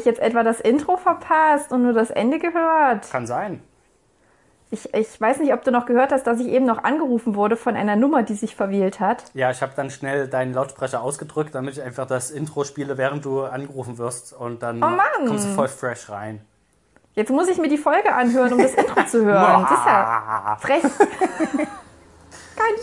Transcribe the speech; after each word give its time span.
ich 0.00 0.04
jetzt 0.04 0.20
etwa 0.20 0.42
das 0.42 0.60
Intro 0.60 0.96
verpasst 0.96 1.72
und 1.72 1.82
nur 1.82 1.92
das 1.92 2.10
Ende 2.10 2.38
gehört? 2.38 3.10
Kann 3.10 3.26
sein. 3.26 3.62
Ich, 4.72 4.94
ich 4.94 5.20
weiß 5.20 5.40
nicht, 5.40 5.52
ob 5.52 5.64
du 5.64 5.72
noch 5.72 5.84
gehört 5.86 6.12
hast, 6.12 6.26
dass 6.28 6.38
ich 6.38 6.46
eben 6.46 6.64
noch 6.64 6.84
angerufen 6.84 7.34
wurde 7.34 7.56
von 7.56 7.74
einer 7.74 7.96
Nummer, 7.96 8.22
die 8.22 8.34
sich 8.34 8.54
verwählt 8.54 9.00
hat. 9.00 9.24
Ja, 9.34 9.50
ich 9.50 9.62
habe 9.62 9.72
dann 9.74 9.90
schnell 9.90 10.28
deinen 10.28 10.54
Lautsprecher 10.54 11.02
ausgedrückt, 11.02 11.54
damit 11.56 11.74
ich 11.76 11.82
einfach 11.82 12.06
das 12.06 12.30
Intro 12.30 12.62
spiele, 12.62 12.96
während 12.96 13.24
du 13.24 13.42
angerufen 13.42 13.98
wirst. 13.98 14.32
Und 14.32 14.62
dann 14.62 14.82
Oh 14.82 15.26
kommst 15.26 15.46
du 15.48 15.54
voll 15.54 15.68
fresh 15.68 16.08
rein. 16.08 16.40
Jetzt 17.14 17.30
muss 17.30 17.48
ich 17.48 17.58
mir 17.58 17.68
die 17.68 17.78
Folge 17.78 18.14
anhören, 18.14 18.52
um 18.52 18.62
das 18.62 18.74
Intro 18.74 19.04
zu 19.04 19.24
hören. 19.24 19.62
Das 19.68 19.78
ist 19.78 19.86
ja 19.86 20.56
frech. 20.60 20.82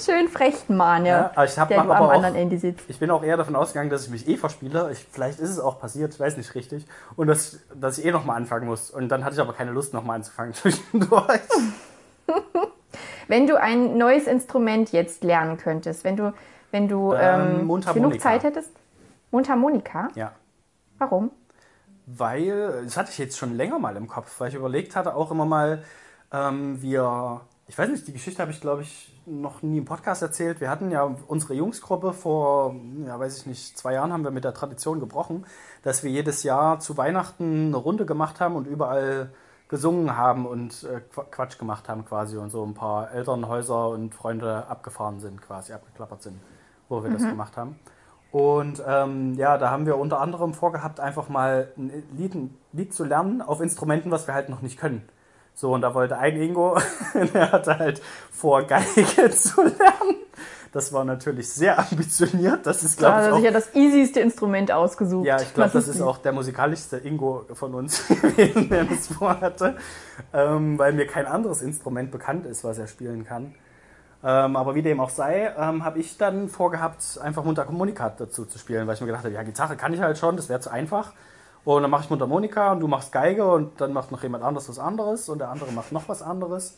Schön 0.03 0.27
frech, 0.29 0.69
Mann, 0.69 1.05
Ja, 1.05 1.31
ich 1.43 1.57
hab 1.57 1.67
der 1.69 1.81
aber 1.81 1.95
am 1.97 2.03
auch- 2.05 2.11
anderen 2.13 2.35
Ende 2.35 2.57
sitzt. 2.57 2.89
Ich 2.89 2.99
bin 2.99 3.09
auch 3.11 3.23
eher 3.23 3.37
davon 3.37 3.55
ausgegangen, 3.55 3.89
dass 3.89 4.03
ich 4.05 4.09
mich 4.09 4.27
eh 4.27 4.37
verspiele. 4.37 4.89
Ich, 4.91 5.05
vielleicht 5.11 5.39
ist 5.39 5.49
es 5.49 5.59
auch 5.59 5.79
passiert, 5.79 6.13
ich 6.13 6.19
weiß 6.19 6.37
nicht 6.37 6.53
richtig. 6.55 6.85
Und 7.15 7.27
dass, 7.27 7.59
dass 7.73 7.97
ich 7.97 8.05
eh 8.05 8.11
nochmal 8.11 8.37
anfangen 8.37 8.67
muss. 8.67 8.91
Und 8.91 9.09
dann 9.09 9.23
hatte 9.25 9.35
ich 9.35 9.41
aber 9.41 9.53
keine 9.53 9.71
Lust, 9.71 9.93
nochmal 9.93 10.17
anzufangen 10.17 10.53
zwischendurch. 10.55 11.41
Wenn 13.27 13.47
du 13.47 13.59
ein 13.59 13.97
neues 13.97 14.27
Instrument 14.27 14.91
jetzt 14.91 15.23
lernen 15.23 15.57
könntest, 15.57 16.03
wenn 16.03 16.15
du, 16.15 16.33
wenn 16.71 16.87
du 16.87 17.13
Ähm, 17.13 17.67
ähm, 17.69 17.81
genug 17.93 18.19
Zeit 18.21 18.43
hättest. 18.43 18.71
Mundharmonika? 19.31 20.07
Ja. 20.15 20.31
Warum? 20.97 21.31
Weil, 22.05 22.83
das 22.85 22.95
hatte 22.95 23.11
ich 23.11 23.17
jetzt 23.17 23.37
schon 23.37 23.55
länger 23.55 23.79
mal 23.79 23.97
im 23.97 24.07
Kopf, 24.07 24.39
weil 24.39 24.47
ich 24.49 24.55
überlegt 24.55 24.95
hatte, 24.95 25.13
auch 25.15 25.29
immer 25.31 25.45
mal, 25.45 25.83
ähm, 26.31 26.81
wir, 26.81 27.41
ich 27.67 27.77
weiß 27.77 27.89
nicht, 27.89 28.07
die 28.07 28.13
Geschichte 28.13 28.41
habe 28.41 28.51
ich, 28.51 28.61
glaube 28.61 28.81
ich, 28.81 29.13
noch 29.25 29.61
nie 29.61 29.77
im 29.77 29.85
Podcast 29.85 30.21
erzählt. 30.21 30.61
Wir 30.61 30.69
hatten 30.69 30.89
ja 30.89 31.03
unsere 31.27 31.53
Jungsgruppe 31.53 32.13
vor, 32.13 32.73
ja, 33.05 33.19
weiß 33.19 33.37
ich 33.39 33.45
nicht, 33.45 33.77
zwei 33.77 33.93
Jahren 33.93 34.13
haben 34.13 34.23
wir 34.23 34.31
mit 34.31 34.45
der 34.45 34.53
Tradition 34.53 35.01
gebrochen, 35.01 35.45
dass 35.83 36.01
wir 36.01 36.09
jedes 36.09 36.43
Jahr 36.43 36.79
zu 36.79 36.95
Weihnachten 36.95 37.67
eine 37.67 37.77
Runde 37.77 38.05
gemacht 38.05 38.39
haben 38.39 38.55
und 38.55 38.67
überall 38.67 39.31
gesungen 39.67 40.15
haben 40.15 40.45
und 40.45 40.83
äh, 40.83 41.01
Qu- 41.13 41.25
Quatsch 41.29 41.59
gemacht 41.59 41.89
haben 41.89 42.05
quasi 42.05 42.37
und 42.37 42.51
so 42.51 42.63
ein 42.63 42.73
paar 42.73 43.11
Elternhäuser 43.11 43.89
und 43.89 44.15
Freunde 44.15 44.65
abgefahren 44.67 45.19
sind, 45.19 45.41
quasi 45.41 45.73
abgeklappert 45.73 46.23
sind, 46.23 46.39
wo 46.87 47.03
wir 47.03 47.09
das 47.09 47.23
gemacht 47.23 47.57
haben. 47.57 47.77
Und 48.31 48.81
ähm, 48.87 49.33
ja, 49.33 49.57
da 49.57 49.71
haben 49.71 49.85
wir 49.85 49.97
unter 49.97 50.21
anderem 50.21 50.53
vorgehabt, 50.53 51.01
einfach 51.01 51.27
mal 51.27 51.69
ein 51.77 51.91
Lied, 52.15 52.33
ein 52.35 52.57
Lied 52.71 52.93
zu 52.93 53.03
lernen 53.03 53.41
auf 53.41 53.59
Instrumenten, 53.59 54.09
was 54.09 54.25
wir 54.25 54.33
halt 54.33 54.47
noch 54.47 54.61
nicht 54.61 54.79
können. 54.79 55.01
So, 55.59 55.73
und 55.73 55.81
da 55.81 55.95
wollte 55.95 56.19
ein 56.19 56.39
Ingo, 56.39 56.77
der 57.33 57.51
hatte 57.51 57.79
halt 57.79 57.99
vor, 58.31 58.61
Geige 58.61 59.31
zu 59.31 59.63
lernen. 59.63 60.17
Das 60.71 60.93
war 60.93 61.03
natürlich 61.03 61.49
sehr 61.49 61.79
ambitioniert. 61.79 62.63
Das 62.67 62.83
ist, 62.83 63.01
Da 63.01 63.07
glaube 63.07 63.15
hat 63.15 63.21
ich, 63.23 63.27
er 63.27 63.33
auch 63.33 63.35
sich 63.37 63.45
ja 63.45 63.51
das 63.51 63.73
easyste 63.73 64.19
Instrument 64.19 64.71
ausgesucht. 64.71 65.25
ja, 65.25 65.41
ich 65.41 65.51
glaube, 65.55 65.71
das 65.73 65.87
ist 65.87 65.99
auch 65.99 66.19
der 66.19 66.31
musikalischste 66.31 66.97
Ingo 66.97 67.45
von 67.53 67.73
uns 67.73 68.07
gewesen, 68.21 68.69
der 68.69 68.83
das 68.83 69.07
vorhatte, 69.07 69.77
ähm, 70.31 70.77
weil 70.77 70.93
mir 70.93 71.07
kein 71.07 71.25
anderes 71.25 71.63
Instrument 71.63 72.11
bekannt 72.11 72.45
ist, 72.45 72.63
was 72.63 72.77
er 72.77 72.85
spielen 72.85 73.25
kann. 73.25 73.55
Ähm, 74.23 74.55
aber 74.55 74.75
wie 74.75 74.83
dem 74.83 74.99
auch 74.99 75.09
sei, 75.09 75.51
ähm, 75.57 75.83
habe 75.83 75.97
ich 75.97 76.19
dann 76.19 76.49
vorgehabt, 76.49 77.19
einfach 77.23 77.43
Mundharmonika 77.43 78.13
dazu 78.15 78.45
zu 78.45 78.59
spielen, 78.59 78.85
weil 78.85 78.93
ich 78.93 79.01
mir 79.01 79.07
gedacht 79.07 79.23
habe, 79.23 79.33
ja, 79.33 79.41
Gitarre 79.41 79.75
kann 79.75 79.91
ich 79.91 80.01
halt 80.01 80.19
schon, 80.19 80.35
das 80.37 80.49
wäre 80.49 80.59
zu 80.59 80.69
einfach. 80.69 81.13
Und 81.67 81.81
dann 81.81 81.91
mache 81.91 82.05
ich 82.05 82.09
Mundharmonika 82.09 82.71
und 82.71 82.79
du 82.79 82.87
machst 82.87 83.11
Geige 83.11 83.45
und 83.45 83.81
dann 83.81 83.91
macht 83.91 84.09
noch 84.09 84.23
jemand 84.23 84.41
anderes 84.41 84.69
was 84.69 84.79
anderes 84.79 85.27
und 85.27 85.39
der 85.39 85.49
andere 85.49 85.69
macht 85.73 85.91
noch 85.91 86.07
was 86.07 86.21
anderes. 86.21 86.77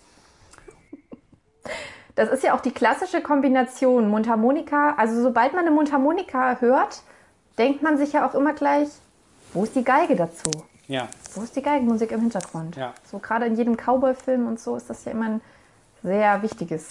Das 2.15 2.29
ist 2.29 2.41
ja 2.41 2.55
auch 2.55 2.59
die 2.59 2.71
klassische 2.71 3.21
Kombination 3.21 4.09
Mundharmonika. 4.09 4.95
Also 4.97 5.21
sobald 5.21 5.53
man 5.53 5.67
eine 5.67 5.75
Mundharmonika 5.75 6.57
hört, 6.59 7.03
denkt 7.59 7.83
man 7.83 7.99
sich 7.99 8.13
ja 8.13 8.27
auch 8.27 8.33
immer 8.33 8.53
gleich, 8.53 8.89
wo 9.53 9.63
ist 9.63 9.75
die 9.75 9.83
Geige 9.83 10.15
dazu? 10.15 10.49
Ja. 10.87 11.07
Wo 11.35 11.43
ist 11.43 11.55
die 11.55 11.61
Geigenmusik 11.61 12.11
im 12.11 12.21
Hintergrund? 12.21 12.75
Ja. 12.75 12.95
So 13.05 13.19
gerade 13.19 13.45
in 13.45 13.55
jedem 13.55 13.77
Cowboy-Film 13.77 14.47
und 14.47 14.59
so 14.59 14.75
ist 14.75 14.89
das 14.89 15.05
ja 15.05 15.11
immer 15.11 15.25
ein 15.25 15.41
sehr 16.01 16.41
wichtiges 16.41 16.87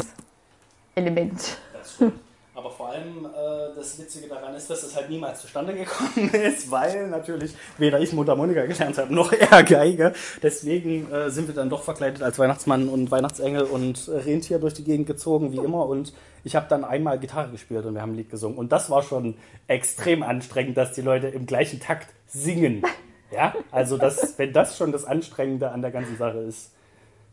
Element. 0.95 1.59
Das 1.73 1.95
stimmt. 1.95 2.28
Aber 2.59 2.73
vor 2.73 2.89
allem 2.89 3.25
äh, 3.25 3.29
das 3.77 4.01
Witzige 4.01 4.27
daran 4.27 4.53
ist, 4.57 4.69
dass 4.69 4.83
es 4.83 4.97
halt 4.97 5.09
niemals 5.09 5.43
zustande 5.43 5.75
gekommen 5.75 6.29
ist, 6.33 6.69
weil 6.73 7.07
natürlich 7.07 7.55
weder 7.77 8.01
ich 8.01 8.13
Mundharmonika 8.13 8.67
gelernt 8.67 8.99
habe, 8.99 9.15
noch 9.15 9.31
er 9.33 9.63
Geige. 9.63 10.13
Deswegen 10.43 11.09
äh, 11.13 11.31
sind 11.31 11.47
wir 11.47 11.55
dann 11.55 11.71
doch 11.71 11.85
verkleidet 11.85 12.21
als 12.21 12.37
Weihnachtsmann 12.37 12.89
und 12.89 13.13
Weihnachtsengel 13.13 13.63
und 13.63 14.09
Rentier 14.09 14.59
durch 14.59 14.75
die 14.75 14.83
Gegend 14.83 15.07
gezogen, 15.07 15.53
wie 15.53 15.59
immer. 15.59 15.87
Und 15.87 16.13
ich 16.43 16.57
habe 16.57 16.67
dann 16.69 16.83
einmal 16.85 17.21
Gitarre 17.21 17.53
gespielt 17.53 17.87
und 17.87 17.95
wir 17.95 18.03
haben 18.03 18.15
ein 18.15 18.17
Lied 18.17 18.29
gesungen. 18.31 18.59
Und 18.59 18.73
das 18.73 18.91
war 18.91 19.05
schon 19.05 19.37
extrem 19.69 20.25
anstrengend, 20.25 20.77
dass 20.77 20.91
die 20.93 21.03
Leute 21.03 21.29
im 21.29 21.47
gleichen 21.47 21.79
Takt 21.79 22.09
singen. 22.27 22.83
Ja, 23.31 23.55
also 23.71 23.99
das, 23.99 24.37
wenn 24.37 24.53
das 24.53 24.77
schon 24.77 24.91
das 24.91 25.05
Anstrengende 25.05 25.71
an 25.71 25.81
der 25.81 25.93
ganzen 25.93 26.17
Sache 26.17 26.39
ist, 26.39 26.73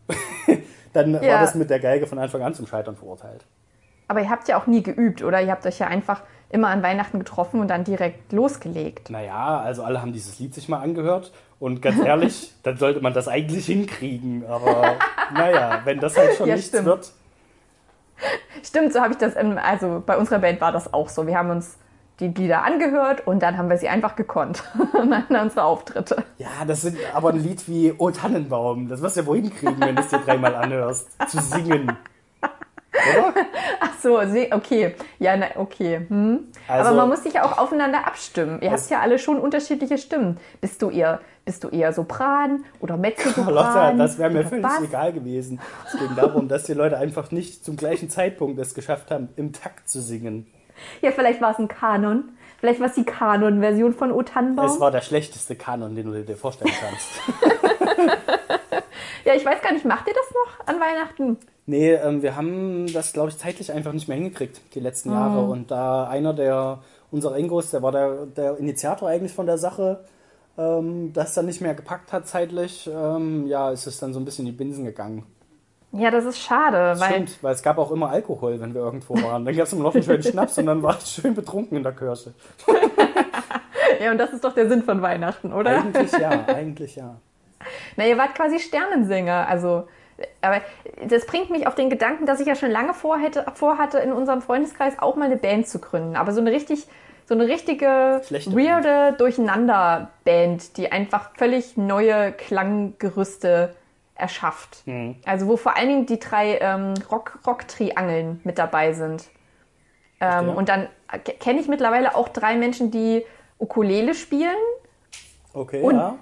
dann 0.94 1.14
war 1.16 1.24
Ja. 1.24 1.42
das 1.42 1.56
mit 1.56 1.72
der 1.72 1.80
Geige 1.80 2.06
von 2.06 2.20
Anfang 2.20 2.44
an 2.44 2.54
zum 2.54 2.68
Scheitern 2.68 2.96
verurteilt. 2.96 3.44
Aber 4.08 4.22
ihr 4.22 4.30
habt 4.30 4.48
ja 4.48 4.58
auch 4.58 4.68
nie 4.68 4.84
geübt, 4.84 5.24
oder? 5.24 5.42
Ihr 5.42 5.52
habt 5.52 5.66
euch 5.66 5.80
ja 5.80 5.88
einfach 5.88 6.22
immer 6.50 6.70
an 6.70 6.84
Weihnachten 6.84 7.20
getroffen 7.20 7.60
und 7.60 7.68
dann 7.70 7.84
direkt 7.84 8.32
losgelegt. 8.32 9.10
Naja, 9.10 9.60
also 9.60 9.84
alle 9.84 10.02
haben 10.02 10.14
dieses 10.14 10.40
Lied 10.40 10.54
sich 10.54 10.70
mal 10.70 10.80
angehört 10.80 11.32
und 11.60 11.82
ganz 11.82 12.00
ehrlich, 12.00 12.54
dann 12.64 12.78
sollte 12.78 13.02
man 13.02 13.14
das 13.14 13.28
eigentlich 13.28 13.66
hinkriegen. 13.66 14.46
Aber 14.48 14.96
naja, 15.34 15.82
wenn 15.86 16.00
das 16.00 16.18
halt 16.18 16.36
schon 16.36 16.48
Ja, 16.48 16.56
nichts 16.56 16.70
stimmt. 16.70 16.86
wird. 16.86 17.12
Stimmt, 18.64 18.94
so 18.94 19.02
habe 19.02 19.12
ich 19.14 19.18
das, 19.18 19.36
im, 19.36 19.58
also 19.58 20.02
bei 20.06 20.18
unserer 20.18 20.40
Band 20.40 20.62
war 20.62 20.72
das 20.72 20.94
auch 20.94 21.10
so. 21.10 21.28
Wir 21.28 21.38
haben 21.38 21.50
uns 21.50 21.78
die 22.22 22.30
Lieder 22.30 22.64
angehört 22.64 23.28
und 23.28 23.44
dann 23.44 23.58
haben 23.58 23.70
wir 23.70 23.78
sie 23.78 23.90
einfach 23.90 24.16
gekonnt. 24.16 24.64
an 24.94 25.26
unsere 25.42 25.64
Auftritte. 25.64 26.24
Ja, 26.38 26.48
das 26.66 26.84
sind 26.84 26.98
aber 27.14 27.32
ein 27.32 27.40
Lied 27.40 27.68
wie 27.68 27.94
O 27.98 28.12
Tannenbaum. 28.12 28.88
Das 28.88 29.02
wirst 29.02 29.18
du 29.18 29.22
ja 29.22 29.28
wohl 29.28 29.38
hinkriegen, 29.38 29.80
wenn 29.82 29.96
du 29.98 30.02
es 30.02 30.08
dir 30.08 30.20
dreimal 30.20 30.56
anhörst. 30.56 31.10
Zu 31.30 31.42
singen. 31.42 31.98
Oder? 33.18 33.34
Ach 33.80 33.94
so, 34.02 34.20
okay. 34.20 34.96
Ja, 35.20 35.38
na, 35.38 35.48
okay. 35.56 36.06
Hm. 36.08 36.48
Also- 36.68 36.90
Aber 36.90 36.98
man 36.98 37.10
muss 37.10 37.24
sich 37.24 37.34
ja 37.34 37.44
auch 37.46 37.58
aufeinander 37.58 38.06
abstimmen. 38.08 38.62
Ihr 38.62 38.72
habt 38.72 38.90
ja 38.90 39.00
alle 39.02 39.20
schon 39.20 39.40
unterschiedliche 39.40 39.98
Stimmen. 39.98 40.38
Bist 40.62 40.82
du 40.82 40.90
eher, 40.90 41.20
bist 41.46 41.64
du 41.64 41.70
eher 41.70 41.94
Sopran 41.94 42.66
oder 42.80 42.98
Mezzosopran? 42.98 43.54
Lotta, 43.54 43.92
das 43.94 44.18
wäre 44.18 44.30
mir 44.32 44.46
völlig 44.46 44.64
Bass? 44.64 44.82
egal 44.82 45.14
gewesen. 45.14 45.60
Es 45.86 46.00
ging 46.00 46.16
darum, 46.16 46.48
dass 46.48 46.64
die 46.64 46.74
Leute 46.74 46.98
einfach 46.98 47.32
nicht 47.32 47.64
zum 47.66 47.76
gleichen 47.78 48.10
Zeitpunkt 48.10 48.60
es 48.60 48.74
geschafft 48.74 49.12
haben, 49.12 49.30
im 49.36 49.54
Takt 49.54 49.90
zu 49.90 50.02
singen. 50.02 50.48
Ja, 51.02 51.12
vielleicht 51.12 51.42
war 51.42 51.52
es 51.52 51.60
ein 51.60 51.68
Kanon. 51.68 52.30
Vielleicht 52.60 52.80
war 52.80 52.88
es 52.88 52.96
die 52.96 53.04
Kanon-Version 53.04 53.94
von 53.94 54.12
O 54.12 54.24
Tannenbaum. 54.24 54.66
Es 54.66 54.80
war 54.80 54.90
der 54.92 55.02
schlechteste 55.02 55.56
Kanon, 55.56 55.96
den 55.96 56.12
du 56.12 56.24
dir 56.24 56.36
vorstellen 56.38 56.72
kannst. 56.80 57.08
ja, 59.26 59.34
ich 59.34 59.46
weiß 59.46 59.62
gar 59.62 59.74
nicht, 59.74 59.86
macht 59.86 60.08
ihr 60.08 60.14
das 60.14 60.34
noch 60.34 60.68
an 60.68 60.80
Weihnachten? 60.80 61.38
Nee, 61.68 61.94
ähm, 61.94 62.22
wir 62.22 62.36
haben 62.36 62.92
das, 62.94 63.14
glaube 63.14 63.30
ich, 63.30 63.38
zeitlich 63.38 63.72
einfach 63.72 63.92
nicht 63.92 64.08
mehr 64.08 64.18
hingekriegt, 64.18 64.62
die 64.76 64.80
letzten 64.80 65.12
Jahre. 65.12 65.46
Und 65.46 65.72
da 65.72 66.08
einer 66.08 66.34
der, 66.34 66.80
unserer 67.12 67.38
Ingos, 67.38 67.72
der 67.72 67.82
war 67.82 67.92
der, 67.92 68.28
der 68.28 68.58
Initiator 68.58 69.10
eigentlich 69.10 69.34
von 69.34 69.48
der 69.48 69.58
Sache, 69.58 70.04
ähm, 70.58 71.12
das 71.14 71.34
dann 71.34 71.48
nicht 71.48 71.62
mehr 71.62 71.74
gepackt 71.74 72.14
hat 72.14 72.28
zeitlich, 72.28 72.90
ähm, 72.94 73.48
ja, 73.48 73.72
ist 73.72 73.88
es 73.88 74.00
dann 74.00 74.14
so 74.14 74.20
ein 74.20 74.26
bisschen 74.26 74.46
in 74.46 74.52
die 74.52 74.58
Binsen 74.58 74.86
gegangen. 74.86 75.26
Ja, 75.92 76.12
das 76.12 76.26
ist 76.26 76.40
schade, 76.40 77.00
weil 77.00 77.12
Stimmt, 77.12 77.38
weil 77.42 77.54
es 77.54 77.64
gab 77.64 77.78
auch 77.78 77.92
immer 77.92 78.10
Alkohol, 78.10 78.60
wenn 78.60 78.74
wir 78.74 78.82
irgendwo 78.82 79.16
waren. 79.16 79.46
Dann 79.46 79.56
gab 79.56 79.66
es 79.66 79.74
immer 79.74 79.84
noch 79.84 79.96
einen 79.96 80.04
schönen 80.04 80.24
Schnaps 80.24 80.58
und 80.58 80.66
dann 80.66 80.84
war 80.84 80.98
ich 80.98 81.06
schön 81.06 81.34
betrunken 81.34 81.78
in 81.78 81.84
der 81.84 81.94
Kirche. 81.94 82.34
ja, 84.02 84.12
und 84.12 84.18
das 84.18 84.34
ist 84.34 84.44
doch 84.44 84.54
der 84.54 84.68
Sinn 84.68 84.84
von 84.84 85.02
Weihnachten, 85.02 85.54
oder? 85.54 85.82
Eigentlich 85.82 86.12
ja, 86.12 86.30
eigentlich 86.48 86.96
ja. 86.98 87.16
Na, 87.96 88.06
ihr 88.06 88.18
wart 88.18 88.36
quasi 88.36 88.60
Sternensänger, 88.60 89.48
also 89.48 89.88
aber 90.42 90.62
das 91.08 91.26
bringt 91.26 91.50
mich 91.50 91.68
auf 91.68 91.76
den 91.76 91.90
Gedanken, 91.90 92.26
dass 92.26 92.40
ich 92.40 92.48
ja 92.48 92.56
schon 92.56 92.72
lange 92.72 92.94
vorhätte, 92.94 93.46
vorhatte, 93.54 94.00
in 94.00 94.12
unserem 94.14 94.42
Freundeskreis 94.42 94.98
auch 95.00 95.16
mal 95.16 95.26
eine 95.26 95.38
Band 95.38 95.68
zu 95.68 95.80
gründen. 95.80 96.16
Aber 96.16 96.32
so 96.32 96.42
eine 96.42 96.52
richtig, 96.52 96.88
so 97.26 97.34
eine 97.36 97.48
richtige 97.48 98.22
Schlechte 98.26 98.52
weirde 98.56 99.16
Durcheinander-Band, 99.18 100.78
die 100.78 100.92
einfach 100.92 101.32
völlig 101.38 101.78
neue 101.78 102.32
Klanggerüste 102.32 103.76
erschafft. 104.16 104.84
Mhm. 104.86 105.18
Also 105.26 105.48
wo 105.48 105.58
vor 105.58 105.76
allen 105.76 105.90
Dingen 105.90 106.06
die 106.06 106.20
drei 106.20 106.60
ähm, 106.60 106.94
Rock- 107.12 107.40
Rock-Triangeln 107.46 108.40
mit 108.44 108.58
dabei 108.58 108.94
sind. 108.94 109.26
Ähm, 110.22 110.50
und 110.50 110.70
dann 110.70 110.88
ke- 111.26 111.34
kenne 111.34 111.60
ich 111.60 111.68
mittlerweile 111.68 112.16
auch 112.16 112.30
drei 112.30 112.56
Menschen, 112.56 112.92
die 112.92 113.26
Ukulele 113.60 114.14
spielen, 114.14 114.56
Okay, 115.54 115.82
Und 115.82 115.96
ja. 115.96 116.16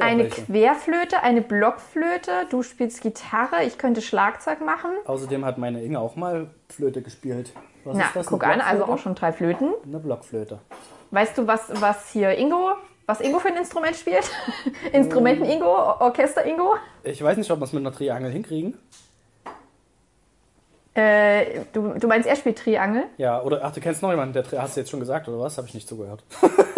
Eine 0.00 0.24
welche. 0.24 0.42
Querflöte, 0.42 1.22
eine 1.22 1.40
Blockflöte, 1.40 2.46
du 2.50 2.64
spielst 2.64 3.00
Gitarre, 3.00 3.62
ich 3.64 3.78
könnte 3.78 4.02
Schlagzeug 4.02 4.60
machen. 4.60 4.90
Außerdem 5.04 5.44
hat 5.44 5.56
meine 5.58 5.82
Inge 5.82 6.00
auch 6.00 6.16
mal 6.16 6.50
Flöte 6.68 7.00
gespielt. 7.00 7.52
Was 7.84 7.96
Na, 7.96 8.06
ist 8.06 8.16
das? 8.16 8.26
guck 8.26 8.44
an, 8.44 8.60
also 8.60 8.84
auch 8.86 8.98
schon 8.98 9.14
drei 9.14 9.32
Flöten. 9.32 9.72
Eine 9.86 10.00
Blockflöte. 10.00 10.58
Weißt 11.12 11.38
du, 11.38 11.46
was, 11.46 11.80
was 11.80 12.10
hier 12.10 12.36
Ingo, 12.36 12.72
was 13.06 13.20
Ingo 13.20 13.38
für 13.38 13.48
ein 13.48 13.56
Instrument 13.56 13.94
spielt? 13.94 14.28
Instrumenten 14.92 15.44
Ingo, 15.44 15.66
Orchester 15.66 16.44
Ingo? 16.44 16.74
Ich 17.04 17.22
weiß 17.22 17.36
nicht, 17.36 17.50
ob 17.52 17.60
wir 17.60 17.64
es 17.64 17.72
mit 17.72 17.82
einer 17.82 17.94
Triangel 17.94 18.32
hinkriegen. 18.32 18.76
Äh, 20.94 21.60
du, 21.72 21.94
du 21.94 22.08
meinst, 22.08 22.28
er 22.28 22.34
spielt 22.34 22.58
Triangel? 22.58 23.04
Ja, 23.16 23.40
oder 23.42 23.60
ach, 23.62 23.72
du 23.72 23.80
kennst 23.80 24.02
noch 24.02 24.10
jemanden, 24.10 24.32
der 24.32 24.60
hast 24.60 24.76
du 24.76 24.80
jetzt 24.80 24.90
schon 24.90 24.98
gesagt, 24.98 25.28
oder 25.28 25.38
was? 25.38 25.56
Habe 25.56 25.68
ich 25.68 25.74
nicht 25.74 25.88
zugehört. 25.88 26.24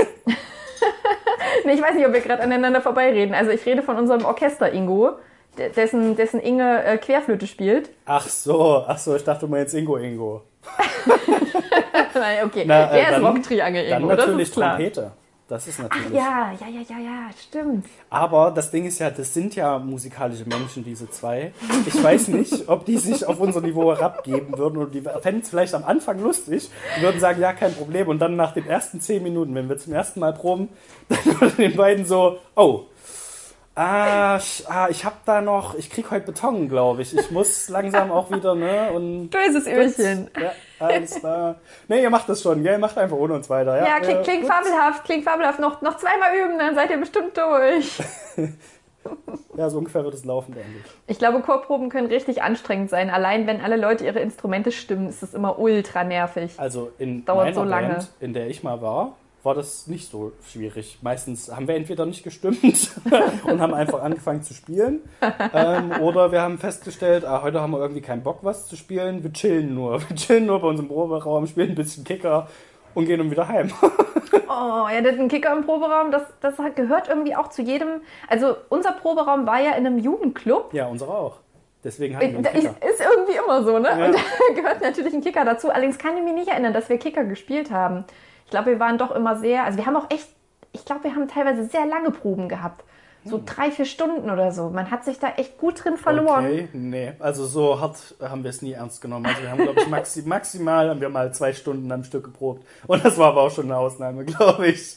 Nee, 1.64 1.72
ich 1.74 1.82
weiß 1.82 1.94
nicht, 1.94 2.06
ob 2.06 2.12
wir 2.12 2.20
gerade 2.20 2.42
aneinander 2.42 2.80
vorbeireden. 2.80 3.34
Also 3.34 3.50
ich 3.50 3.64
rede 3.66 3.82
von 3.82 3.96
unserem 3.96 4.24
Orchester 4.24 4.72
Ingo, 4.72 5.12
de- 5.58 5.70
dessen, 5.70 6.16
dessen 6.16 6.40
Inge 6.40 6.84
äh, 6.84 6.98
Querflöte 6.98 7.46
spielt. 7.46 7.90
Ach 8.06 8.26
so, 8.28 8.84
ach 8.86 8.98
so, 8.98 9.14
ich 9.16 9.24
dachte 9.24 9.46
mal 9.46 9.60
jetzt 9.60 9.74
Ingo 9.74 9.96
Ingo. 9.96 10.42
Nein, 12.14 12.38
okay, 12.44 12.64
Na, 12.66 12.90
äh, 12.90 12.94
der 12.94 13.02
ist 13.02 13.10
dann- 13.12 13.26
Rock-Triangel 13.26 13.88
Dann 13.88 14.02
Ingo, 14.02 14.14
das 14.14 14.26
natürlich 14.26 14.48
ist 14.48 14.54
klar. 14.54 14.76
Trompete. 14.76 15.12
Das 15.50 15.66
ist 15.66 15.80
natürlich. 15.80 16.06
Ach 16.10 16.14
ja, 16.14 16.52
ja, 16.60 16.68
ja, 16.68 16.80
ja, 16.88 16.98
ja, 17.00 17.30
stimmt. 17.36 17.84
Aber 18.08 18.52
das 18.52 18.70
Ding 18.70 18.84
ist 18.84 19.00
ja, 19.00 19.10
das 19.10 19.34
sind 19.34 19.56
ja 19.56 19.80
musikalische 19.80 20.44
Menschen, 20.44 20.84
diese 20.84 21.10
zwei. 21.10 21.52
Ich 21.86 22.00
weiß 22.00 22.28
nicht, 22.28 22.68
ob 22.68 22.86
die 22.86 22.98
sich 22.98 23.26
auf 23.26 23.40
unser 23.40 23.60
Niveau 23.60 23.92
herabgeben 23.92 24.56
würden 24.56 24.78
und 24.78 24.94
die 24.94 25.00
fänden 25.00 25.42
es 25.42 25.50
vielleicht 25.50 25.74
am 25.74 25.82
Anfang 25.82 26.22
lustig. 26.22 26.70
Die 26.96 27.02
würden 27.02 27.18
sagen, 27.18 27.40
ja, 27.40 27.52
kein 27.52 27.74
Problem. 27.74 28.06
Und 28.06 28.20
dann 28.20 28.36
nach 28.36 28.52
den 28.52 28.64
ersten 28.68 29.00
zehn 29.00 29.24
Minuten, 29.24 29.52
wenn 29.56 29.68
wir 29.68 29.76
zum 29.76 29.92
ersten 29.92 30.20
Mal 30.20 30.34
proben, 30.34 30.68
dann 31.08 31.40
würde 31.40 31.56
den 31.56 31.74
beiden 31.74 32.06
so, 32.06 32.38
oh, 32.54 32.84
ah, 33.80 34.40
ah 34.68 34.88
ich 34.90 35.04
hab 35.04 35.24
da 35.24 35.40
noch, 35.40 35.74
ich 35.74 35.90
krieg 35.90 36.10
heute 36.10 36.26
Beton, 36.26 36.68
glaube 36.68 37.02
ich. 37.02 37.16
Ich 37.16 37.30
muss 37.30 37.68
langsam 37.70 38.10
auch 38.10 38.30
wieder, 38.30 38.54
ne? 38.54 38.90
Und 38.92 39.30
Böses 39.30 39.66
Öhrchen. 39.66 40.30
ja, 40.40 40.52
alles 40.78 41.14
klar. 41.16 41.56
Ne, 41.88 42.02
ihr 42.02 42.10
macht 42.10 42.28
das 42.28 42.42
schon, 42.42 42.62
gell? 42.62 42.72
Ihr 42.72 42.78
macht 42.78 42.98
einfach 42.98 43.16
ohne 43.16 43.34
uns 43.34 43.48
weiter. 43.48 43.76
Ja, 43.78 43.86
Ja, 43.86 44.00
klingt, 44.00 44.24
klingt 44.24 44.42
gut. 44.42 44.50
fabelhaft, 44.50 45.04
klingt 45.04 45.24
fabelhaft. 45.24 45.60
Noch, 45.60 45.80
noch 45.82 45.96
zweimal 45.96 46.34
üben, 46.36 46.58
dann 46.58 46.74
seid 46.74 46.90
ihr 46.90 46.98
bestimmt 46.98 47.36
durch. 47.36 48.02
Ja, 49.56 49.70
so 49.70 49.78
ungefähr 49.78 50.04
wird 50.04 50.14
es 50.14 50.24
laufen, 50.24 50.54
denke 50.54 50.68
ich. 50.84 50.92
Ich 51.06 51.18
glaube, 51.18 51.40
Chorproben 51.40 51.88
können 51.88 52.08
richtig 52.08 52.42
anstrengend 52.42 52.90
sein. 52.90 53.08
Allein 53.10 53.46
wenn 53.46 53.60
alle 53.60 53.76
Leute 53.76 54.04
ihre 54.04 54.20
Instrumente 54.20 54.72
stimmen, 54.72 55.08
ist 55.08 55.22
es 55.22 55.32
immer 55.34 55.58
ultra 55.58 56.04
nervig. 56.04 56.52
Also 56.58 56.92
in 56.98 57.24
Dauert 57.24 57.46
meiner 57.46 57.54
so 57.54 57.64
lange. 57.64 57.88
Band, 57.88 58.10
in 58.20 58.34
der 58.34 58.48
ich 58.48 58.62
mal 58.62 58.82
war, 58.82 59.16
war 59.42 59.54
das 59.54 59.86
nicht 59.86 60.10
so 60.10 60.32
schwierig. 60.46 60.98
Meistens 61.02 61.50
haben 61.54 61.66
wir 61.66 61.74
entweder 61.74 62.06
nicht 62.06 62.22
gestimmt 62.22 62.62
und 63.44 63.60
haben 63.60 63.74
einfach 63.74 64.02
angefangen 64.02 64.42
zu 64.42 64.54
spielen, 64.54 65.00
ähm, 65.54 65.92
oder 66.00 66.32
wir 66.32 66.42
haben 66.42 66.58
festgestellt, 66.58 67.24
ah, 67.24 67.42
heute 67.42 67.60
haben 67.60 67.70
wir 67.70 67.80
irgendwie 67.80 68.02
keinen 68.02 68.22
Bock, 68.22 68.40
was 68.42 68.66
zu 68.66 68.76
spielen. 68.76 69.22
Wir 69.22 69.32
chillen 69.32 69.74
nur. 69.74 70.00
Wir 70.08 70.16
chillen 70.16 70.46
nur 70.46 70.60
bei 70.60 70.68
unserem 70.68 70.88
Proberaum, 70.88 71.46
spielen 71.46 71.70
ein 71.70 71.74
bisschen 71.74 72.04
Kicker 72.04 72.48
und 72.94 73.06
gehen 73.06 73.18
dann 73.18 73.30
wieder 73.30 73.48
heim. 73.48 73.70
Oh, 74.52 74.88
ja, 74.92 75.00
das 75.00 75.14
ist 75.14 75.20
ein 75.20 75.28
Kicker 75.28 75.56
im 75.56 75.64
Proberaum, 75.64 76.10
das, 76.10 76.22
das 76.40 76.56
gehört 76.74 77.08
irgendwie 77.08 77.36
auch 77.36 77.50
zu 77.50 77.62
jedem. 77.62 78.00
Also, 78.28 78.56
unser 78.68 78.92
Proberaum 78.92 79.46
war 79.46 79.60
ja 79.60 79.70
in 79.72 79.86
einem 79.86 79.98
Jugendclub. 79.98 80.74
ja, 80.74 80.86
unsere 80.86 81.12
auch. 81.12 81.36
Deswegen 81.84 82.16
hatten 82.16 82.32
wir 82.32 82.38
einen 82.38 82.44
Kicker. 82.44 82.74
ist 82.86 83.00
irgendwie 83.00 83.38
immer 83.38 83.62
so, 83.62 83.78
ne? 83.78 83.88
Ja. 83.88 84.06
Und 84.06 84.14
da 84.14 84.54
gehört 84.54 84.82
natürlich 84.82 85.14
ein 85.14 85.22
Kicker 85.22 85.44
dazu. 85.44 85.70
Allerdings 85.70 85.98
kann 85.98 86.16
ich 86.16 86.24
mich 86.24 86.34
nicht 86.34 86.48
erinnern, 86.48 86.72
dass 86.72 86.88
wir 86.88 86.98
Kicker 86.98 87.24
gespielt 87.24 87.70
haben. 87.70 88.04
Ich 88.50 88.52
glaube, 88.52 88.72
wir 88.72 88.80
waren 88.80 88.98
doch 88.98 89.12
immer 89.12 89.36
sehr, 89.36 89.62
also 89.62 89.78
wir 89.78 89.86
haben 89.86 89.94
auch 89.94 90.10
echt, 90.10 90.26
ich 90.72 90.84
glaube, 90.84 91.04
wir 91.04 91.14
haben 91.14 91.28
teilweise 91.28 91.66
sehr 91.66 91.86
lange 91.86 92.10
Proben 92.10 92.48
gehabt. 92.48 92.82
So 93.24 93.36
Hm. 93.36 93.46
drei, 93.46 93.70
vier 93.70 93.84
Stunden 93.84 94.28
oder 94.28 94.50
so. 94.50 94.70
Man 94.70 94.90
hat 94.90 95.04
sich 95.04 95.20
da 95.20 95.28
echt 95.36 95.56
gut 95.56 95.84
drin 95.84 95.96
verloren. 95.96 96.46
Okay, 96.46 96.68
nee, 96.72 97.12
also 97.20 97.46
so 97.46 97.80
hart 97.80 98.16
haben 98.20 98.42
wir 98.42 98.50
es 98.50 98.60
nie 98.60 98.72
ernst 98.72 99.00
genommen. 99.02 99.26
Also 99.26 99.40
wir 99.42 99.52
haben, 99.52 99.62
glaube 99.62 99.80
ich, 99.80 99.86
maxi 99.88 100.22
maximal 100.22 100.90
haben 100.90 101.00
wir 101.00 101.10
mal 101.10 101.32
zwei 101.32 101.52
Stunden 101.52 101.92
am 101.92 102.02
Stück 102.02 102.24
geprobt. 102.24 102.66
Und 102.88 103.04
das 103.04 103.18
war 103.18 103.28
aber 103.28 103.42
auch 103.42 103.52
schon 103.52 103.66
eine 103.66 103.76
Ausnahme, 103.76 104.24
glaube 104.26 104.66
ich. 104.66 104.96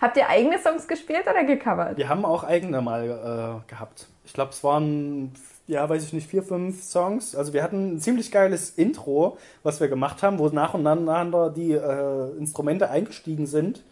Habt 0.00 0.16
ihr 0.16 0.28
eigene 0.28 0.60
Songs 0.60 0.86
gespielt 0.86 1.24
oder 1.28 1.42
gecovert? 1.42 1.96
Wir 1.96 2.08
haben 2.08 2.24
auch 2.24 2.44
eigene 2.44 2.82
mal 2.82 3.62
äh, 3.66 3.68
gehabt. 3.68 4.06
Ich 4.24 4.32
glaube, 4.32 4.52
es 4.52 4.62
waren, 4.62 5.32
ja, 5.66 5.88
weiß 5.88 6.04
ich 6.04 6.12
nicht, 6.12 6.28
vier, 6.28 6.42
fünf 6.42 6.82
Songs. 6.82 7.34
Also 7.36 7.52
wir 7.52 7.62
hatten 7.62 7.94
ein 7.94 8.00
ziemlich 8.00 8.30
geiles 8.30 8.70
Intro, 8.70 9.38
was 9.62 9.80
wir 9.80 9.88
gemacht 9.88 10.22
haben, 10.22 10.38
wo 10.38 10.48
nacheinander 10.48 11.50
die 11.50 11.72
äh, 11.72 12.36
Instrumente 12.38 12.90
eingestiegen 12.90 13.46
sind 13.46 13.82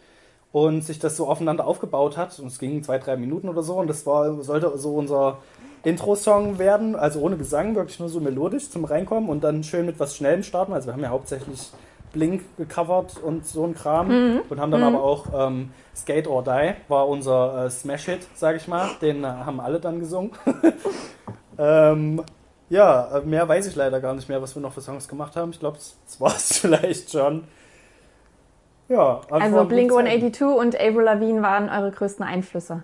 und 0.51 0.83
sich 0.83 0.99
das 0.99 1.15
so 1.15 1.27
aufeinander 1.27 1.65
aufgebaut 1.65 2.17
hat. 2.17 2.37
Und 2.39 2.47
es 2.47 2.59
ging 2.59 2.83
zwei, 2.83 2.97
drei 2.97 3.15
Minuten 3.15 3.47
oder 3.47 3.63
so. 3.63 3.75
Und 3.75 3.87
das 3.87 4.05
war, 4.05 4.43
sollte 4.43 4.77
so 4.77 4.95
unser 4.95 5.39
Intro-Song 5.83 6.59
werden, 6.59 6.95
also 6.95 7.21
ohne 7.21 7.37
Gesang, 7.37 7.75
wirklich 7.75 7.99
nur 7.99 8.09
so 8.09 8.19
melodisch 8.19 8.69
zum 8.69 8.85
Reinkommen 8.85 9.29
und 9.29 9.43
dann 9.43 9.63
schön 9.63 9.85
mit 9.85 9.99
was 9.99 10.15
Schnellem 10.15 10.43
starten. 10.43 10.73
Also 10.73 10.87
wir 10.87 10.93
haben 10.93 11.01
ja 11.01 11.09
hauptsächlich 11.09 11.71
Blink 12.11 12.41
gecovert 12.57 13.17
und 13.23 13.47
so 13.47 13.65
ein 13.65 13.73
Kram 13.73 14.41
und 14.49 14.59
haben 14.59 14.71
dann 14.71 14.83
aber 14.83 15.01
auch 15.01 15.27
ähm, 15.33 15.71
Skate 15.95 16.27
or 16.27 16.43
Die 16.43 16.73
war 16.89 17.07
unser 17.07 17.65
äh, 17.65 17.69
Smash-Hit, 17.69 18.27
sag 18.35 18.57
ich 18.57 18.67
mal. 18.67 18.89
Den 19.01 19.23
äh, 19.23 19.27
haben 19.27 19.59
alle 19.59 19.79
dann 19.79 19.99
gesungen. 19.99 20.31
ähm, 21.61 22.23
ja, 22.69 23.21
mehr 23.25 23.47
weiß 23.47 23.67
ich 23.67 23.75
leider 23.75 23.99
gar 23.99 24.15
nicht 24.15 24.27
mehr, 24.29 24.41
was 24.41 24.55
wir 24.55 24.61
noch 24.61 24.73
für 24.73 24.81
Songs 24.81 25.07
gemacht 25.07 25.35
haben. 25.35 25.51
Ich 25.51 25.59
glaube, 25.59 25.77
das 25.77 26.19
war 26.19 26.35
es 26.35 26.57
vielleicht 26.59 27.11
schon. 27.11 27.43
Ja, 28.89 29.21
Also 29.29 29.65
Blink 29.65 29.91
gute 29.91 30.05
Zeit. 30.05 30.23
182 30.23 30.41
und 30.59 30.75
Avril 30.75 31.03
Lavigne 31.03 31.41
waren 31.41 31.69
eure 31.69 31.91
größten 31.91 32.25
Einflüsse. 32.25 32.83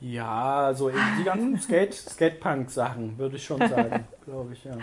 Ja, 0.00 0.72
so 0.74 0.88
eben 0.88 0.98
die 1.18 1.24
ganzen 1.24 1.58
Skate, 1.60 1.94
Skatepunk-Sachen, 1.94 3.18
würde 3.18 3.36
ich 3.36 3.44
schon 3.44 3.58
sagen, 3.58 4.06
glaube 4.24 4.52
ich, 4.52 4.64
ja. 4.64 4.76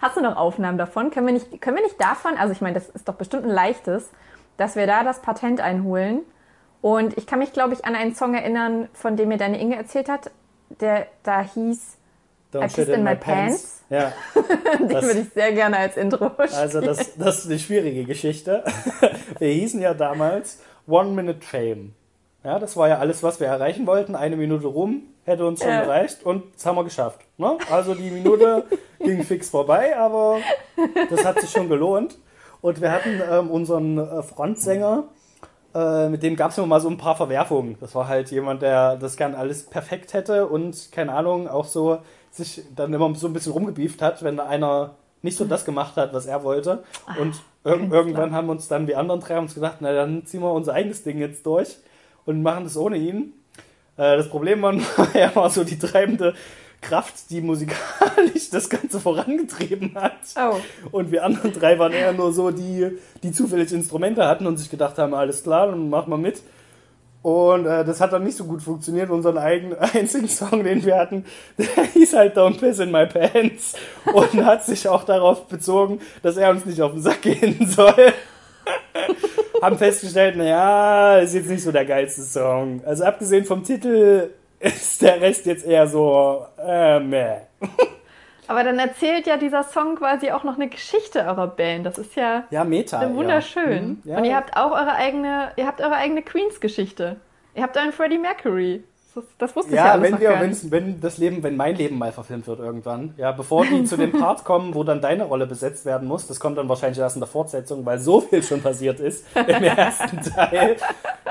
Hast 0.00 0.16
du 0.16 0.20
noch 0.20 0.36
Aufnahmen 0.36 0.78
davon? 0.78 1.10
Können 1.10 1.26
wir 1.26 1.34
nicht, 1.34 1.60
können 1.60 1.76
wir 1.76 1.84
nicht 1.84 2.00
davon, 2.00 2.36
also 2.36 2.52
ich 2.52 2.60
meine, 2.60 2.74
das 2.74 2.88
ist 2.90 3.08
doch 3.08 3.14
bestimmt 3.14 3.44
ein 3.44 3.50
leichtes, 3.50 4.10
dass 4.56 4.76
wir 4.76 4.86
da 4.86 5.04
das 5.04 5.22
Patent 5.22 5.60
einholen. 5.60 6.20
Und 6.80 7.16
ich 7.16 7.26
kann 7.26 7.38
mich, 7.38 7.52
glaube 7.52 7.74
ich, 7.74 7.84
an 7.84 7.94
einen 7.94 8.14
Song 8.14 8.34
erinnern, 8.34 8.88
von 8.92 9.16
dem 9.16 9.28
mir 9.28 9.38
deine 9.38 9.60
Inge 9.60 9.76
erzählt 9.76 10.08
hat, 10.08 10.30
der 10.80 11.06
da 11.22 11.40
hieß, 11.42 11.96
Don't 12.52 12.64
I 12.64 12.66
pissed 12.68 12.88
in 12.88 13.02
my 13.04 13.14
pants. 13.16 13.80
Ja, 13.90 14.12
den 14.78 14.88
Das- 14.88 15.04
würde 15.04 15.20
ich 15.20 15.32
sehr 15.32 15.52
gerne 15.52 15.76
als 15.78 15.96
Intro 15.96 16.30
also 16.36 16.78
spielen. 16.80 16.84
das, 16.84 17.16
das 17.16 17.38
ist 17.40 17.46
eine 17.50 17.58
schwierige 17.58 18.04
Geschichte. 18.04 18.64
Wir 19.38 19.48
hießen 19.48 19.80
ja 19.80 19.94
damals 19.94 20.58
One 20.86 21.10
Minute 21.10 21.40
Fame. 21.46 21.94
Ja, 22.44 22.58
das 22.58 22.76
war 22.76 22.88
ja 22.88 22.98
alles, 22.98 23.22
was 23.22 23.38
wir 23.38 23.46
erreichen 23.46 23.86
wollten. 23.86 24.16
Eine 24.16 24.36
Minute 24.36 24.66
rum 24.66 25.02
hätte 25.24 25.46
uns 25.46 25.60
schon 25.60 25.70
Ja. 25.70 25.82
gereicht 25.82 26.24
und 26.24 26.42
das 26.56 26.66
haben 26.66 26.74
wir 26.76 26.82
geschafft. 26.84 27.20
Ne? 27.38 27.56
Also 27.70 27.94
die 27.94 28.10
Minute 28.10 28.64
ging 28.98 29.22
fix 29.22 29.48
vorbei, 29.50 29.96
aber 29.96 30.38
das 31.08 31.24
hat 31.24 31.40
sich 31.40 31.50
schon 31.50 31.68
gelohnt. 31.68 32.18
Und 32.60 32.80
wir 32.80 32.90
hatten 32.90 33.20
ähm, 33.30 33.48
unseren 33.50 33.96
äh, 33.98 34.22
Frontsänger, 34.24 35.04
äh, 35.74 36.08
mit 36.08 36.22
dem 36.24 36.34
gab 36.34 36.50
es 36.50 36.58
immer 36.58 36.66
mal 36.66 36.80
so 36.80 36.88
ein 36.88 36.96
paar 36.98 37.16
Verwerfungen. 37.16 37.76
Das 37.80 37.94
war 37.94 38.08
halt 38.08 38.30
jemand, 38.32 38.62
der 38.62 38.96
das 38.96 39.16
gern 39.16 39.36
alles 39.36 39.64
perfekt 39.66 40.12
hätte 40.12 40.48
und, 40.48 40.90
keine 40.90 41.12
Ahnung, 41.12 41.46
auch 41.48 41.66
so 41.66 41.98
sich 42.32 42.62
dann 42.74 42.92
immer 42.92 43.14
so 43.14 43.26
ein 43.26 43.32
bisschen 43.32 43.52
rumgebieft 43.52 44.02
hat, 44.02 44.22
wenn 44.22 44.40
einer 44.40 44.94
nicht 45.22 45.36
so 45.36 45.44
das 45.44 45.64
gemacht 45.64 45.96
hat, 45.96 46.12
was 46.12 46.26
er 46.26 46.42
wollte. 46.42 46.82
Und 47.20 47.34
ir 47.64 47.92
irgendwann 47.92 48.32
haben 48.32 48.48
uns 48.48 48.66
dann 48.66 48.86
die 48.86 48.96
anderen 48.96 49.20
drei 49.20 49.38
uns 49.38 49.54
gedacht, 49.54 49.76
na 49.80 49.92
dann 49.92 50.26
ziehen 50.26 50.40
wir 50.40 50.52
unser 50.52 50.74
eigenes 50.74 51.04
Ding 51.04 51.18
jetzt 51.18 51.46
durch 51.46 51.76
und 52.24 52.42
machen 52.42 52.64
das 52.64 52.76
ohne 52.76 52.96
ihn. 52.96 53.32
Äh, 53.96 54.16
das 54.16 54.28
Problem 54.28 54.62
war, 54.62 54.74
er 55.14 55.34
war 55.36 55.50
so 55.50 55.62
die 55.62 55.78
treibende 55.78 56.34
Kraft, 56.80 57.30
die 57.30 57.40
musikalisch 57.40 58.50
das 58.52 58.68
Ganze 58.68 58.98
vorangetrieben 58.98 59.94
hat. 59.94 60.18
Oh. 60.36 60.56
Und 60.90 61.12
wir 61.12 61.24
anderen 61.24 61.52
drei 61.52 61.78
waren 61.78 61.92
eher 61.92 62.12
nur 62.12 62.32
so, 62.32 62.50
die, 62.50 62.98
die 63.22 63.32
zufällig 63.32 63.72
Instrumente 63.72 64.26
hatten 64.26 64.46
und 64.46 64.56
sich 64.56 64.68
gedacht 64.68 64.98
haben, 64.98 65.14
alles 65.14 65.44
klar, 65.44 65.68
dann 65.68 65.88
machen 65.88 66.10
wir 66.10 66.18
mit. 66.18 66.42
Und 67.22 67.66
äh, 67.66 67.84
das 67.84 68.00
hat 68.00 68.12
dann 68.12 68.24
nicht 68.24 68.36
so 68.36 68.44
gut 68.44 68.62
funktioniert. 68.62 69.08
Unseren 69.10 69.38
eigenen 69.38 69.78
einzigen 69.78 70.28
Song, 70.28 70.64
den 70.64 70.84
wir 70.84 70.96
hatten, 70.96 71.24
der 71.58 71.84
hieß 71.84 72.14
halt 72.14 72.36
Don't 72.36 72.58
Piss 72.58 72.80
in 72.80 72.90
My 72.90 73.06
Pants 73.06 73.74
und 74.12 74.44
hat 74.44 74.64
sich 74.64 74.88
auch 74.88 75.04
darauf 75.04 75.46
bezogen, 75.46 76.00
dass 76.22 76.36
er 76.36 76.50
uns 76.50 76.66
nicht 76.66 76.82
auf 76.82 76.92
den 76.92 77.02
Sack 77.02 77.22
gehen 77.22 77.66
soll. 77.66 78.12
Haben 79.60 79.78
festgestellt, 79.78 80.36
naja, 80.36 81.18
ist 81.18 81.34
jetzt 81.34 81.48
nicht 81.48 81.62
so 81.62 81.70
der 81.70 81.84
geilste 81.84 82.22
Song. 82.22 82.82
Also 82.84 83.04
abgesehen 83.04 83.44
vom 83.44 83.62
Titel 83.62 84.30
ist 84.58 85.02
der 85.02 85.20
Rest 85.20 85.46
jetzt 85.46 85.64
eher 85.64 85.86
so, 85.86 86.44
äh, 86.58 86.98
meh. 87.00 87.38
Aber 88.48 88.64
dann 88.64 88.78
erzählt 88.78 89.26
ja 89.26 89.36
dieser 89.36 89.62
Song 89.62 89.96
quasi 89.96 90.30
auch 90.32 90.42
noch 90.44 90.56
eine 90.56 90.68
Geschichte 90.68 91.20
eurer 91.20 91.46
Band. 91.46 91.86
Das 91.86 91.96
ist 91.98 92.16
ja 92.16 92.44
Ja, 92.50 92.64
Meta. 92.64 93.14
wunderschön. 93.14 93.62
Ja. 93.72 93.78
Mhm, 93.78 94.00
ja. 94.04 94.16
Und 94.18 94.24
ihr 94.24 94.36
habt 94.36 94.56
auch 94.56 94.72
eure 94.72 94.94
eigene, 94.94 95.52
ihr 95.56 95.66
habt 95.66 95.80
eure 95.80 95.94
eigene 95.94 96.22
Queens-Geschichte. 96.22 97.16
Ihr 97.54 97.62
habt 97.62 97.76
einen 97.76 97.92
Freddie 97.92 98.18
Mercury. 98.18 98.82
Das, 99.14 99.24
das 99.38 99.56
wusste 99.56 99.72
ich 99.72 99.76
ja 99.76 99.86
Ja, 99.86 99.92
alles 99.92 100.10
wenn 100.12 100.20
wir, 100.20 100.30
gar 100.30 100.40
wenn's, 100.40 100.70
wenn 100.70 101.00
das 101.00 101.18
Leben, 101.18 101.42
wenn 101.42 101.54
mein 101.54 101.76
Leben 101.76 101.98
mal 101.98 102.12
verfilmt 102.12 102.46
wird 102.46 102.60
irgendwann, 102.60 103.12
ja, 103.18 103.30
bevor 103.30 103.66
die 103.66 103.84
zu 103.84 103.96
dem 103.98 104.10
Part 104.12 104.42
kommen, 104.44 104.74
wo 104.74 104.84
dann 104.84 105.02
deine 105.02 105.24
Rolle 105.24 105.46
besetzt 105.46 105.84
werden 105.84 106.08
muss, 106.08 106.26
das 106.26 106.40
kommt 106.40 106.56
dann 106.56 106.68
wahrscheinlich 106.68 106.98
erst 106.98 107.16
in 107.16 107.20
der 107.20 107.28
Fortsetzung, 107.28 107.84
weil 107.84 107.98
so 107.98 108.22
viel 108.22 108.42
schon 108.42 108.62
passiert 108.62 109.00
ist 109.00 109.26
im 109.36 109.62
ersten 109.64 110.18
Teil. 110.22 110.76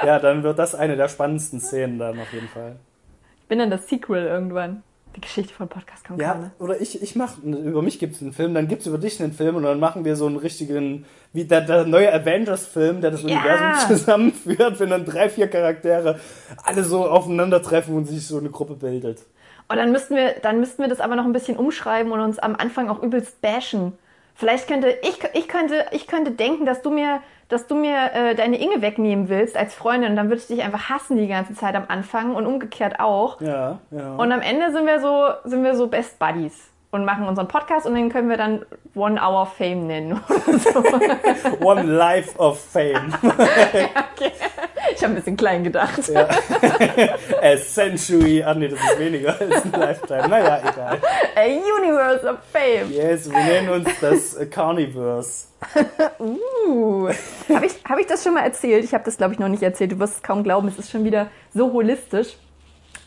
Ja, 0.06 0.20
dann 0.20 0.44
wird 0.44 0.60
das 0.60 0.76
eine 0.76 0.96
der 0.96 1.08
spannendsten 1.08 1.60
Szenen 1.60 1.98
dann 1.98 2.20
auf 2.20 2.32
jeden 2.32 2.48
Fall. 2.50 2.76
Ich 3.42 3.48
bin 3.48 3.58
dann 3.58 3.72
das 3.72 3.88
Sequel 3.90 4.26
irgendwann. 4.28 4.84
Die 5.16 5.22
Geschichte 5.22 5.54
von 5.54 5.68
Podcast 5.68 6.06
kommt 6.08 6.22
Ja, 6.22 6.34
gerade. 6.34 6.52
oder 6.60 6.80
ich, 6.80 7.02
ich 7.02 7.16
mache, 7.16 7.42
über 7.42 7.82
mich 7.82 8.00
gibt 8.00 8.16
es 8.16 8.22
einen 8.22 8.32
Film, 8.34 8.54
dann 8.54 8.68
gibt 8.68 8.82
es 8.82 8.88
über 8.88 8.98
dich 8.98 9.22
einen 9.22 9.34
Film 9.34 9.56
und 9.58 9.64
dann 9.64 9.80
machen 9.80 10.06
wir 10.06 10.16
so 10.16 10.26
einen 10.26 10.38
richtigen, 10.38 11.06
wie 11.34 11.44
der, 11.46 11.62
der 11.62 11.86
neue 11.86 12.14
Avengers-Film, 12.14 13.02
der 13.02 13.12
das 13.12 13.24
Ja. 13.24 13.28
Universum 13.30 13.88
zusammenführt, 13.98 14.80
wenn 14.80 14.90
dann 14.90 15.06
drei, 15.06 15.30
vier 15.30 15.48
Charaktere 15.50 16.20
alle 16.64 16.84
so 16.84 17.06
aufeinandertreffen 17.08 17.96
und 17.96 18.06
sich 18.06 18.26
so 18.26 18.38
eine 18.38 18.50
Gruppe 18.50 18.76
bildet. 18.76 19.26
Und 19.68 19.78
dann 19.78 19.92
müssten 19.92 20.16
wir, 20.16 20.36
dann 20.42 20.60
müssten 20.60 20.82
wir 20.82 20.90
das 20.90 21.00
aber 21.02 21.16
noch 21.16 21.26
ein 21.26 21.34
bisschen 21.34 21.58
umschreiben 21.58 22.12
und 22.12 22.20
uns 22.22 22.40
am 22.40 22.56
Anfang 22.56 22.90
auch 22.90 23.02
übelst 23.04 23.42
bashen. 23.42 23.94
Vielleicht 24.34 24.68
könnte 24.68 24.96
ich, 25.02 25.20
ich 25.34 25.48
könnte, 25.48 25.86
ich 25.92 26.08
könnte 26.08 26.32
denken, 26.32 26.66
dass 26.66 26.82
du 26.82 26.90
mir, 26.90 27.22
dass 27.48 27.68
du 27.68 27.76
mir 27.76 28.12
äh, 28.14 28.36
deine 28.36 28.60
Inge 28.60 28.82
wegnehmen 28.82 29.30
willst 29.30 29.56
als 29.58 29.76
Freundin, 29.76 30.16
dann 30.16 30.30
würde 30.30 30.42
ich 30.42 30.48
dich 30.48 30.64
einfach 30.64 30.90
hassen 30.90 31.18
die 31.18 31.28
ganze 31.28 31.54
Zeit 31.54 31.76
am 31.76 31.86
Anfang 31.88 32.36
und 32.36 32.46
umgekehrt 32.46 33.00
auch. 33.00 33.40
Ja, 33.42 33.80
ja. 33.92 34.16
Und 34.16 34.32
am 34.32 34.42
Ende 34.42 34.72
sind 34.72 34.86
wir 34.86 35.00
so, 35.00 35.30
sind 35.44 35.64
wir 35.64 35.76
so 35.76 35.88
Best 35.88 36.18
Buddies 36.20 36.72
und 36.92 37.06
machen 37.06 37.28
unseren 37.28 37.48
Podcast 37.48 37.86
und 37.86 37.96
den 37.96 38.10
können 38.10 38.30
wir 38.30 38.38
dann 38.38 38.66
One 38.96 39.20
Hour 39.20 39.46
Fame 39.46 39.88
nennen 39.88 40.20
so. 40.28 40.84
One 41.66 41.84
Life 41.84 42.38
of 42.38 42.60
Fame. 42.60 43.14
okay. 43.24 44.32
Ich 44.94 45.02
habe 45.02 45.14
ein 45.14 45.16
bisschen 45.16 45.38
klein 45.38 45.64
gedacht. 45.64 46.10
Ja. 46.10 46.28
A 47.42 47.58
century. 47.58 48.44
Ah, 48.44 48.54
nee, 48.54 48.68
das 48.68 48.80
ist 48.80 49.00
weniger 49.00 49.40
als 49.40 49.64
ein 49.64 49.72
Lifetime. 49.72 50.28
Naja, 50.28 50.60
egal. 50.60 51.00
A 51.36 51.46
Universe 51.46 52.28
of 52.28 52.40
Fame. 52.52 52.92
Yes, 52.92 53.32
wir 53.32 53.40
nennen 53.40 53.70
uns 53.70 53.90
das 54.02 54.38
Carniverse. 54.50 55.48
Uh. 56.20 57.10
Habe 57.54 57.66
ich, 57.66 57.74
hab 57.88 58.00
ich 58.00 58.08
das 58.08 58.24
schon 58.24 58.34
mal 58.34 58.44
erzählt? 58.44 58.84
Ich 58.84 58.94
habe 58.94 59.06
das, 59.06 59.16
glaube 59.16 59.34
ich, 59.34 59.40
noch 59.40 59.48
nicht 59.48 59.64
erzählt. 59.64 59.94
Du 59.94 60.00
wirst 60.00 60.16
es 60.18 60.24
kaum 60.24 60.44
glauben, 60.44 60.68
es 60.68 60.78
ist 60.78 60.92
schon 60.92 61.06
wieder 61.06 61.28
so 61.54 61.72
holistisch. 61.72 62.36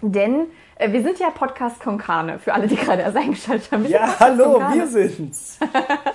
Denn 0.01 0.47
wir 0.79 1.03
sind 1.03 1.19
ja 1.19 1.31
Podcast 1.31 1.81
Konkane, 1.81 2.39
für 2.39 2.53
alle, 2.53 2.67
die 2.67 2.77
gerade 2.77 3.03
erst 3.03 3.17
eingeschaltet 3.17 3.71
haben. 3.73 3.85
Wir 3.85 3.91
Ja, 3.91 4.15
hallo, 4.19 4.53
Konkane. 4.53 4.75
wir 4.75 4.87
sind's. 4.87 5.59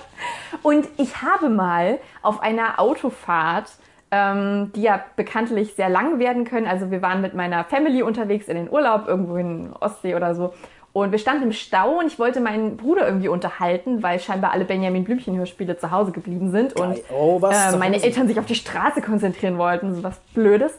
Und 0.62 0.88
ich 0.98 1.22
habe 1.22 1.48
mal 1.48 1.98
auf 2.22 2.40
einer 2.40 2.78
Autofahrt, 2.78 3.70
ähm, 4.10 4.72
die 4.74 4.82
ja 4.82 5.02
bekanntlich 5.16 5.74
sehr 5.74 5.88
lang 5.88 6.18
werden 6.18 6.44
können, 6.44 6.66
also 6.66 6.90
wir 6.90 7.00
waren 7.00 7.20
mit 7.20 7.34
meiner 7.34 7.64
Family 7.64 8.02
unterwegs 8.02 8.48
in 8.48 8.56
den 8.56 8.70
Urlaub, 8.70 9.06
irgendwo 9.06 9.36
in 9.36 9.72
Ostsee 9.78 10.14
oder 10.14 10.34
so. 10.34 10.52
Und 10.92 11.12
wir 11.12 11.18
standen 11.20 11.44
im 11.44 11.52
Stau 11.52 12.00
und 12.00 12.08
ich 12.08 12.18
wollte 12.18 12.40
meinen 12.40 12.76
Bruder 12.76 13.06
irgendwie 13.06 13.28
unterhalten, 13.28 14.02
weil 14.02 14.18
scheinbar 14.18 14.50
alle 14.50 14.64
Benjamin 14.64 15.04
Blümchen-Hörspiele 15.04 15.78
zu 15.78 15.92
Hause 15.92 16.10
geblieben 16.10 16.50
sind 16.50 16.72
und. 16.72 16.96
Oh, 17.12 17.40
äh, 17.48 17.76
meine? 17.76 18.02
Eltern 18.02 18.26
sich 18.26 18.40
auf 18.40 18.46
die 18.46 18.56
Straße 18.56 19.00
konzentrieren 19.00 19.56
wollten, 19.56 19.94
so 19.94 20.02
was 20.02 20.18
Blödes. 20.34 20.72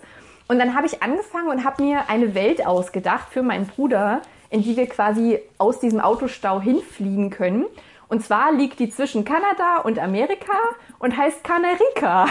Und 0.52 0.60
dann 0.60 0.76
habe 0.76 0.86
ich 0.86 1.02
angefangen 1.02 1.48
und 1.48 1.64
habe 1.64 1.82
mir 1.82 2.10
eine 2.10 2.36
Welt 2.36 2.68
ausgedacht 2.68 3.30
für 3.32 3.42
meinen 3.42 3.68
Bruder, 3.68 4.22
in 4.50 4.62
die 4.62 4.76
wir 4.76 4.86
quasi 4.86 5.40
aus 5.58 5.80
diesem 5.80 6.02
Autostau 6.02 6.60
hinfliegen 6.60 7.30
können. 7.30 7.68
Und 8.10 8.22
zwar 8.22 8.52
liegt 8.52 8.80
die 8.80 8.90
zwischen 8.90 9.24
Kanada 9.24 9.78
und 9.86 9.98
Amerika 9.98 10.52
und 11.00 11.16
heißt 11.16 11.42
Kanarika. 11.46 12.26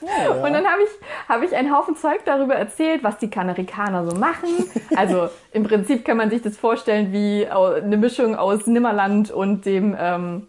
Und 0.00 0.52
dann 0.52 0.64
habe 0.68 0.82
ich, 0.84 1.28
hab 1.28 1.42
ich 1.42 1.56
einen 1.56 1.76
Haufen 1.76 1.96
Zeug 1.96 2.20
darüber 2.24 2.54
erzählt, 2.54 3.02
was 3.02 3.18
die 3.18 3.28
Kanarikaner 3.28 4.08
so 4.08 4.16
machen. 4.16 4.50
Also 4.94 5.28
im 5.50 5.64
Prinzip 5.64 6.04
kann 6.04 6.16
man 6.16 6.30
sich 6.30 6.42
das 6.42 6.56
vorstellen 6.56 7.12
wie 7.12 7.44
eine 7.48 7.96
Mischung 7.96 8.36
aus 8.36 8.68
Nimmerland 8.68 9.32
und 9.32 9.66
dem 9.66 9.96
ähm, 9.98 10.46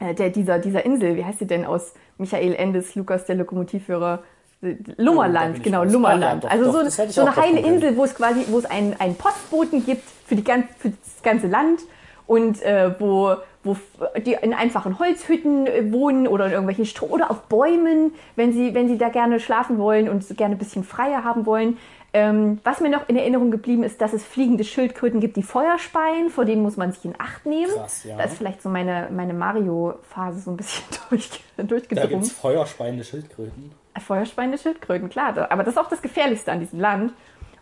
äh, 0.00 0.12
der, 0.12 0.30
dieser, 0.30 0.58
dieser 0.58 0.84
Insel, 0.84 1.14
wie 1.14 1.24
heißt 1.24 1.38
sie 1.38 1.46
denn 1.46 1.64
aus 1.64 1.94
Michael 2.18 2.56
Endes, 2.56 2.96
Lukas 2.96 3.26
der 3.26 3.36
Lokomotivführer? 3.36 4.24
Oh, 4.62 4.68
Lummerland, 4.96 5.56
ich 5.56 5.62
genau. 5.62 5.82
Lummerland. 5.84 6.44
Ah, 6.44 6.54
ja, 6.54 6.62
doch, 6.62 6.66
also 6.68 6.82
doch, 6.84 6.90
so, 6.90 7.06
so 7.08 7.20
eine 7.22 7.36
heile. 7.36 7.60
Insel, 7.60 7.96
wo 7.96 8.04
es 8.04 8.14
quasi, 8.14 8.44
wo 8.48 8.58
es 8.58 8.64
einen, 8.64 8.94
einen 9.00 9.16
Postboten 9.16 9.84
gibt 9.84 10.04
für, 10.26 10.36
die 10.36 10.44
ganz, 10.44 10.66
für 10.78 10.90
das 10.90 11.22
ganze 11.22 11.48
Land 11.48 11.80
und 12.28 12.62
äh, 12.62 12.94
wo, 13.00 13.34
wo 13.64 13.76
die 14.24 14.36
in 14.40 14.54
einfachen 14.54 14.98
Holzhütten 15.00 15.66
äh, 15.66 15.92
wohnen 15.92 16.28
oder 16.28 16.46
in 16.46 16.52
irgendwelchen 16.52 16.86
Stroh 16.86 17.06
oder 17.06 17.30
auf 17.30 17.42
Bäumen, 17.48 18.12
wenn 18.36 18.52
sie, 18.52 18.72
wenn 18.74 18.86
sie 18.88 18.98
da 18.98 19.08
gerne 19.08 19.40
schlafen 19.40 19.78
wollen 19.78 20.08
und 20.08 20.24
gerne 20.36 20.54
ein 20.54 20.58
bisschen 20.58 20.84
freier 20.84 21.24
haben 21.24 21.44
wollen. 21.44 21.76
Ähm, 22.14 22.60
was 22.62 22.80
mir 22.80 22.90
noch 22.90 23.08
in 23.08 23.16
Erinnerung 23.16 23.50
geblieben 23.50 23.82
ist, 23.84 24.00
dass 24.02 24.12
es 24.12 24.22
fliegende 24.22 24.64
Schildkröten 24.64 25.18
gibt, 25.18 25.36
die 25.36 25.42
Feuer 25.42 25.78
speien, 25.78 26.28
vor 26.28 26.44
denen 26.44 26.62
muss 26.62 26.76
man 26.76 26.92
sich 26.92 27.04
in 27.06 27.14
Acht 27.18 27.46
nehmen. 27.46 27.72
Krass, 27.74 28.04
ja. 28.04 28.16
Da 28.18 28.24
ist 28.24 28.36
vielleicht 28.36 28.60
so 28.62 28.68
meine, 28.68 29.08
meine 29.10 29.32
Mario-Phase 29.32 30.40
so 30.40 30.50
ein 30.50 30.56
bisschen 30.58 30.84
durch, 31.10 31.30
Da 31.56 31.62
durchgedrungen. 31.64 32.10
gibt's 32.10 32.30
feuerspeiende 32.32 33.02
Schildkröten. 33.02 33.72
Feuerspeiende 34.00 34.58
Schildkröten, 34.58 35.08
klar. 35.08 35.50
Aber 35.50 35.62
das 35.64 35.74
ist 35.74 35.78
auch 35.78 35.88
das 35.88 36.02
Gefährlichste 36.02 36.50
an 36.52 36.60
diesem 36.60 36.80
Land. 36.80 37.12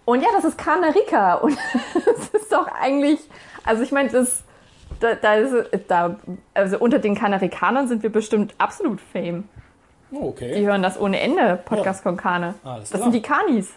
Und 0.05 0.23
ja, 0.23 0.29
das 0.35 0.45
ist 0.45 0.57
Kanarika. 0.59 1.35
Und 1.43 1.57
das 1.95 2.29
ist 2.29 2.53
doch 2.53 2.67
eigentlich, 2.81 3.21
also 3.65 3.83
ich 3.83 3.93
meine, 3.93 4.09
das, 4.11 4.43
da, 5.01 5.15
da 5.15 5.35
ist, 5.35 5.55
da, 5.89 6.17
also 6.55 6.79
unter 6.79 6.99
den 6.99 7.15
Kanarikanern 7.15 7.89
sind 7.89 8.03
wir 8.03 8.11
bestimmt 8.11 8.55
absolut 8.59 9.01
Fame. 9.01 9.49
Oh, 10.13 10.29
okay. 10.29 10.55
Die 10.59 10.67
hören 10.67 10.83
das 10.83 10.99
ohne 11.01 11.21
Ende, 11.21 11.61
Podcast 11.65 12.03
Konkane. 12.03 12.55
Alles 12.65 12.91
Das 12.91 13.01
klar. 13.01 13.03
sind 13.05 13.13
die 13.15 13.23
Kanis. 13.23 13.73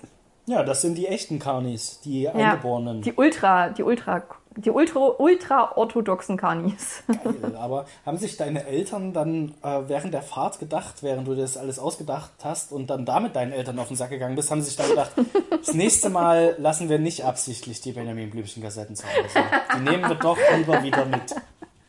Ja, 0.45 0.63
das 0.63 0.81
sind 0.81 0.97
die 0.97 1.07
echten 1.07 1.39
Karnis, 1.39 2.01
die 2.01 2.23
Ja, 2.23 2.33
Eingeborenen. 2.33 3.01
die 3.01 3.13
Ultra, 3.13 3.69
die 3.69 3.83
Ultra, 3.83 4.23
die 4.57 4.69
Ultra, 4.69 4.99
ultra-orthodoxen 5.17 6.37
Kanis. 6.37 7.03
Geil. 7.07 7.55
Aber 7.57 7.85
haben 8.05 8.17
sich 8.17 8.37
deine 8.37 8.65
Eltern 8.65 9.13
dann 9.13 9.53
äh, 9.63 9.81
während 9.87 10.13
der 10.13 10.21
Fahrt 10.21 10.59
gedacht, 10.59 11.01
während 11.01 11.27
du 11.27 11.35
das 11.35 11.57
alles 11.57 11.79
ausgedacht 11.79 12.31
hast 12.43 12.71
und 12.71 12.89
dann 12.89 13.05
damit 13.05 13.35
deinen 13.35 13.51
Eltern 13.51 13.79
auf 13.79 13.87
den 13.87 13.97
Sack 13.97 14.09
gegangen 14.09 14.35
bist, 14.35 14.51
haben 14.51 14.61
sie 14.61 14.67
sich 14.67 14.77
dann 14.77 14.89
gedacht, 14.89 15.11
das 15.49 15.73
nächste 15.73 16.09
Mal 16.09 16.55
lassen 16.59 16.89
wir 16.89 16.99
nicht 16.99 17.25
absichtlich 17.25 17.81
die 17.81 17.91
Benjamin 17.91 18.29
Blümchen-Kassetten 18.29 18.95
zu 18.95 19.05
Hause. 19.05 19.39
Die 19.75 19.89
nehmen 19.89 20.07
wir 20.07 20.15
doch 20.15 20.37
lieber 20.57 20.83
wieder 20.83 21.05
mit. 21.05 21.35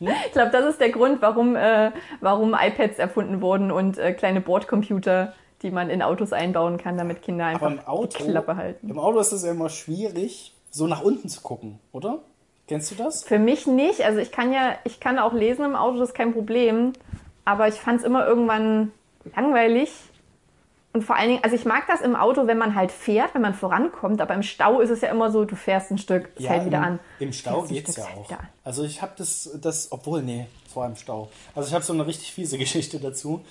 Ich 0.01 0.33
glaube, 0.33 0.51
das 0.51 0.67
ist 0.67 0.81
der 0.81 0.91
Grund, 0.91 1.23
warum, 1.23 1.57
äh, 1.57 1.93
warum 2.21 2.55
iPads 2.55 2.99
erfunden 2.99 3.41
wurden 3.41 3.71
und 3.71 3.97
äh, 3.99 4.13
kleine 4.13 4.41
Bordcomputer, 4.41 5.33
die 5.63 5.71
man 5.71 5.89
in 5.89 6.03
Autos 6.03 6.33
einbauen 6.33 6.77
kann, 6.77 6.99
damit 6.99 7.23
Kinder 7.23 7.47
einfach 7.47 7.87
Auto, 7.87 8.19
die 8.19 8.31
Klappe 8.31 8.57
halten. 8.57 8.91
im 8.91 8.99
Auto 8.99 9.19
ist 9.21 9.33
es 9.33 9.45
ja 9.45 9.53
immer 9.53 9.71
schwierig, 9.71 10.55
so 10.71 10.87
nach 10.87 11.03
unten 11.03 11.29
zu 11.29 11.41
gucken, 11.41 11.79
oder? 11.93 12.21
Kennst 12.67 12.91
du 12.91 12.95
das? 12.95 13.25
Für 13.25 13.39
mich 13.39 13.67
nicht. 13.67 14.03
Also 14.03 14.21
ich 14.21 14.33
kann 14.33 14.53
ja, 14.53 14.79
ich 14.85 15.01
kann 15.01 15.19
auch 15.19 15.33
lesen 15.33 15.65
im 15.65 15.77
Auto, 15.77 15.99
das 15.99 16.11
ist 16.11 16.15
kein 16.15 16.33
Problem. 16.33 16.93
Aber 17.45 17.69
ich 17.69 17.75
fand 17.75 18.01
es 18.01 18.07
immer 18.07 18.27
irgendwann 18.27 18.93
langweilig. 19.37 19.91
Und 20.95 21.03
vor 21.03 21.17
allen 21.17 21.29
Dingen, 21.29 21.43
also 21.43 21.57
ich 21.57 21.65
mag 21.65 21.89
das 21.89 22.01
im 22.01 22.15
Auto, 22.15 22.47
wenn 22.47 22.57
man 22.57 22.77
halt 22.77 22.93
fährt, 22.93 23.35
wenn 23.35 23.43
man 23.43 23.53
vorankommt. 23.53 24.21
Aber 24.21 24.33
im 24.33 24.45
Stau 24.45 24.81
ist 24.81 24.91
es 24.91 25.01
ja 25.01 25.09
immer 25.11 25.31
so, 25.33 25.45
du 25.45 25.57
fährst 25.57 25.91
ein 25.91 25.99
Stück, 25.99 26.31
es 26.37 26.49
hält 26.49 26.67
wieder 26.67 26.79
im, 26.79 26.85
an. 26.85 27.01
Im 27.19 27.33
Stau 27.33 27.63
geht's 27.63 27.93
Stück, 27.93 28.05
ja 28.05 28.11
auch. 28.17 28.31
Also 28.63 28.85
ich 28.85 29.03
habe 29.03 29.13
das, 29.19 29.59
das, 29.61 29.91
obwohl, 29.91 30.23
nee, 30.23 30.47
vor 30.73 30.85
allem 30.85 30.95
Stau. 30.95 31.31
Also 31.55 31.69
ich 31.69 31.75
habe 31.75 31.85
so 31.85 31.93
eine 31.93 32.07
richtig 32.07 32.33
fiese 32.33 32.59
Geschichte 32.65 33.01
dazu. 33.01 33.45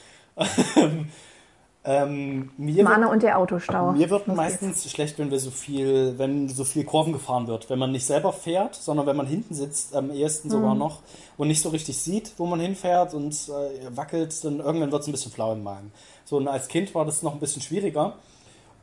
Ähm, 1.86 2.52
mir 2.58 2.84
Mana 2.84 3.02
wird, 3.02 3.12
und 3.12 3.24
der 3.24 3.38
Autostau. 3.38 3.92
mir 3.92 4.10
wird 4.10 4.28
Los 4.28 4.38
meistens 4.38 4.90
schlecht, 4.90 5.20
wenn 5.20 5.32
wir 5.32 5.40
so 5.40 5.52
viel, 5.52 6.18
wenn 6.18 6.48
so 6.48 6.64
viel 6.64 6.86
Kurven 6.86 7.12
gefahren 7.12 7.48
wird. 7.48 7.70
Wenn 7.70 7.80
man 7.80 7.92
nicht 7.92 8.06
selber 8.06 8.32
fährt, 8.32 8.76
sondern 8.76 9.06
wenn 9.06 9.18
man 9.18 9.28
hinten 9.28 9.54
sitzt, 9.54 9.94
am 9.96 10.10
ehesten 10.10 10.48
Mhm. 10.48 10.52
sogar 10.52 10.76
noch, 10.76 11.00
und 11.38 11.50
nicht 11.50 11.62
so 11.62 11.70
richtig 11.70 11.98
sieht, 11.98 12.34
wo 12.38 12.46
man 12.46 12.60
hinfährt 12.60 13.14
und 13.14 13.34
äh, 13.50 13.96
wackelt, 13.98 14.44
dann 14.46 14.60
irgendwann 14.60 14.92
wird 14.92 15.02
es 15.02 15.08
ein 15.08 15.12
bisschen 15.12 15.32
flau 15.32 15.52
im 15.54 15.64
Magen. 15.64 15.92
So, 16.26 16.38
und 16.38 16.48
als 16.48 16.68
Kind 16.70 16.96
war 16.96 17.06
das 17.06 17.22
noch 17.22 17.34
ein 17.34 17.40
bisschen 17.40 17.62
schwieriger. 17.62 18.14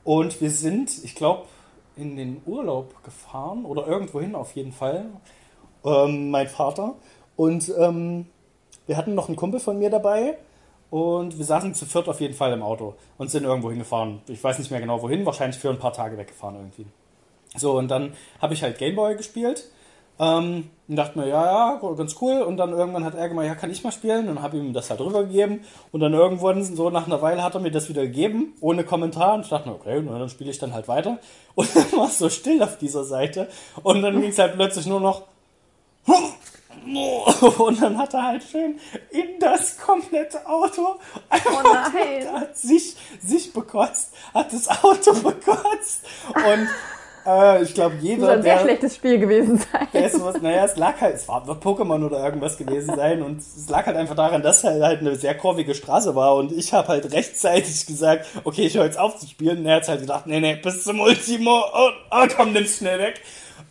Und 0.04 0.40
wir 0.40 0.50
sind, 0.50 0.90
ich 1.04 1.14
glaube, 1.14 1.44
in 1.96 2.16
den 2.16 2.42
Urlaub 2.46 3.02
gefahren 3.04 3.64
oder 3.64 3.86
irgendwohin 3.86 4.34
auf 4.34 4.54
jeden 4.56 4.72
Fall. 4.72 5.06
Ähm, 5.84 6.30
mein 6.30 6.48
Vater. 6.48 6.94
Und 7.36 7.72
ähm, 7.78 8.26
wir 8.86 8.96
hatten 8.96 9.14
noch 9.14 9.28
einen 9.28 9.36
Kumpel 9.36 9.60
von 9.60 9.78
mir 9.78 9.88
dabei. 9.90 10.36
Und 10.90 11.38
wir 11.38 11.44
saßen 11.44 11.74
zu 11.74 11.86
viert 11.86 12.08
auf 12.08 12.20
jeden 12.20 12.34
Fall 12.34 12.52
im 12.52 12.62
Auto 12.62 12.94
und 13.16 13.30
sind 13.30 13.44
irgendwo 13.44 13.70
hingefahren. 13.70 14.20
Ich 14.26 14.42
weiß 14.42 14.58
nicht 14.58 14.70
mehr 14.70 14.80
genau 14.80 15.00
wohin, 15.02 15.24
wahrscheinlich 15.24 15.60
für 15.60 15.70
ein 15.70 15.78
paar 15.78 15.92
Tage 15.92 16.18
weggefahren 16.18 16.56
irgendwie. 16.56 16.86
So, 17.56 17.78
und 17.78 17.88
dann 17.88 18.12
habe 18.40 18.54
ich 18.54 18.62
halt 18.62 18.78
Gameboy 18.78 19.16
gespielt. 19.16 19.70
Ähm, 20.20 20.68
und 20.86 20.96
dachte 20.96 21.18
mir, 21.18 21.28
ja, 21.28 21.78
ja, 21.80 21.94
ganz 21.96 22.16
cool. 22.20 22.42
Und 22.42 22.58
dann 22.58 22.72
irgendwann 22.72 23.04
hat 23.04 23.14
er 23.14 23.28
gemeint, 23.28 23.48
ja, 23.48 23.54
kann 23.54 23.70
ich 23.70 23.82
mal 23.82 23.90
spielen? 23.90 24.28
Und 24.28 24.42
habe 24.42 24.58
ihm 24.58 24.74
das 24.74 24.90
halt 24.90 25.00
rübergegeben. 25.00 25.60
Und 25.92 26.00
dann 26.00 26.12
irgendwann, 26.12 26.62
so 26.62 26.90
nach 26.90 27.06
einer 27.06 27.22
Weile, 27.22 27.42
hat 27.42 27.54
er 27.54 27.60
mir 27.60 27.70
das 27.70 27.88
wieder 27.88 28.02
gegeben, 28.02 28.52
ohne 28.60 28.84
Kommentar. 28.84 29.34
Und 29.34 29.42
ich 29.42 29.48
dachte 29.48 29.68
mir, 29.68 29.76
okay, 29.76 30.02
na, 30.04 30.18
dann 30.18 30.28
spiele 30.28 30.50
ich 30.50 30.58
dann 30.58 30.74
halt 30.74 30.88
weiter. 30.88 31.18
Und 31.54 31.74
dann 31.74 31.90
war 31.92 32.06
es 32.06 32.18
so 32.18 32.28
still 32.28 32.62
auf 32.62 32.76
dieser 32.76 33.04
Seite. 33.04 33.48
Und 33.82 34.02
dann 34.02 34.20
ging 34.20 34.30
es 34.30 34.38
halt 34.38 34.54
plötzlich 34.54 34.86
nur 34.86 35.00
noch. 35.00 35.22
Und 37.58 37.82
dann 37.82 37.98
hat 37.98 38.14
er 38.14 38.22
halt 38.24 38.42
schön 38.42 38.78
in 39.10 39.38
das 39.38 39.78
komplette 39.78 40.46
Auto 40.46 40.96
Oh 41.30 41.62
nein. 41.62 42.22
er 42.26 42.32
hat 42.40 42.56
sich, 42.56 42.96
sich 43.24 43.52
bekotzt, 43.52 44.12
hat 44.34 44.52
das 44.52 44.68
Auto 44.68 45.12
bekotzt. 45.22 46.04
Und 46.34 46.68
äh, 47.26 47.62
ich 47.62 47.74
glaube, 47.74 47.96
Das 47.96 48.04
jeder, 48.04 48.20
soll 48.26 48.30
ein 48.36 48.42
sehr 48.42 48.54
der, 48.56 48.62
schlechtes 48.62 48.94
Spiel 48.96 49.18
gewesen 49.18 49.58
sein. 49.58 49.88
der 49.92 50.06
ist 50.06 50.16
sowas, 50.16 50.40
naja, 50.40 50.64
es 50.64 50.76
lag 50.76 51.00
halt, 51.00 51.16
es 51.16 51.28
war, 51.28 51.42
Pokémon 51.44 52.04
oder 52.04 52.24
irgendwas 52.24 52.56
gewesen 52.56 52.96
sein 52.96 53.22
und 53.22 53.38
es 53.40 53.68
lag 53.68 53.84
halt 53.86 53.96
einfach 53.96 54.16
daran, 54.16 54.42
dass 54.42 54.64
halt, 54.64 54.82
halt 54.82 55.00
eine 55.00 55.16
sehr 55.16 55.36
kurvige 55.36 55.74
Straße 55.74 56.14
war 56.14 56.34
und 56.36 56.50
ich 56.52 56.72
habe 56.72 56.88
halt 56.88 57.12
rechtzeitig 57.12 57.86
gesagt, 57.86 58.26
okay, 58.44 58.62
ich 58.66 58.76
höre 58.76 58.86
jetzt 58.86 58.98
auf 58.98 59.18
zu 59.18 59.26
spielen 59.26 59.58
und 59.58 59.66
er 59.66 59.76
hat 59.76 59.88
halt 59.88 60.00
gedacht, 60.00 60.26
nee, 60.26 60.40
nee, 60.40 60.56
bis 60.56 60.82
zum 60.84 61.00
Ultimo, 61.00 61.62
oh, 61.74 61.90
oh 62.10 62.26
komm, 62.34 62.52
nimm's 62.52 62.78
schnell 62.78 62.98
weg. 62.98 63.20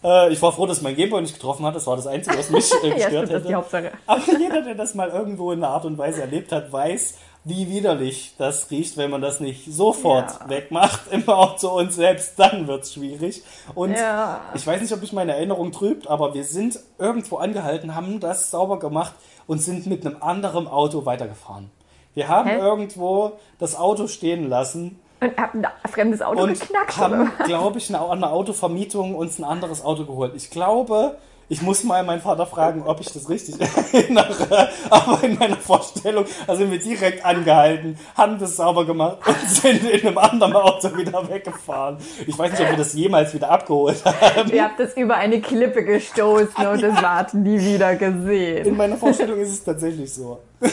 Äh, 0.04 0.32
ich 0.32 0.42
war 0.42 0.52
froh, 0.52 0.66
dass 0.66 0.82
mein 0.82 0.96
Gameboy 0.96 1.22
nicht 1.22 1.34
getroffen 1.34 1.66
hat, 1.66 1.76
das 1.76 1.86
war 1.88 1.96
das 1.96 2.08
Einzige, 2.08 2.38
was 2.38 2.50
mich 2.50 2.72
äh, 2.84 2.88
Ja, 2.90 2.94
gestört 2.96 3.10
stimmt, 3.10 3.32
das 3.32 3.38
ist 3.38 3.44
die 3.44 3.48
hätte. 3.48 3.56
Hauptsache. 3.56 3.92
Aber 4.08 4.22
jeder, 4.40 4.62
der 4.62 4.76
das 4.76 4.96
mal 4.96 5.10
irgendwo 5.10 5.52
in 5.52 5.64
einer 5.64 5.74
Art 5.74 5.86
und 5.86 5.98
Weise 5.98 6.22
erlebt 6.22 6.52
hat, 6.52 6.72
weiß, 6.72 7.16
wie 7.46 7.70
widerlich 7.70 8.36
das 8.38 8.70
riecht, 8.70 8.98
wenn 8.98 9.10
man 9.10 9.22
das 9.22 9.40
nicht 9.40 9.66
sofort 9.74 10.30
Ja. 10.42 10.50
wegmacht 10.50 11.02
im 11.12 11.28
Auto 11.30 11.70
und 11.70 11.92
selbst 11.94 12.38
dann 12.38 12.68
wird 12.68 12.84
es 12.84 12.94
schwierig. 12.94 13.44
Und 13.76 13.92
Ja. 13.92 14.42
ich 14.54 14.66
weiß 14.68 14.82
nicht, 14.82 14.94
ob 14.94 15.02
mich 15.02 15.14
meine 15.14 15.34
Erinnerung 15.36 15.72
trübt, 15.72 16.08
aber 16.08 16.34
wir 16.34 16.44
sind 16.44 16.80
irgendwo 16.98 17.38
angehalten, 17.38 17.96
haben 17.96 18.20
das 18.20 18.52
sauber 18.52 18.78
gemacht 18.80 19.14
und 19.48 19.60
sind 19.62 19.86
mit 19.88 20.06
einem 20.06 20.18
anderen 20.22 20.68
Auto 20.68 21.06
weitergefahren. 21.06 21.72
Wir 22.14 22.28
haben 22.28 22.50
Hä? 22.50 22.58
irgendwo 22.58 23.34
das 23.58 23.76
Auto 23.78 24.08
stehen 24.08 24.48
lassen 24.50 25.00
Und 25.22 25.38
hab 25.38 25.54
ein 25.54 25.68
fremdes 25.90 26.22
Auto 26.22 26.44
und 26.44 26.60
geknackt. 26.60 26.98
haben, 26.98 27.32
glaube 27.46 27.78
ich, 27.78 27.90
eine, 27.90 28.00
an 28.00 28.24
einer 28.24 28.32
Autovermietung 28.32 29.16
uns 29.16 29.38
ein 29.40 29.44
anderes 29.44 29.84
Auto 29.84 30.06
geholt. 30.06 30.34
Ich 30.36 30.50
glaube, 30.50 31.18
ich 31.50 31.62
muss 31.62 31.84
mal 31.84 32.04
meinen 32.04 32.22
Vater 32.22 32.46
fragen, 32.46 32.84
ob 32.86 33.02
ich 33.02 33.12
das 33.12 33.28
richtig 33.30 33.56
erinnere. 33.94 34.70
Aber 34.90 35.24
in 35.24 35.38
meiner 35.38 35.58
Vorstellung, 35.58 36.26
da 36.48 36.56
sind 36.56 36.72
wir 36.72 36.80
direkt 36.80 37.26
angehalten, 37.26 37.98
haben 38.16 38.40
das 38.40 38.56
sauber 38.56 38.86
gemacht 38.86 39.18
und 39.26 39.50
sind 39.50 39.84
in 39.84 40.08
einem 40.08 40.18
anderen 40.18 40.56
Auto 40.56 40.96
wieder 40.96 41.28
weggefahren. 41.28 41.98
Ich 42.28 42.38
weiß 42.38 42.52
nicht, 42.52 42.62
ob 42.62 42.70
wir 42.70 42.78
das 42.78 42.94
jemals 42.94 43.34
wieder 43.34 43.50
abgeholt 43.50 44.04
haben. 44.06 44.52
Ihr 44.52 44.64
habt 44.64 44.80
es 44.80 44.96
über 44.96 45.16
eine 45.16 45.42
Klippe 45.42 45.84
gestoßen 45.84 46.68
und 46.68 46.84
es 46.84 47.02
ward 47.02 47.34
nie 47.34 47.60
wieder 47.60 47.92
In 47.92 47.98
gesehen. 48.00 48.78
meiner 48.78 48.98
Vorstellung 48.98 49.40
ist 49.40 49.50
es 49.50 49.64
tatsächlich 49.64 50.14
so. 50.14 50.40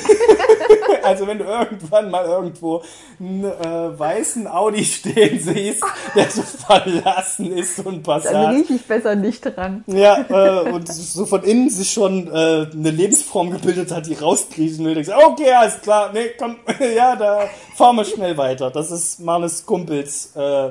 also 1.04 1.26
wenn 1.28 1.38
du 1.38 1.45
irgendwann 1.45 2.11
mal 2.11 2.25
irgendwo 2.25 2.83
einen 3.21 3.45
äh, 3.45 3.99
weißen 3.99 4.49
Audi 4.49 4.85
stehen 4.85 5.38
siehst, 5.38 5.85
der 6.14 6.28
so 6.28 6.42
verlassen 6.42 7.52
ist, 7.56 7.76
so 7.76 7.83
ein 7.88 8.02
Dann 8.02 8.23
Passat. 8.23 8.54
riech 8.54 8.71
ich 8.71 8.85
besser 8.85 9.14
nicht 9.14 9.42
dran. 9.42 9.85
Ja, 9.87 10.18
äh, 10.28 10.65
und 10.73 10.92
so 10.92 11.26
von 11.26 11.42
innen 11.42 11.70
sich 11.70 11.90
schon 11.90 12.28
äh, 12.28 12.66
eine 12.73 12.90
Lebensform 12.90 13.50
gebildet 13.50 13.90
hat, 13.92 14.06
die 14.06 14.14
rauskriechen 14.14 14.85
will. 14.85 14.94
Denkst, 14.94 15.11
okay, 15.11 15.52
alles 15.52 15.80
klar, 15.80 16.11
nee, 16.12 16.30
komm, 16.38 16.56
ja, 16.96 17.16
da 17.16 17.49
fahren 17.75 17.96
wir 17.96 18.04
schnell 18.04 18.37
weiter. 18.37 18.70
Das 18.70 18.90
ist 18.90 19.20
Marnes 19.20 19.64
Kumpels 19.64 20.35
äh, 20.37 20.70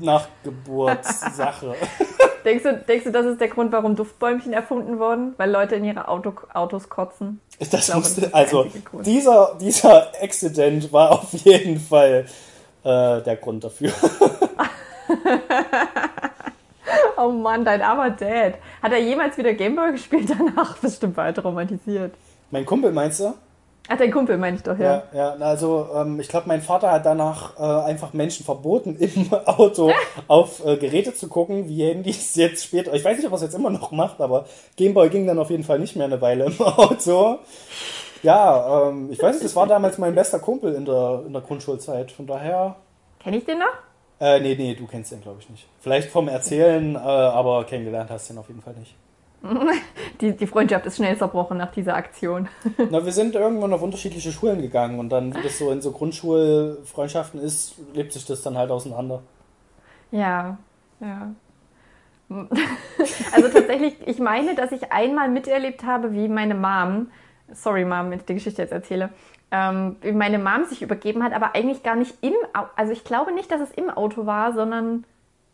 Nachgeburtssache. 0.00 1.74
Denkst 2.44 2.62
du, 2.62 2.72
denkst 2.88 3.04
du, 3.04 3.12
das 3.12 3.26
ist 3.26 3.40
der 3.40 3.48
Grund, 3.48 3.70
warum 3.70 3.96
Duftbäumchen 3.96 4.54
erfunden 4.54 4.98
wurden? 4.98 5.34
Weil 5.36 5.50
Leute 5.50 5.74
in 5.74 5.84
ihre 5.84 6.08
Auto, 6.08 6.32
Autos 6.54 6.88
kotzen? 6.88 7.38
Das 7.58 7.86
glaube, 7.86 8.00
musste, 8.00 8.22
das 8.22 8.32
also 8.32 8.66
dieser, 9.04 9.58
dieser 9.60 10.10
Accident 10.22 10.90
war 10.90 11.12
auf 11.12 11.32
jeden 11.32 11.78
Fall 11.78 12.24
äh, 12.82 13.20
der 13.20 13.36
Grund 13.36 13.62
dafür. 13.64 13.92
Oh 17.16 17.30
Mann, 17.30 17.64
dein 17.64 17.82
armer 17.82 18.10
Dad. 18.10 18.54
Hat 18.82 18.92
er 18.92 18.98
jemals 18.98 19.36
wieder 19.36 19.52
Gameboy 19.52 19.92
gespielt 19.92 20.30
danach? 20.30 20.76
Bestimmt 20.78 21.16
weiter 21.16 21.42
romantisiert. 21.42 22.14
Mein 22.50 22.64
Kumpel, 22.64 22.92
meinst 22.92 23.20
du? 23.20 23.34
Ach, 23.92 23.96
dein 23.96 24.12
Kumpel 24.12 24.38
meine 24.38 24.56
ich 24.56 24.62
doch, 24.62 24.78
ja. 24.78 25.02
Ja, 25.12 25.36
ja, 25.36 25.46
also 25.46 25.88
ähm, 25.96 26.20
ich 26.20 26.28
glaube, 26.28 26.46
mein 26.46 26.62
Vater 26.62 26.92
hat 26.92 27.04
danach 27.04 27.58
äh, 27.58 27.88
einfach 27.88 28.12
Menschen 28.12 28.44
verboten, 28.44 28.96
im 29.00 29.32
Auto 29.32 29.90
auf 30.28 30.64
äh, 30.64 30.76
Geräte 30.76 31.12
zu 31.12 31.28
gucken, 31.28 31.68
wie 31.68 31.84
Handys 31.84 32.36
jetzt 32.36 32.64
später. 32.64 32.94
Ich 32.94 33.04
weiß 33.04 33.16
nicht, 33.16 33.26
ob 33.26 33.32
er 33.32 33.36
es 33.36 33.42
jetzt 33.42 33.54
immer 33.54 33.70
noch 33.70 33.90
macht, 33.90 34.20
aber 34.20 34.44
Gameboy 34.76 35.08
ging 35.08 35.26
dann 35.26 35.40
auf 35.40 35.50
jeden 35.50 35.64
Fall 35.64 35.80
nicht 35.80 35.96
mehr 35.96 36.06
eine 36.06 36.20
Weile 36.20 36.44
im 36.44 36.60
Auto. 36.60 37.38
Ja, 38.22 38.88
ähm, 38.88 39.08
ich 39.10 39.20
weiß 39.20 39.36
nicht, 39.36 39.44
das 39.44 39.56
war 39.56 39.66
damals 39.66 39.98
mein 39.98 40.14
bester 40.14 40.38
Kumpel 40.38 40.74
in 40.74 40.84
der, 40.84 41.24
in 41.26 41.32
der 41.32 41.42
Grundschulzeit. 41.42 42.12
Von 42.12 42.26
daher. 42.26 42.76
Kenn 43.22 43.34
ich 43.34 43.44
den 43.44 43.58
noch? 43.58 43.89
Äh, 44.20 44.40
nee, 44.40 44.54
nee, 44.54 44.74
du 44.74 44.86
kennst 44.86 45.12
den, 45.12 45.22
glaube 45.22 45.38
ich, 45.40 45.48
nicht. 45.48 45.66
Vielleicht 45.80 46.10
vom 46.10 46.28
Erzählen, 46.28 46.94
äh, 46.94 46.98
aber 46.98 47.64
kennengelernt 47.64 48.10
hast 48.10 48.28
du 48.28 48.34
ihn 48.34 48.38
auf 48.38 48.48
jeden 48.48 48.60
Fall 48.60 48.74
nicht. 48.74 48.94
Die, 50.20 50.36
die 50.36 50.46
Freundschaft 50.46 50.84
ist 50.84 50.96
schnell 50.96 51.16
zerbrochen 51.16 51.56
nach 51.56 51.72
dieser 51.72 51.94
Aktion. 51.94 52.46
Na, 52.90 53.02
wir 53.02 53.12
sind 53.12 53.34
irgendwann 53.34 53.72
auf 53.72 53.80
unterschiedliche 53.80 54.32
Schulen 54.32 54.60
gegangen 54.60 54.98
und 54.98 55.08
dann, 55.08 55.34
wie 55.34 55.42
das 55.42 55.56
so 55.56 55.70
in 55.70 55.80
so 55.80 55.92
Grundschulfreundschaften 55.92 57.40
ist, 57.40 57.76
lebt 57.94 58.12
sich 58.12 58.26
das 58.26 58.42
dann 58.42 58.58
halt 58.58 58.70
auseinander. 58.70 59.22
Ja, 60.10 60.58
ja. 61.00 61.30
Also 63.32 63.48
tatsächlich, 63.48 63.96
ich 64.06 64.18
meine, 64.18 64.54
dass 64.54 64.72
ich 64.72 64.92
einmal 64.92 65.30
miterlebt 65.30 65.84
habe, 65.84 66.12
wie 66.12 66.28
meine 66.28 66.54
Mom, 66.54 67.10
sorry 67.54 67.84
Mom, 67.84 68.10
wenn 68.10 68.18
ich 68.18 68.24
die 68.24 68.34
Geschichte 68.34 68.62
jetzt 68.62 68.72
erzähle, 68.72 69.10
ähm, 69.50 69.96
wie 70.00 70.12
meine 70.12 70.38
Mom 70.38 70.64
sich 70.64 70.82
übergeben 70.82 71.22
hat, 71.22 71.32
aber 71.32 71.54
eigentlich 71.54 71.82
gar 71.82 71.96
nicht 71.96 72.14
im 72.22 72.34
Auto, 72.54 72.70
also 72.76 72.92
ich 72.92 73.04
glaube 73.04 73.32
nicht, 73.32 73.50
dass 73.50 73.60
es 73.60 73.70
im 73.72 73.90
Auto 73.90 74.26
war, 74.26 74.52
sondern 74.52 75.04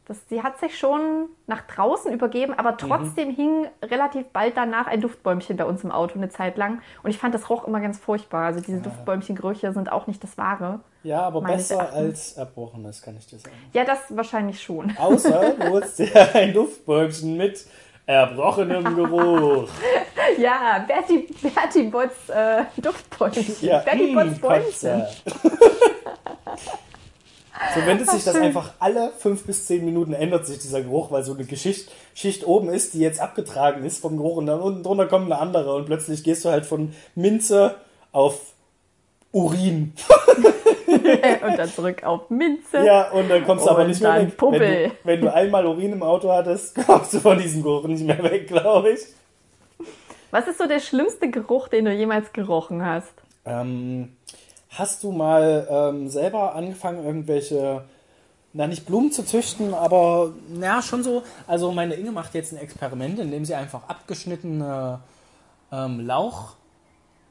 dass 0.06 0.28
sie 0.28 0.42
hat 0.42 0.58
sich 0.58 0.78
schon 0.78 1.28
nach 1.48 1.62
draußen 1.62 2.12
übergeben, 2.12 2.54
aber 2.54 2.76
trotzdem 2.76 3.30
hing 3.30 3.66
relativ 3.82 4.26
bald 4.28 4.56
danach 4.56 4.86
ein 4.86 5.00
Duftbäumchen 5.00 5.56
bei 5.56 5.64
uns 5.64 5.82
im 5.82 5.90
Auto 5.90 6.14
eine 6.14 6.28
Zeit 6.28 6.56
lang 6.56 6.80
und 7.02 7.10
ich 7.10 7.18
fand 7.18 7.34
das 7.34 7.50
roch 7.50 7.66
immer 7.66 7.80
ganz 7.80 7.98
furchtbar. 7.98 8.46
Also 8.46 8.60
diese 8.60 8.80
Duftbäumchengerüche 8.80 9.72
sind 9.72 9.90
auch 9.90 10.06
nicht 10.06 10.22
das 10.22 10.38
Wahre. 10.38 10.80
Ja, 11.02 11.22
aber 11.22 11.40
besser 11.40 11.76
Erachtens. 11.76 11.98
als 11.98 12.32
Erbrochenes, 12.34 13.02
kann 13.02 13.16
ich 13.16 13.26
dir 13.26 13.38
sagen. 13.38 13.54
Ja, 13.72 13.84
das 13.84 13.98
wahrscheinlich 14.10 14.62
schon. 14.62 14.96
Außer 14.96 15.54
du 15.58 15.70
holst 15.70 15.98
dir 15.98 16.10
ein 16.34 16.52
Duftbäumchen 16.52 17.36
mit 17.36 17.66
erbrochenem 18.06 18.94
Geruch. 18.94 19.68
Ja, 20.38 20.84
Bertie, 20.86 21.28
Bertie 21.54 21.84
Botts 21.84 22.28
äh, 22.28 22.64
Duftbäumchen. 22.76 23.54
Ja, 23.60 23.78
Bertie 23.78 24.12
Botts 24.12 24.38
Bäumchen. 24.38 25.06
So 27.74 27.86
wendet 27.86 28.10
sich 28.10 28.24
das 28.24 28.34
einfach 28.34 28.72
alle 28.78 29.12
fünf 29.18 29.44
bis 29.44 29.66
zehn 29.66 29.84
Minuten 29.84 30.12
ändert 30.12 30.46
sich 30.46 30.58
dieser 30.58 30.82
Geruch, 30.82 31.10
weil 31.10 31.22
so 31.22 31.32
eine 31.32 31.44
Geschicht, 31.44 31.90
Schicht 32.14 32.46
oben 32.46 32.68
ist, 32.68 32.92
die 32.94 32.98
jetzt 32.98 33.20
abgetragen 33.20 33.84
ist 33.84 34.00
vom 34.00 34.16
Geruch 34.16 34.36
und 34.36 34.46
dann 34.46 34.60
unten 34.60 34.82
drunter 34.82 35.06
kommt 35.06 35.26
eine 35.26 35.40
andere 35.40 35.74
und 35.74 35.86
plötzlich 35.86 36.22
gehst 36.22 36.44
du 36.44 36.50
halt 36.50 36.66
von 36.66 36.92
Minze 37.14 37.76
auf 38.12 38.52
Urin. 39.32 39.94
Und 40.86 41.58
dann 41.58 41.68
zurück 41.68 42.04
auf 42.04 42.30
Minze. 42.30 42.84
Ja, 42.84 43.10
und 43.10 43.28
dann 43.28 43.44
kommst 43.44 43.66
du 43.66 43.70
aber 43.70 43.84
nicht 43.84 44.00
mehr 44.00 44.14
weg. 44.14 44.20
Wenn 44.22 44.36
Puppel. 44.36 44.88
du, 44.88 44.92
wenn 45.04 45.20
du 45.20 45.34
einmal 45.34 45.66
Urin 45.66 45.92
im 45.92 46.02
Auto 46.02 46.30
hattest, 46.30 46.74
kommst 46.86 47.14
du 47.14 47.20
von 47.20 47.38
diesem 47.38 47.62
Geruch 47.62 47.84
nicht 47.84 48.04
mehr 48.04 48.22
weg, 48.22 48.46
glaube 48.46 48.90
ich. 48.90 49.00
Was 50.30 50.46
ist 50.48 50.58
so 50.58 50.66
der 50.66 50.80
schlimmste 50.80 51.30
Geruch, 51.30 51.68
den 51.68 51.84
du 51.86 51.92
jemals 51.92 52.32
gerochen 52.32 52.84
hast? 52.84 53.12
Ähm, 53.44 54.16
hast 54.70 55.02
du 55.02 55.12
mal 55.12 55.66
ähm, 55.70 56.08
selber 56.08 56.54
angefangen, 56.54 57.04
irgendwelche, 57.04 57.84
na 58.52 58.66
nicht 58.66 58.86
Blumen 58.86 59.12
zu 59.12 59.24
züchten, 59.24 59.74
aber 59.74 60.32
na 60.48 60.82
schon 60.82 61.02
so. 61.02 61.22
Also 61.46 61.72
meine 61.72 61.94
Inge 61.94 62.12
macht 62.12 62.34
jetzt 62.34 62.52
ein 62.52 62.58
Experiment, 62.58 63.18
in 63.18 63.30
dem 63.30 63.44
sie 63.44 63.54
einfach 63.54 63.88
abgeschnittene 63.88 65.00
ähm, 65.72 66.00
Lauch, 66.06 66.56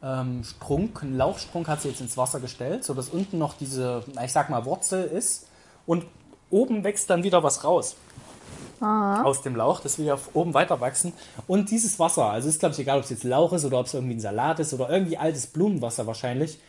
ähm, 0.04 0.44
Strunk, 0.44 1.04
einen 1.04 1.18
Lauchstrunk 1.18 1.68
hat 1.68 1.82
sie 1.82 1.90
jetzt 1.90 2.02
ins 2.02 2.18
Wasser 2.18 2.40
gestellt, 2.40 2.84
sodass 2.84 3.10
unten 3.10 3.38
noch 3.38 3.56
diese, 3.56 4.04
ich 4.24 4.32
sag 4.32 4.50
mal, 4.50 4.66
Wurzel 4.66 5.04
ist 5.06 5.48
und 5.86 6.06
oben 6.50 6.84
wächst 6.84 7.10
dann 7.10 7.24
wieder 7.24 7.44
was 7.44 7.64
raus. 7.64 7.96
Aus 8.82 9.42
dem 9.42 9.56
Lauch, 9.56 9.80
das 9.80 9.98
will 9.98 10.06
ja 10.06 10.18
oben 10.34 10.54
weiter 10.54 10.80
wachsen. 10.80 11.14
Und 11.48 11.72
dieses 11.72 11.98
Wasser, 11.98 12.26
also 12.26 12.50
ist 12.50 12.60
glaube 12.60 12.74
ich 12.74 12.80
egal, 12.80 12.98
ob 12.98 13.06
es 13.06 13.10
jetzt 13.10 13.24
Lauch 13.24 13.54
ist 13.54 13.66
oder 13.66 13.80
ob 13.80 13.88
es 13.88 13.94
irgendwie 13.94 14.16
ein 14.16 14.20
Salat 14.20 14.60
ist 14.60 14.74
oder 14.74 14.90
irgendwie 14.90 15.18
altes 15.18 15.48
Blumenwasser 15.48 16.06
wahrscheinlich. 16.06 16.60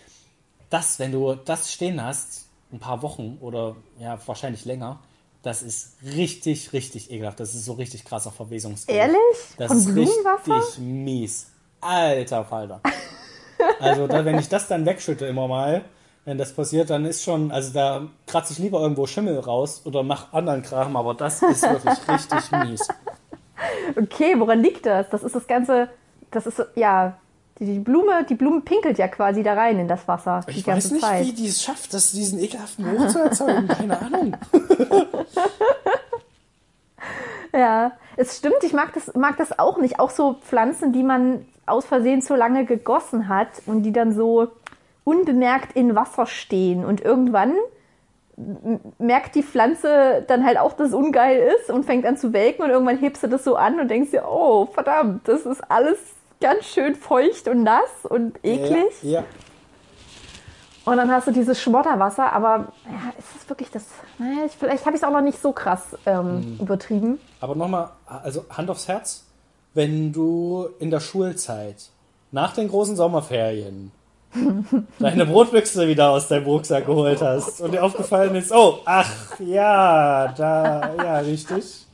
Das, 0.70 0.98
wenn 0.98 1.12
du 1.12 1.34
das 1.34 1.72
stehen 1.72 2.02
hast, 2.02 2.46
ein 2.72 2.78
paar 2.78 3.02
Wochen 3.02 3.38
oder 3.40 3.76
ja, 3.98 4.18
wahrscheinlich 4.26 4.64
länger, 4.64 5.00
das 5.42 5.62
ist 5.62 5.94
richtig, 6.02 6.72
richtig 6.72 7.10
ekelhaft. 7.10 7.38
Das 7.38 7.54
ist 7.54 7.64
so 7.64 7.74
richtig 7.74 8.04
krasser 8.04 8.32
Verwesungsgeruch. 8.32 8.98
Ehrlich? 8.98 9.36
Das 9.58 9.68
Von 9.68 9.78
ist 9.78 9.86
Blumenwasser? 9.86 10.56
richtig 10.56 10.78
mies. 10.78 11.46
Alter 11.80 12.44
Falter. 12.44 12.80
Also, 13.80 14.06
da, 14.06 14.24
wenn 14.24 14.38
ich 14.38 14.48
das 14.48 14.68
dann 14.68 14.86
wegschütte 14.86 15.26
immer 15.26 15.48
mal, 15.48 15.82
wenn 16.24 16.38
das 16.38 16.52
passiert, 16.52 16.90
dann 16.90 17.04
ist 17.04 17.22
schon, 17.22 17.50
also 17.52 17.72
da 17.72 18.02
kratze 18.26 18.52
ich 18.52 18.58
lieber 18.58 18.80
irgendwo 18.80 19.06
Schimmel 19.06 19.38
raus 19.38 19.82
oder 19.84 20.02
mach 20.02 20.32
anderen 20.32 20.62
Kram, 20.62 20.96
aber 20.96 21.14
das 21.14 21.40
ist 21.42 21.62
wirklich 21.62 21.98
richtig 22.08 22.50
mies. 22.64 22.88
Okay, 23.96 24.34
woran 24.38 24.60
liegt 24.60 24.86
das? 24.86 25.08
Das 25.10 25.22
ist 25.22 25.34
das 25.34 25.46
Ganze, 25.46 25.88
das 26.32 26.46
ist 26.46 26.56
so, 26.56 26.64
ja, 26.74 27.16
die, 27.58 27.64
die 27.66 27.78
Blume, 27.78 28.24
die 28.28 28.34
Blume 28.34 28.60
pinkelt 28.60 28.98
ja 28.98 29.08
quasi 29.08 29.42
da 29.42 29.54
rein 29.54 29.78
in 29.78 29.88
das 29.88 30.06
Wasser 30.08 30.40
die 30.48 30.58
Ich 30.58 30.64
ganze 30.64 30.88
weiß 30.88 30.92
nicht, 30.92 31.04
Zeit. 31.04 31.24
wie 31.26 31.32
die 31.32 31.46
es 31.48 31.62
schafft, 31.62 31.94
das, 31.94 32.10
diesen 32.12 32.38
ekelhaften 32.40 32.84
Geruch 32.84 33.08
zu 33.08 33.20
erzeugen. 33.20 33.68
Keine 33.68 33.98
Ahnung. 33.98 34.36
Ja, 37.56 37.92
es 38.16 38.36
stimmt, 38.36 38.62
ich 38.62 38.72
mag 38.72 38.92
das, 38.92 39.14
mag 39.14 39.36
das 39.38 39.58
auch 39.58 39.78
nicht. 39.78 39.98
Auch 39.98 40.10
so 40.10 40.34
Pflanzen, 40.34 40.92
die 40.92 41.02
man 41.02 41.46
aus 41.64 41.86
Versehen 41.86 42.20
zu 42.22 42.36
lange 42.36 42.64
gegossen 42.64 43.28
hat 43.28 43.48
und 43.66 43.82
die 43.82 43.92
dann 43.92 44.12
so 44.12 44.48
unbemerkt 45.04 45.74
in 45.74 45.94
Wasser 45.96 46.26
stehen. 46.26 46.84
Und 46.84 47.00
irgendwann 47.00 47.54
merkt 48.98 49.34
die 49.34 49.42
Pflanze 49.42 50.22
dann 50.26 50.44
halt 50.44 50.58
auch, 50.58 50.74
dass 50.74 50.88
es 50.88 50.94
ungeil 50.94 51.50
ist 51.58 51.70
und 51.70 51.86
fängt 51.86 52.04
an 52.04 52.18
zu 52.18 52.34
welken 52.34 52.62
und 52.62 52.70
irgendwann 52.70 52.98
hebst 52.98 53.22
du 53.22 53.28
das 53.28 53.44
so 53.44 53.56
an 53.56 53.80
und 53.80 53.88
denkst 53.88 54.10
dir, 54.10 54.24
oh 54.28 54.66
verdammt, 54.66 55.26
das 55.26 55.46
ist 55.46 55.62
alles 55.70 55.98
ganz 56.40 56.66
schön 56.66 56.94
feucht 56.94 57.48
und 57.48 57.62
nass 57.62 58.04
und 58.04 58.38
eklig. 58.44 59.02
Ja, 59.02 59.20
ja. 59.20 59.24
Und 60.86 60.96
dann 60.96 61.10
hast 61.10 61.26
du 61.26 61.32
dieses 61.32 61.60
Schmodderwasser, 61.60 62.32
aber 62.32 62.68
ja, 62.84 63.12
ist 63.18 63.28
das 63.34 63.48
wirklich 63.48 63.70
das? 63.72 63.86
Naja, 64.18 64.46
ich, 64.46 64.52
vielleicht 64.52 64.86
habe 64.86 64.96
ich 64.96 65.02
es 65.02 65.08
auch 65.08 65.12
noch 65.12 65.20
nicht 65.20 65.42
so 65.42 65.50
krass 65.50 65.82
ähm, 66.06 66.58
übertrieben. 66.60 67.18
Aber 67.40 67.56
nochmal, 67.56 67.90
also 68.06 68.44
Hand 68.50 68.70
aufs 68.70 68.86
Herz, 68.86 69.24
wenn 69.74 70.12
du 70.12 70.68
in 70.78 70.92
der 70.92 71.00
Schulzeit 71.00 71.90
nach 72.30 72.54
den 72.54 72.68
großen 72.68 72.94
Sommerferien 72.94 73.90
deine 75.00 75.26
Brotbüchse 75.26 75.88
wieder 75.88 76.10
aus 76.10 76.28
deinem 76.28 76.44
Rucksack 76.44 76.86
geholt 76.86 77.20
hast 77.20 77.60
und 77.60 77.72
dir 77.72 77.82
aufgefallen 77.82 78.36
ist, 78.36 78.52
oh, 78.52 78.78
ach 78.84 79.40
ja, 79.40 80.28
da, 80.28 80.94
ja, 80.96 81.18
richtig. 81.18 81.84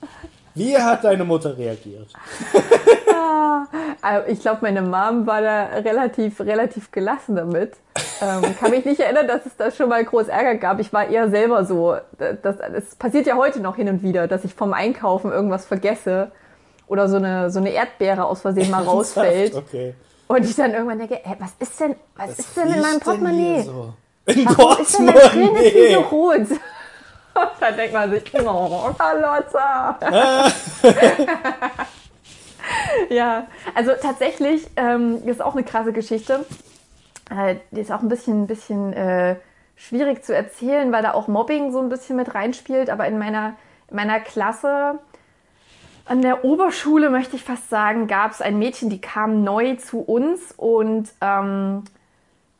Wie 0.54 0.76
hat 0.76 1.02
deine 1.02 1.24
Mutter 1.24 1.56
reagiert? 1.56 2.08
Also 4.02 4.28
ich 4.28 4.40
glaube, 4.40 4.58
meine 4.62 4.82
Mom 4.82 5.26
war 5.26 5.40
da 5.40 5.64
relativ, 5.76 6.40
relativ 6.40 6.90
gelassen 6.90 7.36
damit. 7.36 7.74
Ähm, 8.22 8.56
kann 8.56 8.70
mich 8.70 8.84
nicht 8.84 9.00
erinnern, 9.00 9.26
dass 9.26 9.44
es 9.46 9.56
da 9.56 9.72
schon 9.72 9.88
mal 9.88 10.04
groß 10.04 10.28
Ärger 10.28 10.54
gab. 10.54 10.78
Ich 10.78 10.92
war 10.92 11.08
eher 11.08 11.28
selber 11.28 11.64
so. 11.64 11.96
Das, 12.18 12.56
das 12.58 12.94
passiert 12.94 13.26
ja 13.26 13.36
heute 13.36 13.58
noch 13.60 13.74
hin 13.74 13.88
und 13.88 14.02
wieder, 14.02 14.28
dass 14.28 14.44
ich 14.44 14.54
vom 14.54 14.72
Einkaufen 14.72 15.32
irgendwas 15.32 15.66
vergesse 15.66 16.30
oder 16.86 17.08
so 17.08 17.16
eine, 17.16 17.50
so 17.50 17.58
eine 17.58 17.70
Erdbeere 17.70 18.24
aus 18.24 18.42
Versehen 18.42 18.70
mal 18.70 18.82
rausfällt. 18.84 19.56
okay. 19.56 19.94
Und 20.28 20.44
ich 20.44 20.54
dann 20.54 20.72
irgendwann 20.72 20.98
denke, 20.98 21.20
ey, 21.24 21.36
was 21.40 21.52
ist 21.58 21.80
denn, 21.80 21.96
was, 22.16 22.28
was 22.28 22.38
ist 22.38 22.56
denn 22.56 22.72
in 22.72 22.80
meinem 22.80 23.00
Portemonnaie? 23.00 23.62
So? 23.62 23.92
Im 24.26 24.46
Warum 24.46 24.80
ist 24.80 24.98
denn 24.98 25.06
da 25.08 25.12
drin 25.12 25.56
ist 25.56 25.74
die 25.74 25.94
so 25.94 26.00
rot? 26.00 26.36
Und 27.34 27.48
dann 27.60 27.76
denkt 27.76 27.92
man 27.92 28.10
sich, 28.10 28.22
oh, 28.34 28.90
Carlotta. 28.96 29.98
ja, 33.10 33.46
also 33.74 33.92
tatsächlich 34.00 34.68
ähm, 34.76 35.26
ist 35.26 35.42
auch 35.42 35.54
eine 35.54 35.64
krasse 35.64 35.92
Geschichte. 35.92 36.44
Äh, 37.36 37.56
die 37.70 37.80
ist 37.80 37.92
auch 37.92 38.02
ein 38.02 38.08
bisschen, 38.08 38.46
bisschen 38.46 38.92
äh, 38.92 39.36
schwierig 39.76 40.24
zu 40.24 40.34
erzählen, 40.34 40.92
weil 40.92 41.02
da 41.02 41.14
auch 41.14 41.28
Mobbing 41.28 41.72
so 41.72 41.80
ein 41.80 41.88
bisschen 41.88 42.16
mit 42.16 42.34
reinspielt. 42.34 42.90
Aber 42.90 43.06
in 43.06 43.18
meiner, 43.18 43.54
in 43.88 43.96
meiner 43.96 44.20
Klasse 44.20 44.98
an 46.04 46.22
der 46.22 46.44
Oberschule, 46.44 47.10
möchte 47.10 47.36
ich 47.36 47.44
fast 47.44 47.70
sagen, 47.70 48.06
gab 48.06 48.32
es 48.32 48.40
ein 48.40 48.58
Mädchen, 48.58 48.90
die 48.90 49.00
kam 49.00 49.44
neu 49.44 49.76
zu 49.76 50.00
uns 50.00 50.52
und 50.56 51.08
ähm, 51.20 51.84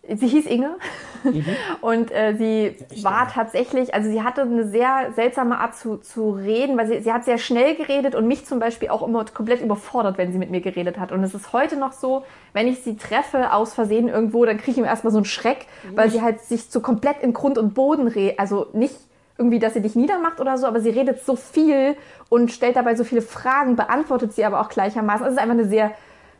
sie 0.08 0.26
hieß 0.26 0.46
Inge 0.46 0.76
mhm. 1.22 1.44
und 1.80 2.10
äh, 2.10 2.34
sie 2.36 2.76
ja, 2.94 3.04
war 3.04 3.28
tatsächlich, 3.28 3.94
also 3.94 4.10
sie 4.10 4.22
hatte 4.22 4.42
eine 4.42 4.66
sehr 4.66 5.12
seltsame 5.14 5.58
Art 5.58 5.76
zu, 5.76 5.98
zu 5.98 6.32
reden, 6.32 6.76
weil 6.76 6.88
sie, 6.88 7.00
sie 7.00 7.12
hat 7.12 7.24
sehr 7.24 7.38
schnell 7.38 7.76
geredet 7.76 8.14
und 8.14 8.26
mich 8.26 8.44
zum 8.44 8.58
Beispiel 8.58 8.88
auch 8.88 9.06
immer 9.06 9.24
komplett 9.26 9.60
überfordert, 9.60 10.18
wenn 10.18 10.32
sie 10.32 10.38
mit 10.38 10.50
mir 10.50 10.60
geredet 10.60 10.98
hat. 10.98 11.12
Und 11.12 11.22
es 11.22 11.34
ist 11.34 11.52
heute 11.52 11.76
noch 11.76 11.92
so, 11.92 12.24
wenn 12.52 12.66
ich 12.66 12.82
sie 12.82 12.96
treffe 12.96 13.52
aus 13.52 13.74
Versehen 13.74 14.08
irgendwo, 14.08 14.44
dann 14.44 14.58
kriege 14.58 14.72
ich 14.72 14.76
mir 14.78 14.86
erstmal 14.86 15.12
so 15.12 15.18
einen 15.18 15.24
Schreck, 15.24 15.66
mhm. 15.84 15.96
weil 15.96 16.10
sie 16.10 16.20
halt 16.20 16.40
sich 16.40 16.64
so 16.64 16.80
komplett 16.80 17.22
in 17.22 17.32
Grund 17.32 17.56
und 17.56 17.74
Boden 17.74 18.08
redet, 18.08 18.38
also 18.38 18.66
nicht 18.72 18.96
irgendwie, 19.38 19.58
dass 19.58 19.74
sie 19.74 19.80
dich 19.80 19.94
niedermacht 19.94 20.40
oder 20.40 20.58
so, 20.58 20.66
aber 20.66 20.80
sie 20.80 20.90
redet 20.90 21.24
so 21.24 21.36
viel 21.36 21.96
und 22.28 22.52
stellt 22.52 22.76
dabei 22.76 22.94
so 22.94 23.04
viele 23.04 23.22
Fragen, 23.22 23.76
beantwortet 23.76 24.34
sie 24.34 24.44
aber 24.44 24.60
auch 24.60 24.68
gleichermaßen. 24.68 25.26
Es 25.26 25.32
ist 25.32 25.38
einfach 25.38 25.54
eine 25.54 25.66
sehr 25.66 25.92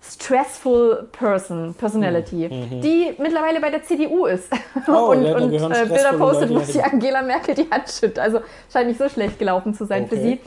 stressful 0.02 1.08
person, 1.12 1.74
Personality, 1.74 2.48
mhm. 2.48 2.76
mhm. 2.76 2.80
die 2.80 3.14
mittlerweile 3.18 3.60
bei 3.60 3.70
der 3.70 3.82
CDU 3.84 4.26
ist 4.26 4.52
oh, 4.88 5.12
und, 5.12 5.24
ja, 5.24 5.36
und 5.36 5.52
äh, 5.52 5.86
Bilder 5.86 6.14
postet, 6.18 6.50
wo 6.50 6.58
sie 6.58 6.82
Angela 6.82 7.22
Merkel 7.22 7.54
die 7.54 7.70
Hand 7.70 7.88
schüttet. 7.88 8.18
Also 8.18 8.40
scheint 8.70 8.88
nicht 8.88 8.98
so 8.98 9.08
schlecht 9.08 9.38
gelaufen 9.38 9.74
zu 9.74 9.84
sein 9.84 10.04
okay. 10.04 10.16
für 10.16 10.20
sie. 10.20 10.40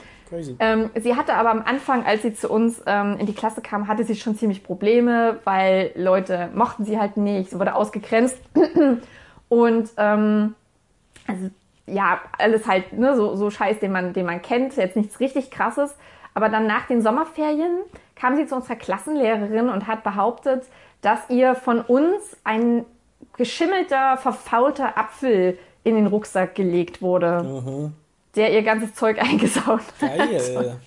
Ähm, 0.60 0.90
sie 0.96 1.16
hatte 1.16 1.36
aber 1.36 1.52
am 1.52 1.62
Anfang, 1.62 2.04
als 2.06 2.24
sie 2.24 2.34
zu 2.34 2.50
uns 2.50 2.82
ähm, 2.86 3.18
in 3.20 3.28
die 3.28 3.34
Klasse 3.34 3.62
kam, 3.62 3.88
hatte 3.88 4.04
sie 4.04 4.16
schon 4.16 4.36
ziemlich 4.36 4.64
Probleme, 4.64 5.40
weil 5.46 5.92
Leute 5.96 6.50
mochten 6.54 6.84
sie 6.84 7.00
halt 7.00 7.16
nicht, 7.16 7.52
sie 7.52 7.60
wurde 7.60 7.76
ausgegrenzt 7.76 8.38
und 9.50 9.90
ähm, 9.98 10.56
also, 11.28 11.50
ja, 11.86 12.20
alles 12.38 12.68
halt 12.68 12.94
ne, 12.94 13.16
so, 13.16 13.36
so 13.36 13.50
Scheiß, 13.50 13.80
den 13.80 13.92
man, 13.92 14.14
den 14.14 14.26
man 14.26 14.42
kennt, 14.42 14.76
jetzt 14.76 14.98
nichts 14.98 15.20
richtig 15.20 15.52
krasses. 15.52 15.96
Aber 16.34 16.50
dann 16.50 16.68
nach 16.68 16.88
den 16.88 17.02
Sommerferien 17.02 17.78
kam 18.16 18.36
sie 18.36 18.48
zu 18.48 18.56
unserer 18.56 18.76
Klassenlehrerin 18.76 19.70
und 19.70 19.88
hat 19.88 20.04
behauptet, 20.04 20.66
dass 21.02 21.30
ihr 21.30 21.56
von 21.56 21.82
uns 21.82 22.38
ein 22.44 22.86
geschimmelter, 23.38 24.18
verfaulter 24.18 24.98
Apfel 24.98 25.58
in 25.84 25.96
den 25.96 26.08
Rucksack 26.08 26.56
gelegt 26.56 27.02
wurde, 27.02 27.44
mhm. 27.44 27.94
der 28.36 28.54
ihr 28.54 28.64
ganzes 28.64 28.94
Zeug 28.96 29.20
eingesaugt 29.22 29.86
Geil. 30.00 30.56
hat. 30.58 30.78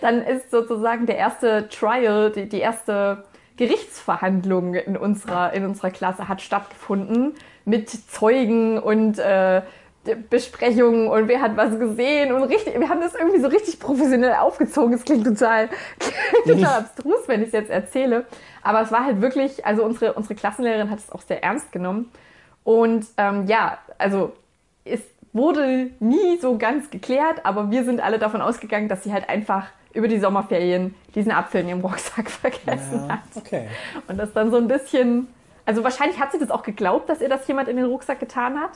Dann 0.00 0.22
ist 0.22 0.50
sozusagen 0.50 1.06
der 1.06 1.16
erste 1.16 1.68
Trial, 1.68 2.32
die, 2.32 2.48
die 2.48 2.58
erste 2.58 3.24
Gerichtsverhandlung 3.56 4.74
in 4.74 4.96
unserer, 4.96 5.52
in 5.52 5.64
unserer 5.64 5.90
Klasse 5.90 6.28
hat 6.28 6.40
stattgefunden 6.40 7.34
mit 7.64 7.90
Zeugen 7.90 8.78
und 8.78 9.18
äh, 9.18 9.62
Besprechungen 10.30 11.08
und 11.08 11.28
wer 11.28 11.40
hat 11.40 11.56
was 11.56 11.78
gesehen 11.78 12.32
und 12.32 12.42
richtig, 12.44 12.78
wir 12.78 12.88
haben 12.88 13.00
das 13.00 13.14
irgendwie 13.14 13.40
so 13.40 13.46
richtig 13.46 13.78
professionell 13.78 14.34
aufgezogen. 14.34 14.94
Es 14.94 15.04
klingt 15.04 15.24
total, 15.24 15.68
total 16.44 16.80
abstrus, 16.80 17.28
wenn 17.28 17.40
ich 17.40 17.48
es 17.48 17.52
jetzt 17.52 17.70
erzähle. 17.70 18.24
Aber 18.62 18.82
es 18.82 18.90
war 18.90 19.04
halt 19.04 19.20
wirklich, 19.20 19.64
also 19.64 19.84
unsere, 19.84 20.14
unsere 20.14 20.34
Klassenlehrerin 20.34 20.90
hat 20.90 20.98
es 20.98 21.12
auch 21.12 21.22
sehr 21.22 21.42
ernst 21.44 21.70
genommen. 21.70 22.10
Und 22.64 23.06
ähm, 23.16 23.46
ja, 23.46 23.78
also 23.98 24.32
es 24.84 25.00
wurde 25.32 25.90
nie 26.00 26.38
so 26.40 26.58
ganz 26.58 26.90
geklärt, 26.90 27.44
aber 27.44 27.70
wir 27.70 27.84
sind 27.84 28.00
alle 28.00 28.18
davon 28.18 28.42
ausgegangen, 28.42 28.88
dass 28.88 29.04
sie 29.04 29.12
halt 29.12 29.28
einfach 29.28 29.68
über 29.94 30.08
die 30.08 30.18
Sommerferien 30.18 30.94
diesen 31.14 31.32
Apfel 31.32 31.62
in 31.62 31.68
ihrem 31.68 31.80
Rucksack 31.80 32.30
vergessen 32.30 33.06
ja, 33.06 33.08
hat. 33.08 33.20
Okay. 33.36 33.68
Und 34.08 34.18
das 34.18 34.32
dann 34.32 34.50
so 34.50 34.56
ein 34.56 34.68
bisschen, 34.68 35.28
also 35.64 35.84
wahrscheinlich 35.84 36.18
hat 36.18 36.32
sie 36.32 36.38
das 36.38 36.50
auch 36.50 36.62
geglaubt, 36.62 37.08
dass 37.08 37.20
ihr 37.20 37.28
das 37.28 37.46
jemand 37.46 37.68
in 37.68 37.76
den 37.76 37.86
Rucksack 37.86 38.20
getan 38.20 38.58
hat. 38.60 38.72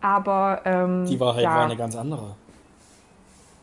Aber 0.00 0.62
ähm, 0.64 1.06
die 1.06 1.20
Wahrheit 1.20 1.44
ja, 1.44 1.50
war 1.50 1.64
eine 1.64 1.76
ganz 1.76 1.96
andere. 1.96 2.36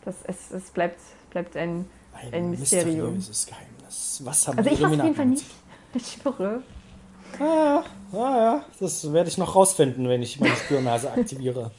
Das, 0.06 0.16
es, 0.26 0.52
es 0.52 0.70
bleibt, 0.72 1.00
bleibt 1.32 1.58
ein, 1.58 1.86
ein, 2.14 2.34
ein 2.34 2.50
Mysterium. 2.52 3.16
mysteriöses 3.16 3.48
Geheimnis. 3.48 4.22
Was 4.24 4.48
haben 4.48 4.58
also 4.58 4.70
ich 4.70 4.82
weiß 4.82 4.86
auf 4.86 5.04
jeden 5.04 5.16
Fall 5.16 5.26
nicht. 5.26 5.46
Ich 5.94 6.20
schwöre. 6.22 6.62
Ah, 7.40 7.82
ah, 8.12 8.38
ja, 8.38 8.66
das 8.80 9.12
werde 9.14 9.30
ich 9.30 9.38
noch 9.38 9.56
rausfinden, 9.56 10.08
wenn 10.08 10.22
ich 10.22 10.40
meine 10.40 10.56
Spürnase 10.56 11.12
aktiviere. 11.12 11.72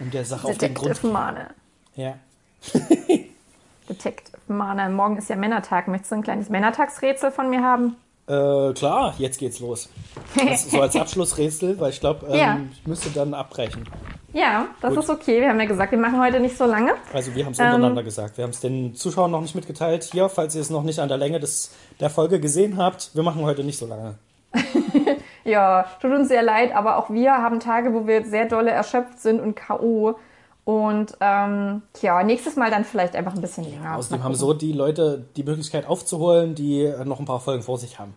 Um 0.00 0.10
der 0.10 0.24
Sache 0.24 0.48
auf 0.48 0.58
den 0.58 0.74
Grund. 0.74 1.04
Mane. 1.04 1.50
Ja. 1.94 2.14
Detective 3.88 4.38
Mane. 4.48 4.88
Morgen 4.88 5.18
ist 5.18 5.28
ja 5.28 5.36
Männertag. 5.36 5.86
Möchtest 5.86 6.12
du 6.12 6.16
ein 6.16 6.22
kleines 6.22 6.48
Männertagsrätsel 6.48 7.30
von 7.30 7.50
mir 7.50 7.62
haben? 7.62 7.96
Äh, 8.26 8.72
klar, 8.74 9.14
jetzt 9.18 9.38
geht's 9.38 9.60
los. 9.60 9.88
Das 10.36 10.70
so 10.70 10.80
als 10.80 10.94
Abschlussrätsel, 10.96 11.78
weil 11.80 11.90
ich 11.90 12.00
glaube, 12.00 12.26
ähm, 12.26 12.34
ja. 12.34 12.58
ich 12.72 12.86
müsste 12.86 13.10
dann 13.10 13.34
abbrechen. 13.34 13.84
Ja, 14.32 14.68
das 14.80 14.94
Gut. 14.94 15.04
ist 15.04 15.10
okay. 15.10 15.40
Wir 15.40 15.48
haben 15.48 15.60
ja 15.60 15.66
gesagt, 15.66 15.92
wir 15.92 15.98
machen 15.98 16.18
heute 16.20 16.40
nicht 16.40 16.56
so 16.56 16.64
lange. 16.64 16.94
Also 17.12 17.34
wir 17.34 17.44
haben 17.44 17.52
es 17.52 17.58
ähm, 17.58 17.66
untereinander 17.66 18.02
gesagt. 18.02 18.38
Wir 18.38 18.44
haben 18.44 18.50
es 18.50 18.60
den 18.60 18.94
Zuschauern 18.94 19.30
noch 19.30 19.42
nicht 19.42 19.54
mitgeteilt. 19.54 20.04
Hier, 20.04 20.28
falls 20.28 20.54
ihr 20.54 20.62
es 20.62 20.70
noch 20.70 20.84
nicht 20.84 21.00
an 21.00 21.08
der 21.08 21.18
Länge 21.18 21.38
des, 21.38 21.74
der 22.00 22.08
Folge 22.08 22.40
gesehen 22.40 22.78
habt, 22.78 23.10
wir 23.14 23.22
machen 23.22 23.42
heute 23.42 23.62
nicht 23.62 23.78
so 23.78 23.86
lange. 23.86 24.14
ja, 25.44 25.86
tut 26.00 26.12
uns 26.12 26.28
sehr 26.28 26.42
leid, 26.42 26.74
aber 26.74 26.96
auch 26.96 27.10
wir 27.10 27.32
haben 27.32 27.60
Tage, 27.60 27.92
wo 27.92 28.06
wir 28.06 28.24
sehr 28.24 28.46
dolle 28.46 28.70
erschöpft 28.70 29.20
sind 29.20 29.40
und 29.40 29.54
K.O. 29.54 30.16
Und 30.64 31.16
ähm, 31.20 31.82
ja, 32.00 32.22
nächstes 32.22 32.56
Mal 32.56 32.70
dann 32.70 32.84
vielleicht 32.84 33.16
einfach 33.16 33.34
ein 33.34 33.40
bisschen 33.40 33.64
länger. 33.64 33.96
Außerdem 33.96 34.22
haben 34.22 34.34
so 34.34 34.54
die 34.54 34.72
Leute 34.72 35.24
die 35.36 35.42
Möglichkeit 35.42 35.86
aufzuholen, 35.86 36.54
die 36.54 36.92
noch 37.04 37.18
ein 37.18 37.24
paar 37.24 37.40
Folgen 37.40 37.62
vor 37.62 37.78
sich 37.78 37.98
haben. 37.98 38.14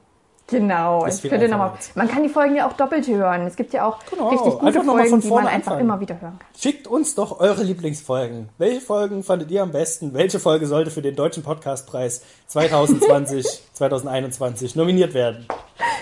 Genau, 0.47 1.07
ich 1.07 1.23
könnte 1.23 1.49
noch 1.49 1.57
mal, 1.57 1.73
man 1.95 2.07
kann 2.07 2.21
die 2.21 2.29
Folgen 2.29 2.55
ja 2.55 2.67
auch 2.67 2.73
doppelt 2.73 3.07
hören. 3.07 3.47
Es 3.47 3.55
gibt 3.55 3.73
ja 3.73 3.87
auch 3.87 3.97
genau, 4.11 4.29
richtig 4.29 4.59
gute 4.59 4.83
Folgen, 4.83 5.21
die 5.21 5.29
man 5.29 5.47
einfach 5.47 5.79
immer 5.79 5.99
wieder 5.99 6.21
hören 6.21 6.37
kann. 6.37 6.47
Schickt 6.55 6.85
uns 6.85 7.15
doch 7.15 7.39
eure 7.39 7.63
Lieblingsfolgen. 7.63 8.49
Welche 8.59 8.79
Folgen 8.79 9.23
fandet 9.23 9.49
ihr 9.49 9.63
am 9.63 9.71
besten? 9.71 10.13
Welche 10.13 10.39
Folge 10.39 10.67
sollte 10.67 10.91
für 10.91 11.01
den 11.01 11.15
Deutschen 11.15 11.41
Podcastpreis 11.41 12.21
2020, 12.45 13.63
2021 13.73 14.75
nominiert 14.75 15.15
werden? 15.15 15.47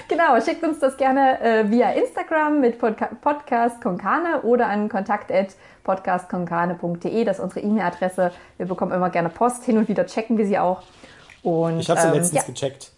Genau, 0.09 0.39
schickt 0.41 0.61
uns 0.63 0.79
das 0.79 0.97
gerne 0.97 1.39
äh, 1.39 1.71
via 1.71 1.91
Instagram 1.91 2.59
mit 2.59 2.79
Podca 2.79 3.11
Podcast 3.21 3.81
Konkane 3.81 4.41
oder 4.41 4.67
an 4.67 4.89
kontakt.podcastkonkane.de. 5.83 7.23
Das 7.25 7.37
ist 7.37 7.43
unsere 7.43 7.61
E-Mail-Adresse. 7.61 8.31
Wir 8.57 8.65
bekommen 8.65 8.91
immer 8.91 9.09
gerne 9.09 9.29
Post. 9.29 9.63
Hin 9.65 9.77
und 9.77 9.87
wieder 9.87 10.05
checken 10.05 10.37
wir 10.37 10.45
sie 10.45 10.57
auch. 10.57 10.83
Und, 11.43 11.79
ich 11.79 11.89
habe 11.89 11.99
sie 11.99 12.07
ähm, 12.07 12.13
letztens 12.13 12.41
ja. 12.41 12.43
gecheckt. 12.47 12.91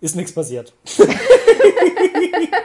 Ist 0.00 0.16
nichts 0.16 0.34
passiert. 0.34 0.72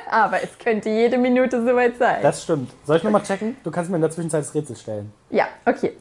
Aber 0.10 0.42
es 0.42 0.58
könnte 0.58 0.90
jede 0.90 1.18
Minute 1.18 1.62
soweit 1.62 1.98
sein. 1.98 2.22
Das 2.22 2.44
stimmt. 2.44 2.72
Soll 2.86 2.98
ich 2.98 3.04
nochmal 3.04 3.24
checken? 3.24 3.58
Du 3.64 3.72
kannst 3.72 3.90
mir 3.92 3.98
in 3.98 4.02
der 4.02 4.12
Zwischenzeit 4.12 4.42
das 4.42 4.54
Rätsel 4.54 4.78
stellen. 4.78 5.12
Ja, 5.30 5.48
okay. 5.66 5.98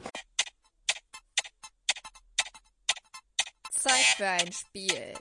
Zeit 3.77 4.15
für 4.17 4.27
ein 4.27 4.53
Spiel. 4.53 5.15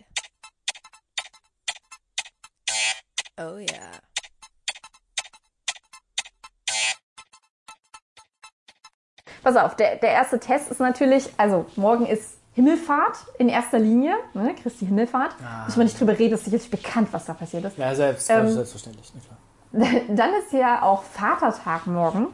Oh 3.39 3.57
ja. 3.57 4.12
Pass 9.43 9.55
auf, 9.57 9.75
der, 9.75 9.97
der 9.97 10.11
erste 10.11 10.39
Test 10.39 10.71
ist 10.71 10.79
natürlich, 10.79 11.29
also 11.37 11.65
morgen 11.75 12.05
ist 12.05 12.37
Himmelfahrt 12.53 13.17
in 13.39 13.49
erster 13.49 13.79
Linie, 13.79 14.13
ne, 14.33 14.53
Christi 14.61 14.85
Himmelfahrt. 14.85 15.35
Ah. 15.43 15.65
Muss 15.65 15.75
man 15.75 15.87
nicht 15.87 15.99
drüber 15.99 16.17
reden, 16.17 16.35
ist 16.35 16.45
sicherlich 16.45 16.69
bekannt, 16.69 17.09
was 17.11 17.25
da 17.25 17.33
passiert 17.33 17.65
ist. 17.65 17.77
Ja, 17.77 17.93
selbst, 17.95 18.29
ähm, 18.29 18.49
selbstverständlich. 18.49 19.11
Ne, 19.71 19.85
dann 20.09 20.29
ist 20.35 20.53
ja 20.53 20.83
auch 20.83 21.03
Vatertag 21.03 21.87
morgen. 21.87 22.27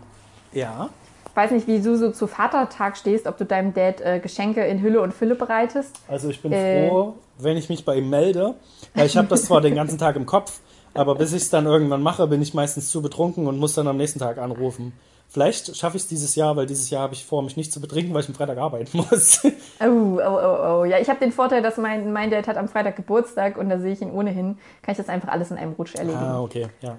Ja. 0.51 0.89
Ich 1.29 1.35
weiß 1.35 1.51
nicht, 1.51 1.67
wie 1.67 1.79
du 1.79 1.95
so 1.97 2.11
zu 2.11 2.27
Vatertag 2.27 2.97
stehst, 2.97 3.27
ob 3.27 3.37
du 3.37 3.45
deinem 3.45 3.73
Dad 3.73 4.01
äh, 4.01 4.19
Geschenke 4.19 4.65
in 4.65 4.81
Hülle 4.81 5.01
und 5.01 5.13
Fülle 5.13 5.35
bereitest. 5.35 5.95
Also 6.09 6.29
ich 6.29 6.41
bin 6.41 6.51
äh, 6.51 6.89
froh, 6.89 7.13
wenn 7.37 7.55
ich 7.55 7.69
mich 7.69 7.85
bei 7.85 7.95
ihm 7.95 8.09
melde, 8.09 8.55
weil 8.93 9.05
ich 9.05 9.15
habe 9.15 9.27
das 9.29 9.45
zwar 9.45 9.61
den 9.61 9.75
ganzen 9.75 9.97
Tag 9.97 10.17
im 10.17 10.25
Kopf, 10.25 10.59
Aber 10.93 11.15
bis 11.15 11.31
ich 11.31 11.43
es 11.43 11.49
dann 11.49 11.65
irgendwann 11.65 12.01
mache, 12.01 12.27
bin 12.27 12.41
ich 12.41 12.53
meistens 12.53 12.89
zu 12.89 13.01
betrunken 13.01 13.47
und 13.47 13.57
muss 13.57 13.73
dann 13.73 13.87
am 13.87 13.95
nächsten 13.95 14.19
Tag 14.19 14.37
anrufen. 14.37 14.91
Vielleicht 15.31 15.77
schaffe 15.77 15.95
ich 15.95 16.03
es 16.03 16.09
dieses 16.09 16.35
Jahr, 16.35 16.55
weil 16.55 16.65
dieses 16.65 16.89
Jahr 16.89 17.03
habe 17.03 17.13
ich 17.13 17.23
vor, 17.23 17.43
mich 17.43 17.55
nicht 17.55 17.71
zu 17.71 17.79
betrinken, 17.79 18.15
weil 18.15 18.23
ich 18.23 18.27
am 18.29 18.33
Freitag 18.33 18.57
arbeiten 18.57 18.97
muss. 19.11 19.41
Oh, 19.79 19.85
oh, 19.85 20.19
oh, 20.19 20.79
oh. 20.81 20.85
Ja, 20.85 20.97
ich 20.97 21.07
habe 21.07 21.19
den 21.19 21.31
Vorteil, 21.31 21.61
dass 21.61 21.77
mein, 21.77 22.11
mein 22.11 22.31
Dad 22.31 22.47
hat 22.47 22.57
am 22.57 22.67
Freitag 22.67 22.95
Geburtstag 22.95 23.55
und 23.55 23.69
da 23.69 23.79
sehe 23.79 23.93
ich 23.93 24.01
ihn 24.01 24.09
ohnehin. 24.11 24.57
Kann 24.81 24.93
ich 24.93 24.97
das 24.97 25.07
einfach 25.07 25.29
alles 25.29 25.51
in 25.51 25.57
einem 25.57 25.73
Rutsch 25.73 25.93
erledigen. 25.93 26.23
ah, 26.23 26.41
okay, 26.41 26.67
ja. 26.81 26.97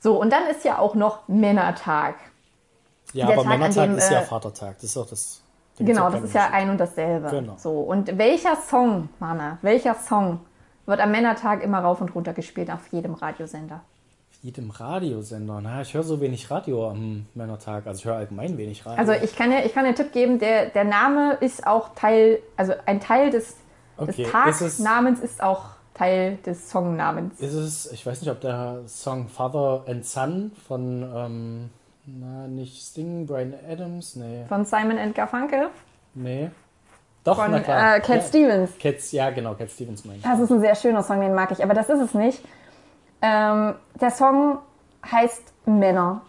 So, 0.00 0.20
und 0.20 0.32
dann 0.32 0.48
ist 0.48 0.64
ja 0.64 0.78
auch 0.78 0.96
noch 0.96 1.28
Männertag. 1.28 2.16
Ja, 3.12 3.26
Der 3.26 3.36
aber 3.36 3.44
Tag, 3.44 3.58
Männertag 3.58 3.84
dem, 3.90 3.98
ist 3.98 4.10
ja 4.10 4.22
äh, 4.22 4.24
Vatertag. 4.24 4.74
Das 4.76 4.84
ist 4.84 4.96
doch 4.96 5.08
das. 5.08 5.40
Genau, 5.78 6.08
auch 6.08 6.12
das 6.12 6.24
ist 6.24 6.34
ja 6.34 6.50
ein 6.50 6.68
und 6.68 6.78
dasselbe. 6.78 7.28
Genau. 7.28 7.54
So, 7.58 7.80
und 7.80 8.18
welcher 8.18 8.56
Song, 8.56 9.08
Mana, 9.20 9.58
welcher 9.62 9.94
Song 9.94 10.40
wird 10.86 10.98
am 11.00 11.12
Männertag 11.12 11.62
immer 11.62 11.78
rauf 11.78 12.00
und 12.00 12.12
runter 12.14 12.32
gespielt 12.32 12.70
auf 12.72 12.88
jedem 12.88 13.14
Radiosender? 13.14 13.82
Jedem 14.42 14.70
Radiosender. 14.70 15.60
Na, 15.62 15.82
ich 15.82 15.94
höre 15.94 16.02
so 16.02 16.20
wenig 16.20 16.50
Radio 16.50 16.90
am 16.90 17.26
Männertag. 17.34 17.86
Also 17.86 18.00
ich 18.00 18.04
höre 18.04 18.16
allgemein 18.16 18.58
wenig 18.58 18.84
Radio. 18.84 18.98
Also 18.98 19.12
ich 19.12 19.36
kann 19.36 19.50
dir, 19.50 19.64
ich 19.64 19.72
kann 19.72 19.84
dir 19.84 19.88
einen 19.88 19.96
Tipp 19.96 20.12
geben, 20.12 20.38
der, 20.38 20.66
der 20.66 20.84
Name 20.84 21.34
ist 21.40 21.66
auch 21.66 21.94
Teil, 21.94 22.40
also 22.56 22.72
ein 22.86 23.00
Teil 23.00 23.30
des, 23.30 23.56
Okay, 23.96 24.24
des 24.24 24.60
ist 24.60 24.60
es- 24.60 24.76
Tagnamens 24.78 25.20
ist 25.20 25.42
auch 25.42 25.62
Teil 25.94 26.38
des 26.44 26.70
Songnamens. 26.70 27.38
ist 27.38 27.54
es, 27.54 27.92
ich 27.92 28.04
weiß 28.04 28.20
nicht, 28.20 28.30
ob 28.30 28.40
der 28.40 28.80
Song 28.86 29.28
Father 29.28 29.84
and 29.86 30.04
Son 30.04 30.50
von, 30.66 31.02
ähm, 31.14 31.70
na, 32.06 32.48
nicht 32.48 32.82
Sting, 32.82 33.26
Brian 33.26 33.54
Adams? 33.70 34.16
Nee. 34.16 34.44
Von 34.48 34.64
Simon 34.64 34.98
and 34.98 35.14
Garfunkel, 35.14 35.68
Nee. 36.14 36.50
Doch, 37.24 37.36
von 37.36 37.52
na 37.52 37.60
klar. 37.60 37.96
äh, 37.96 38.00
Cat 38.00 38.16
ja, 38.16 38.22
Stevens. 38.22 38.70
Cats, 38.80 39.12
ja, 39.12 39.30
genau, 39.30 39.54
Cat 39.54 39.70
Stevens 39.70 40.04
meine 40.04 40.18
ich. 40.18 40.24
Das 40.24 40.40
ist 40.40 40.50
ein 40.50 40.60
sehr 40.60 40.74
schöner 40.74 41.04
Song, 41.04 41.20
den 41.20 41.32
mag 41.34 41.52
ich, 41.52 41.62
aber 41.62 41.74
das 41.74 41.88
ist 41.88 42.00
es 42.00 42.14
nicht. 42.14 42.42
Ähm, 43.22 43.74
der 44.00 44.10
Song 44.10 44.58
heißt 45.10 45.42
Männer 45.66 46.22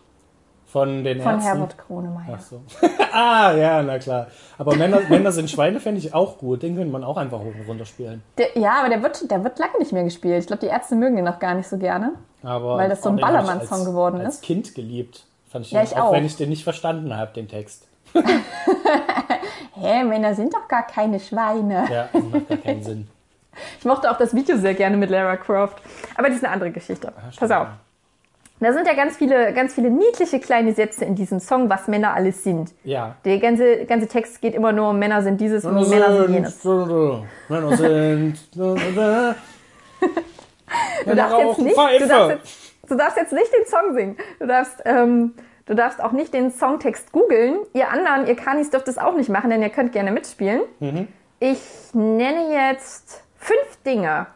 Von 0.68 1.04
den 1.04 1.22
von. 1.22 1.40
Herbert 1.40 1.78
Grönemeyer. 1.78 2.36
Ach 2.38 2.42
so. 2.42 2.62
ah, 3.12 3.52
ja, 3.54 3.82
na 3.84 3.98
klar. 4.00 4.28
Aber 4.58 4.76
Männer, 4.76 5.00
Männer 5.10 5.32
sind 5.32 5.50
Schweine 5.50 5.80
fände 5.80 6.00
ich 6.00 6.14
auch 6.14 6.38
gut. 6.38 6.62
Den 6.64 6.76
könnte 6.76 6.92
man 6.92 7.04
auch 7.04 7.18
einfach 7.18 7.40
hoch 7.40 7.54
und 7.60 7.68
runter 7.68 7.86
spielen. 7.86 8.24
Der, 8.38 8.58
ja, 8.58 8.80
aber 8.80 8.90
der 8.90 9.02
wird, 9.04 9.30
der 9.30 9.44
wird 9.44 9.58
lange 9.60 9.78
nicht 9.80 9.92
mehr 9.92 10.04
gespielt. 10.04 10.40
Ich 10.40 10.48
glaube, 10.48 10.60
die 10.62 10.68
Ärzte 10.68 10.96
mögen 10.96 11.16
den 11.16 11.26
noch 11.26 11.40
gar 11.40 11.56
nicht 11.56 11.68
so 11.68 11.78
gerne. 11.78 12.14
Aber 12.44 12.78
Weil 12.78 12.90
das 12.90 13.02
so 13.02 13.10
ein 13.10 13.16
Ballermann-Song 13.18 13.80
als- 13.80 13.86
geworden 13.86 14.22
als 14.22 14.36
ist. 14.36 14.44
Kind 14.44 14.76
geliebt. 14.76 15.26
Fand 15.50 15.66
ich, 15.66 15.72
Ja, 15.72 15.84
ich 15.84 15.96
auch, 15.96 16.06
auch. 16.06 16.12
wenn 16.14 16.26
ich 16.26 16.36
den 16.36 16.50
nicht 16.50 16.64
verstanden 16.64 17.16
habe, 17.16 17.32
den 17.34 17.48
Text. 17.48 17.88
Hä, 19.76 20.04
Männer 20.04 20.34
sind 20.36 20.54
doch 20.54 20.68
gar 20.68 20.84
keine 20.86 21.20
Schweine. 21.20 21.86
Ja, 21.92 22.10
macht 22.32 22.48
gar 22.50 22.58
keinen 22.58 22.84
Sinn. 22.84 23.08
Ich 23.80 23.86
mochte 23.86 24.10
auch 24.10 24.18
das 24.18 24.36
Video 24.36 24.58
sehr 24.58 24.74
gerne 24.74 24.98
mit 24.98 25.10
Lara 25.10 25.38
Croft. 25.38 25.82
Aber 26.16 26.28
das 26.28 26.38
ist 26.38 26.44
eine 26.44 26.54
andere 26.54 26.72
Geschichte. 26.72 27.14
Pass 27.38 27.52
auf. 27.52 27.68
Da 28.60 28.72
sind 28.72 28.88
ja 28.88 28.94
ganz 28.94 29.18
viele, 29.18 29.52
ganz 29.54 29.74
viele 29.74 29.90
niedliche 29.90 30.40
kleine 30.40 30.74
Sätze 30.74 31.04
in 31.04 31.16
diesem 31.16 31.42
Song, 31.42 31.70
was 31.70 31.88
Männer 31.88 32.14
alles 32.14 32.44
sind. 32.44 32.74
Ja. 32.86 33.18
Der 33.26 33.40
ganze, 33.40 33.86
ganze 33.86 34.08
Text 34.08 34.40
geht 34.40 34.56
immer 34.56 34.72
nur 34.72 34.92
um 34.92 35.00
Männer 35.00 35.22
sind 35.22 35.42
dieses 35.42 35.66
und 35.66 35.74
Männer 35.90 36.16
sind 36.16 36.34
jenes. 36.34 36.64
Männer 37.50 37.78
sind. 37.78 38.40
Du 41.06 41.16
darfst, 41.16 41.38
jetzt 41.38 41.60
nicht, 41.60 41.78
du, 41.78 42.08
darfst 42.08 42.30
jetzt, 42.30 42.90
du 42.90 42.96
darfst 42.96 43.18
jetzt 43.18 43.34
nicht 43.34 43.54
den 43.54 43.66
Song 43.68 43.94
singen. 43.94 44.18
Du 44.40 44.48
darfst, 44.48 44.82
ähm, 44.86 45.34
du 45.66 45.76
darfst 45.76 46.02
auch 46.02 46.14
nicht 46.14 46.34
den 46.34 46.52
Songtext 46.52 47.12
googeln. 47.12 47.58
Ihr 47.74 47.90
anderen, 47.90 48.26
ihr 48.26 48.36
Kanis 48.36 48.72
dürft 48.72 48.88
es 48.88 48.98
auch 48.98 49.16
nicht 49.16 49.30
machen, 49.30 49.50
denn 49.52 49.62
ihr 49.62 49.70
könnt 49.70 49.92
gerne 49.92 50.12
mitspielen. 50.12 50.62
Mhm. 50.80 51.08
Ich 51.40 51.60
nenne 51.94 52.54
jetzt 52.54 53.24
fünf 53.44 53.78
Dinge. 53.86 54.28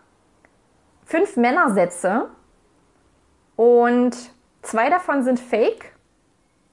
Fünf 1.06 1.38
Männersätze. 1.38 2.30
Und 3.56 4.16
zwei 4.62 4.90
davon 4.90 5.24
sind 5.24 5.40
fake 5.40 5.94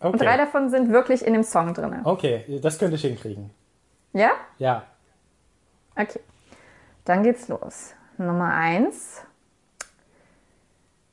und 0.00 0.20
drei 0.20 0.34
Okay. 0.34 0.38
davon 0.38 0.68
sind 0.68 0.90
wirklich 0.92 1.24
in 1.24 1.32
dem 1.32 1.42
Song 1.44 1.72
drin. 1.72 2.00
okay, 2.04 2.58
das 2.60 2.78
könnte 2.78 2.96
ich 2.96 3.02
hinkriegen. 3.02 3.50
Ja? 4.12 4.32
Ja. 4.58 4.82
Okay. 5.96 6.20
Dann 7.04 7.22
geht's 7.22 7.48
los. 7.48 7.94
Nummer 8.18 8.52
eins. 8.52 9.22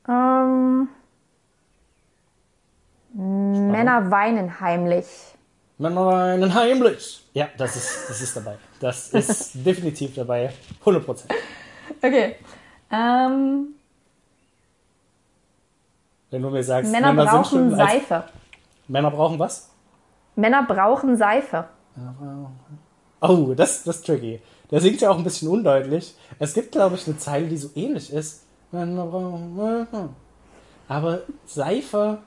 Ähm, 0.08 0.88
Männer 3.14 4.10
weinen 4.10 4.60
heimlich. 4.60 5.36
Männer 5.82 6.06
weinen 6.06 6.54
heimlich. 6.54 7.24
Ja, 7.34 7.48
das 7.58 7.74
ist, 7.76 8.08
das 8.08 8.22
ist 8.22 8.36
dabei. 8.36 8.56
Das 8.80 9.08
ist 9.12 9.50
definitiv 9.66 10.14
dabei. 10.14 10.52
100 10.80 11.04
Prozent. 11.04 11.32
Okay. 12.00 12.36
Ähm, 12.90 13.74
Wenn 16.30 16.42
du 16.42 16.50
mir 16.50 16.62
sagst, 16.62 16.92
Männer 16.92 17.08
sind 17.08 17.16
brauchen 17.26 17.76
Seife. 17.76 18.24
Männer 18.86 19.10
brauchen 19.10 19.38
was? 19.38 19.70
Männer 20.36 20.62
brauchen 20.62 21.16
Seife. 21.16 21.64
Oh, 23.20 23.52
das, 23.54 23.82
das 23.84 23.96
ist 23.96 24.06
tricky. 24.06 24.40
Der 24.70 24.80
singt 24.80 25.00
ja 25.00 25.10
auch 25.10 25.18
ein 25.18 25.24
bisschen 25.24 25.48
undeutlich. 25.48 26.14
Es 26.38 26.54
gibt, 26.54 26.72
glaube 26.72 26.94
ich, 26.94 27.06
eine 27.06 27.18
Zeile, 27.18 27.48
die 27.48 27.56
so 27.56 27.70
ähnlich 27.74 28.12
ist. 28.12 28.44
Männer 28.70 29.04
brauchen- 29.06 30.14
Aber 30.88 31.20
Seife 31.44 32.18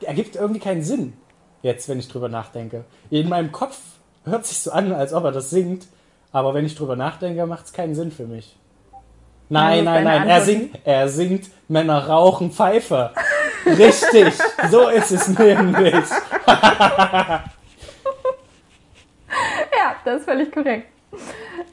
ergibt 0.00 0.34
irgendwie 0.36 0.60
keinen 0.60 0.82
Sinn. 0.82 1.12
Jetzt, 1.62 1.88
wenn 1.88 1.98
ich 1.98 2.08
drüber 2.08 2.28
nachdenke. 2.28 2.84
In 3.10 3.28
meinem 3.28 3.52
Kopf 3.52 3.78
hört 4.24 4.46
sich 4.46 4.58
so 4.58 4.70
an, 4.70 4.92
als 4.92 5.12
ob 5.12 5.24
er 5.24 5.32
das 5.32 5.50
singt. 5.50 5.86
Aber 6.30 6.54
wenn 6.54 6.64
ich 6.64 6.74
drüber 6.74 6.96
nachdenke, 6.96 7.46
macht 7.46 7.66
es 7.66 7.72
keinen 7.72 7.94
Sinn 7.94 8.12
für 8.12 8.26
mich. 8.26 8.56
Nein, 9.48 9.84
nein, 9.84 10.04
nein. 10.04 10.28
Er 10.28 10.42
singt, 10.42 10.78
er 10.84 11.08
singt 11.08 11.48
Männer 11.68 12.06
rauchen 12.06 12.52
Pfeife. 12.52 13.12
Richtig. 13.64 14.34
so 14.70 14.88
ist 14.88 15.10
es 15.10 15.28
nämlich. 15.28 15.94
Ja, 19.76 19.94
das 20.04 20.20
ist 20.20 20.24
völlig 20.24 20.50
korrekt. 20.50 20.88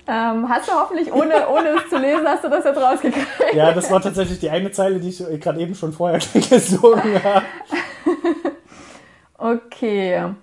Ähm, 0.08 0.48
hast 0.48 0.68
du 0.68 0.74
hoffentlich, 0.74 1.12
ohne, 1.12 1.48
ohne 1.50 1.70
es 1.70 1.90
zu 1.90 1.98
lesen, 1.98 2.28
hast 2.28 2.44
du 2.44 2.50
das 2.50 2.64
jetzt 2.64 2.78
rausgekriegt? 2.78 3.28
Ja, 3.54 3.72
das 3.72 3.90
war 3.90 4.02
tatsächlich 4.02 4.40
die 4.40 4.50
eine 4.50 4.72
Zeile, 4.72 5.00
die 5.00 5.10
ich 5.10 5.18
gerade 5.40 5.60
eben 5.60 5.74
schon 5.74 5.92
vorher 5.94 6.20
gesungen 6.34 7.24
habe. 7.24 7.46
Okay. 9.38 10.34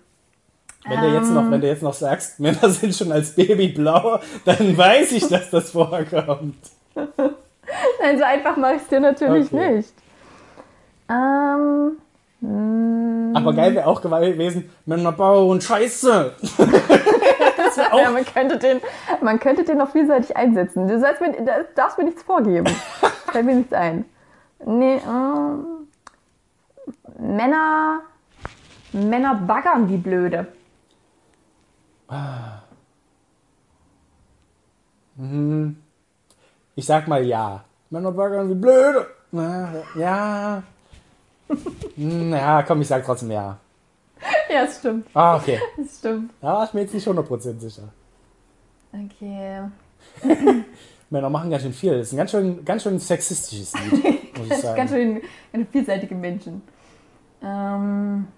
Wenn 0.84 1.00
du 1.00 1.14
jetzt 1.14 1.30
noch, 1.30 1.48
wenn 1.50 1.60
du 1.60 1.68
jetzt 1.68 1.82
noch 1.82 1.94
sagst, 1.94 2.40
Männer 2.40 2.68
sind 2.68 2.94
schon 2.94 3.12
als 3.12 3.34
Baby 3.36 3.68
blau, 3.68 4.18
dann 4.44 4.76
weiß 4.76 5.12
ich, 5.12 5.28
dass 5.28 5.50
das 5.50 5.70
vorkommt. 5.70 6.56
Nein, 6.94 8.18
so 8.18 8.24
einfach 8.24 8.56
mache 8.56 8.74
ich 8.74 8.82
es 8.82 8.88
dir 8.88 9.00
natürlich 9.00 9.52
Okay. 9.52 9.76
nicht. 9.76 9.94
Ähm, 11.08 11.98
Aber 13.34 13.52
geil 13.54 13.74
wäre 13.74 13.86
auch 13.86 14.00
gewesen, 14.02 14.70
Männer 14.84 15.12
bauen 15.12 15.60
Scheiße. 15.60 16.34
ja, 17.96 18.10
man, 18.10 18.24
könnte 18.24 18.58
den, 18.58 18.80
man 19.20 19.38
könnte 19.38 19.64
den 19.64 19.78
noch 19.78 19.92
vielseitig 19.92 20.36
einsetzen. 20.36 20.88
Du 20.88 20.98
sollst 20.98 21.20
mir, 21.20 21.32
da 21.44 21.62
darfst 21.76 21.98
mir 21.98 22.04
nichts 22.04 22.22
vorgeben. 22.22 22.66
Fällt 23.30 23.46
mir 23.46 23.54
nichts 23.54 23.72
ein. 23.72 24.04
Nee, 24.64 25.00
ähm, 25.06 25.64
Männer, 27.18 28.00
Männer 28.92 29.34
baggern 29.34 29.88
wie 29.88 29.96
blöde. 29.96 30.46
Ich 36.74 36.84
sag 36.86 37.08
mal 37.08 37.24
ja. 37.24 37.64
Männer 37.90 38.12
baggern 38.12 38.48
wie 38.50 38.54
blöde. 38.54 39.06
Ja. 39.94 40.62
Hm, 41.96 42.32
Ja, 42.32 42.62
komm, 42.62 42.80
ich 42.82 42.88
sag 42.88 43.04
trotzdem 43.04 43.30
ja. 43.30 43.58
Ja, 44.52 44.64
das 44.66 44.78
stimmt. 44.78 45.06
Ah, 45.14 45.36
okay. 45.36 45.58
Das 45.76 45.98
stimmt. 45.98 46.32
Da 46.40 46.48
war 46.54 46.64
ich 46.64 46.72
mir 46.74 46.82
jetzt 46.82 46.94
nicht 46.94 47.06
100% 47.06 47.58
sicher. 47.58 47.88
Okay. 48.92 49.62
Männer 51.10 51.30
machen 51.30 51.50
ganz 51.50 51.62
schön 51.62 51.72
viel. 51.72 51.98
Das 51.98 52.08
ist 52.08 52.12
ein 52.12 52.18
ganz 52.18 52.30
schön, 52.30 52.64
ganz 52.64 52.82
schön 52.82 52.98
sexistisches 52.98 53.72
Lied, 53.74 54.38
muss 54.38 54.46
ich 54.50 54.56
sagen. 54.56 54.76
Ganz 54.76 54.90
schön 54.90 55.20
ganz 55.52 55.68
vielseitige 55.70 56.14
Menschen. 56.14 56.62
Ähm, 57.42 58.28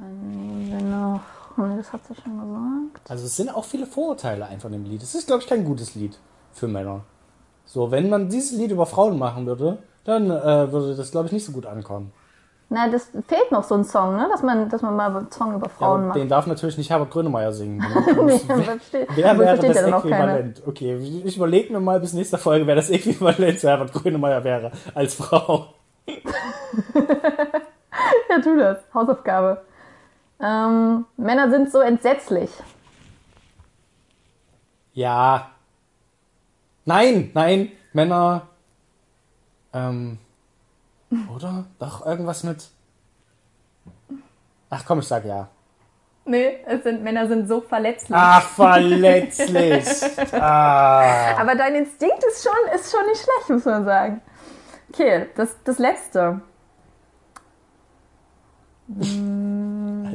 dann 0.00 0.30
nehmen 0.30 0.70
wir 0.70 0.80
noch. 0.82 1.20
Nee, 1.56 1.76
das 1.76 1.92
hat 1.92 2.00
sie 2.06 2.14
schon 2.14 2.38
gesagt. 2.38 3.10
Also 3.10 3.26
es 3.26 3.36
sind 3.36 3.54
auch 3.54 3.64
viele 3.64 3.86
Vorurteile 3.86 4.46
einfach 4.46 4.68
in 4.68 4.74
dem 4.74 4.84
Lied. 4.84 5.02
Es 5.02 5.14
ist, 5.14 5.26
glaube 5.26 5.42
ich, 5.42 5.48
kein 5.48 5.64
gutes 5.64 5.94
Lied 5.94 6.18
für 6.52 6.68
Männer. 6.68 7.02
So, 7.66 7.90
wenn 7.90 8.08
man 8.08 8.28
dieses 8.28 8.58
Lied 8.58 8.70
über 8.70 8.86
Frauen 8.86 9.18
machen 9.18 9.46
würde, 9.46 9.78
dann 10.04 10.30
äh, 10.30 10.72
würde 10.72 10.94
das, 10.96 11.10
glaube 11.10 11.26
ich, 11.26 11.32
nicht 11.32 11.44
so 11.44 11.52
gut 11.52 11.66
ankommen. 11.66 12.12
Na, 12.72 12.88
das 12.88 13.10
fehlt 13.26 13.50
noch 13.50 13.64
so 13.64 13.74
ein 13.74 13.84
Song, 13.84 14.16
ne? 14.16 14.28
Dass 14.30 14.42
man, 14.44 14.68
dass 14.68 14.80
man 14.80 14.94
mal 14.94 15.14
einen 15.14 15.30
Song 15.32 15.56
über 15.56 15.66
Ja, 15.66 15.72
Frauen 15.72 15.98
aber 15.98 16.06
macht. 16.08 16.18
den 16.18 16.28
darf 16.28 16.46
natürlich 16.46 16.78
nicht 16.78 16.88
Herbert 16.88 17.10
Grönemeyer 17.10 17.52
singen. 17.52 17.80
Nee, 18.24 18.40
Wer 19.16 19.30
aber 19.32 19.40
wäre 19.40 19.58
das 19.58 19.74
ja. 19.76 19.98
Äquivalent? 19.98 20.62
Okay, 20.66 20.96
ich 21.24 21.36
überlege 21.36 21.72
mir 21.72 21.80
mal 21.80 21.98
bis 21.98 22.12
nächste 22.12 22.38
Folge, 22.38 22.66
wer 22.68 22.76
das 22.76 22.88
Äquivalent 22.90 23.58
zu 23.58 23.68
Herbert 23.68 23.92
Grönemeyer 23.92 24.44
wäre 24.44 24.70
als 24.94 25.14
Frau. 25.14 25.66
Ja, 28.28 28.40
tu 28.40 28.56
das. 28.56 28.78
Hausaufgabe. 28.94 29.62
Ähm, 30.42 31.04
Männer 31.16 31.50
sind 31.50 31.70
so 31.70 31.80
entsetzlich. 31.80 32.50
Ja. 34.92 35.50
Nein, 36.84 37.30
nein, 37.34 37.72
Männer. 37.92 38.48
Ähm. 39.72 40.18
Oder? 41.34 41.66
Doch, 41.78 42.06
irgendwas 42.06 42.42
mit. 42.44 42.68
Ach 44.70 44.84
komm, 44.86 45.00
ich 45.00 45.08
sag 45.08 45.24
ja. 45.24 45.48
Nee, 46.24 46.58
es 46.66 46.84
sind, 46.84 47.02
Männer 47.02 47.26
sind 47.26 47.48
so 47.48 47.60
verletzlich. 47.60 48.12
Ach, 48.12 48.42
verletzlich. 48.42 49.84
ah. 50.32 51.36
Aber 51.38 51.56
dein 51.56 51.74
Instinkt 51.74 52.22
ist 52.24 52.44
schon, 52.44 52.74
ist 52.74 52.90
schon 52.90 53.04
nicht 53.06 53.22
schlecht, 53.22 53.50
muss 53.50 53.64
man 53.64 53.84
sagen. 53.84 54.22
Okay, 54.92 55.26
das, 55.34 55.56
das 55.64 55.78
letzte. 55.78 56.40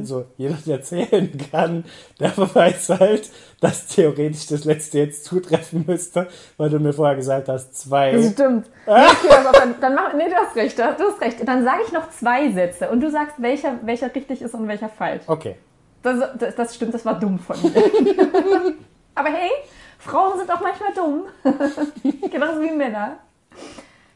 Also, 0.06 0.26
jeder, 0.36 0.54
der 0.64 0.82
zählen 0.82 1.32
kann, 1.50 1.84
der 2.20 2.30
weiß 2.38 2.90
halt, 2.90 3.28
dass 3.60 3.88
theoretisch 3.88 4.46
das 4.46 4.64
letzte 4.64 4.98
jetzt 5.00 5.24
zutreffen 5.24 5.82
müsste, 5.84 6.28
weil 6.58 6.70
du 6.70 6.78
mir 6.78 6.92
vorher 6.92 7.16
gesagt 7.16 7.48
hast, 7.48 7.70
Das 7.70 7.80
zwei. 7.80 8.22
stimmt. 8.22 8.70
Ja, 8.86 9.08
okay, 9.08 9.34
aber 9.36 9.50
dann, 9.58 9.74
dann 9.80 9.96
mach, 9.96 10.14
nee, 10.14 10.28
du 10.28 10.36
hast 10.36 10.54
recht, 10.54 10.78
du 10.78 10.84
hast 10.84 11.20
recht. 11.20 11.38
Dann 11.44 11.64
sage 11.64 11.80
ich 11.84 11.92
noch 11.92 12.08
zwei 12.10 12.52
Sätze 12.52 12.88
und 12.88 13.00
du 13.00 13.10
sagst, 13.10 13.34
welcher, 13.38 13.80
welcher 13.82 14.14
richtig 14.14 14.42
ist 14.42 14.54
und 14.54 14.68
welcher 14.68 14.88
falsch. 14.88 15.24
Okay. 15.26 15.56
Das, 16.04 16.20
das, 16.38 16.54
das 16.54 16.74
stimmt, 16.76 16.94
das 16.94 17.04
war 17.04 17.18
dumm 17.18 17.40
von 17.40 17.60
mir. 17.60 17.72
aber 19.16 19.28
hey, 19.28 19.50
Frauen 19.98 20.38
sind 20.38 20.52
auch 20.52 20.60
manchmal 20.60 20.94
dumm. 20.94 21.24
Genauso 22.30 22.60
wie 22.60 22.70
Männer. 22.70 23.16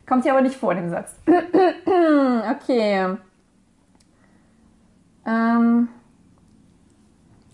Kommt 0.08 0.22
hier 0.22 0.34
aber 0.34 0.42
nicht 0.42 0.54
vor, 0.54 0.72
dem 0.72 0.88
Satz. 0.88 1.14
okay. 1.26 3.16
Ähm, 5.26 5.88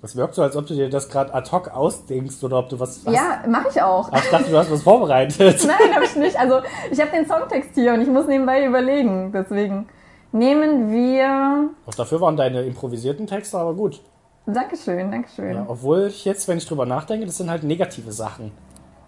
Das 0.02 0.14
wirkt 0.16 0.34
so, 0.34 0.42
als 0.42 0.56
ob 0.56 0.66
du 0.66 0.74
dir 0.74 0.88
das 0.88 1.08
gerade 1.08 1.34
ad 1.34 1.50
hoc 1.50 1.68
ausdenkst 1.68 2.42
oder 2.44 2.58
ob 2.58 2.68
du 2.68 2.78
was 2.78 3.02
hast. 3.04 3.12
ja, 3.14 3.42
mache 3.48 3.68
ich 3.70 3.82
auch. 3.82 4.08
Ach, 4.12 4.22
ich 4.22 4.30
dachte, 4.30 4.50
du 4.50 4.56
hast 4.56 4.70
was 4.70 4.82
vorbereitet. 4.82 5.38
Nein, 5.66 5.94
habe 5.94 6.04
ich 6.04 6.14
nicht. 6.16 6.38
Also 6.38 6.60
ich 6.90 7.00
habe 7.00 7.10
den 7.10 7.26
Songtext 7.26 7.70
hier 7.74 7.92
und 7.94 8.00
ich 8.02 8.08
muss 8.08 8.26
nebenbei 8.26 8.64
überlegen. 8.64 9.32
Deswegen 9.32 9.88
nehmen 10.32 10.90
wir. 10.92 11.70
Auch 11.86 11.94
dafür 11.94 12.20
waren 12.20 12.36
deine 12.36 12.62
improvisierten 12.62 13.26
Texte 13.26 13.58
aber 13.58 13.74
gut. 13.74 14.00
Dankeschön, 14.46 15.10
Dankeschön. 15.10 15.54
Ja, 15.56 15.64
obwohl 15.66 16.06
ich 16.06 16.24
jetzt, 16.24 16.46
wenn 16.46 16.58
ich 16.58 16.66
drüber 16.66 16.86
nachdenke, 16.86 17.26
das 17.26 17.38
sind 17.38 17.50
halt 17.50 17.64
negative 17.64 18.12
Sachen 18.12 18.52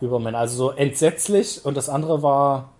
über 0.00 0.18
Männer. 0.18 0.38
Also 0.38 0.56
so 0.56 0.70
entsetzlich 0.72 1.64
und 1.64 1.76
das 1.76 1.88
andere 1.88 2.22
war 2.24 2.70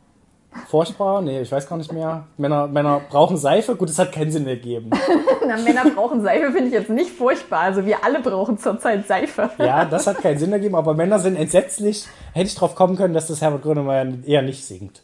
furchtbar. 0.68 1.20
Nee, 1.22 1.40
ich 1.42 1.52
weiß 1.52 1.68
gar 1.68 1.76
nicht 1.76 1.92
mehr. 1.92 2.24
Männer, 2.36 2.66
Männer 2.66 3.00
brauchen 3.08 3.36
Seife. 3.36 3.76
Gut, 3.76 3.90
es 3.90 3.98
hat 3.98 4.12
keinen 4.12 4.30
Sinn 4.30 4.46
ergeben. 4.46 4.90
Na, 5.46 5.56
Männer 5.56 5.84
brauchen 5.94 6.22
Seife, 6.22 6.52
finde 6.52 6.66
ich 6.68 6.72
jetzt 6.72 6.90
nicht 6.90 7.10
furchtbar. 7.10 7.60
Also 7.60 7.84
wir 7.84 8.04
alle 8.04 8.20
brauchen 8.20 8.58
zurzeit 8.58 9.06
Seife. 9.06 9.50
Ja, 9.58 9.84
das 9.84 10.06
hat 10.06 10.18
keinen 10.18 10.38
Sinn 10.38 10.52
ergeben, 10.52 10.74
aber 10.74 10.94
Männer 10.94 11.18
sind 11.18 11.36
entsetzlich. 11.36 12.06
Hätte 12.32 12.46
ich 12.48 12.54
drauf 12.54 12.74
kommen 12.74 12.96
können, 12.96 13.14
dass 13.14 13.26
das 13.26 13.40
Herbert 13.42 13.62
Grönemeyer 13.62 14.06
eher 14.24 14.42
nicht 14.42 14.64
singt. 14.64 15.02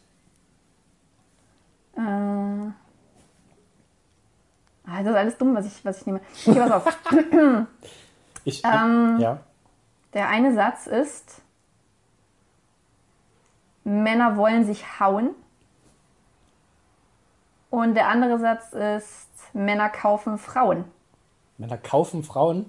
Äh, 1.97 2.01
ah, 2.01 2.73
das 4.99 5.07
ist 5.07 5.15
alles 5.15 5.37
dumm, 5.37 5.55
was 5.55 5.65
ich, 5.65 5.85
was 5.85 6.01
ich 6.01 6.05
nehme. 6.07 6.19
Okay, 6.45 6.59
pass 6.59 6.71
auf. 6.71 6.97
Ich, 8.43 8.63
Ähm. 8.65 9.17
ja. 9.19 9.39
Der 10.13 10.29
eine 10.29 10.53
Satz 10.53 10.87
ist: 10.87 11.41
Männer 13.85 14.35
wollen 14.35 14.65
sich 14.65 14.99
hauen. 14.99 15.29
Und 17.69 17.93
der 17.93 18.09
andere 18.09 18.39
Satz 18.39 18.73
ist: 18.73 19.29
Männer 19.53 19.89
kaufen 19.89 20.37
Frauen. 20.37 20.85
Männer 21.57 21.77
kaufen 21.77 22.23
Frauen 22.23 22.65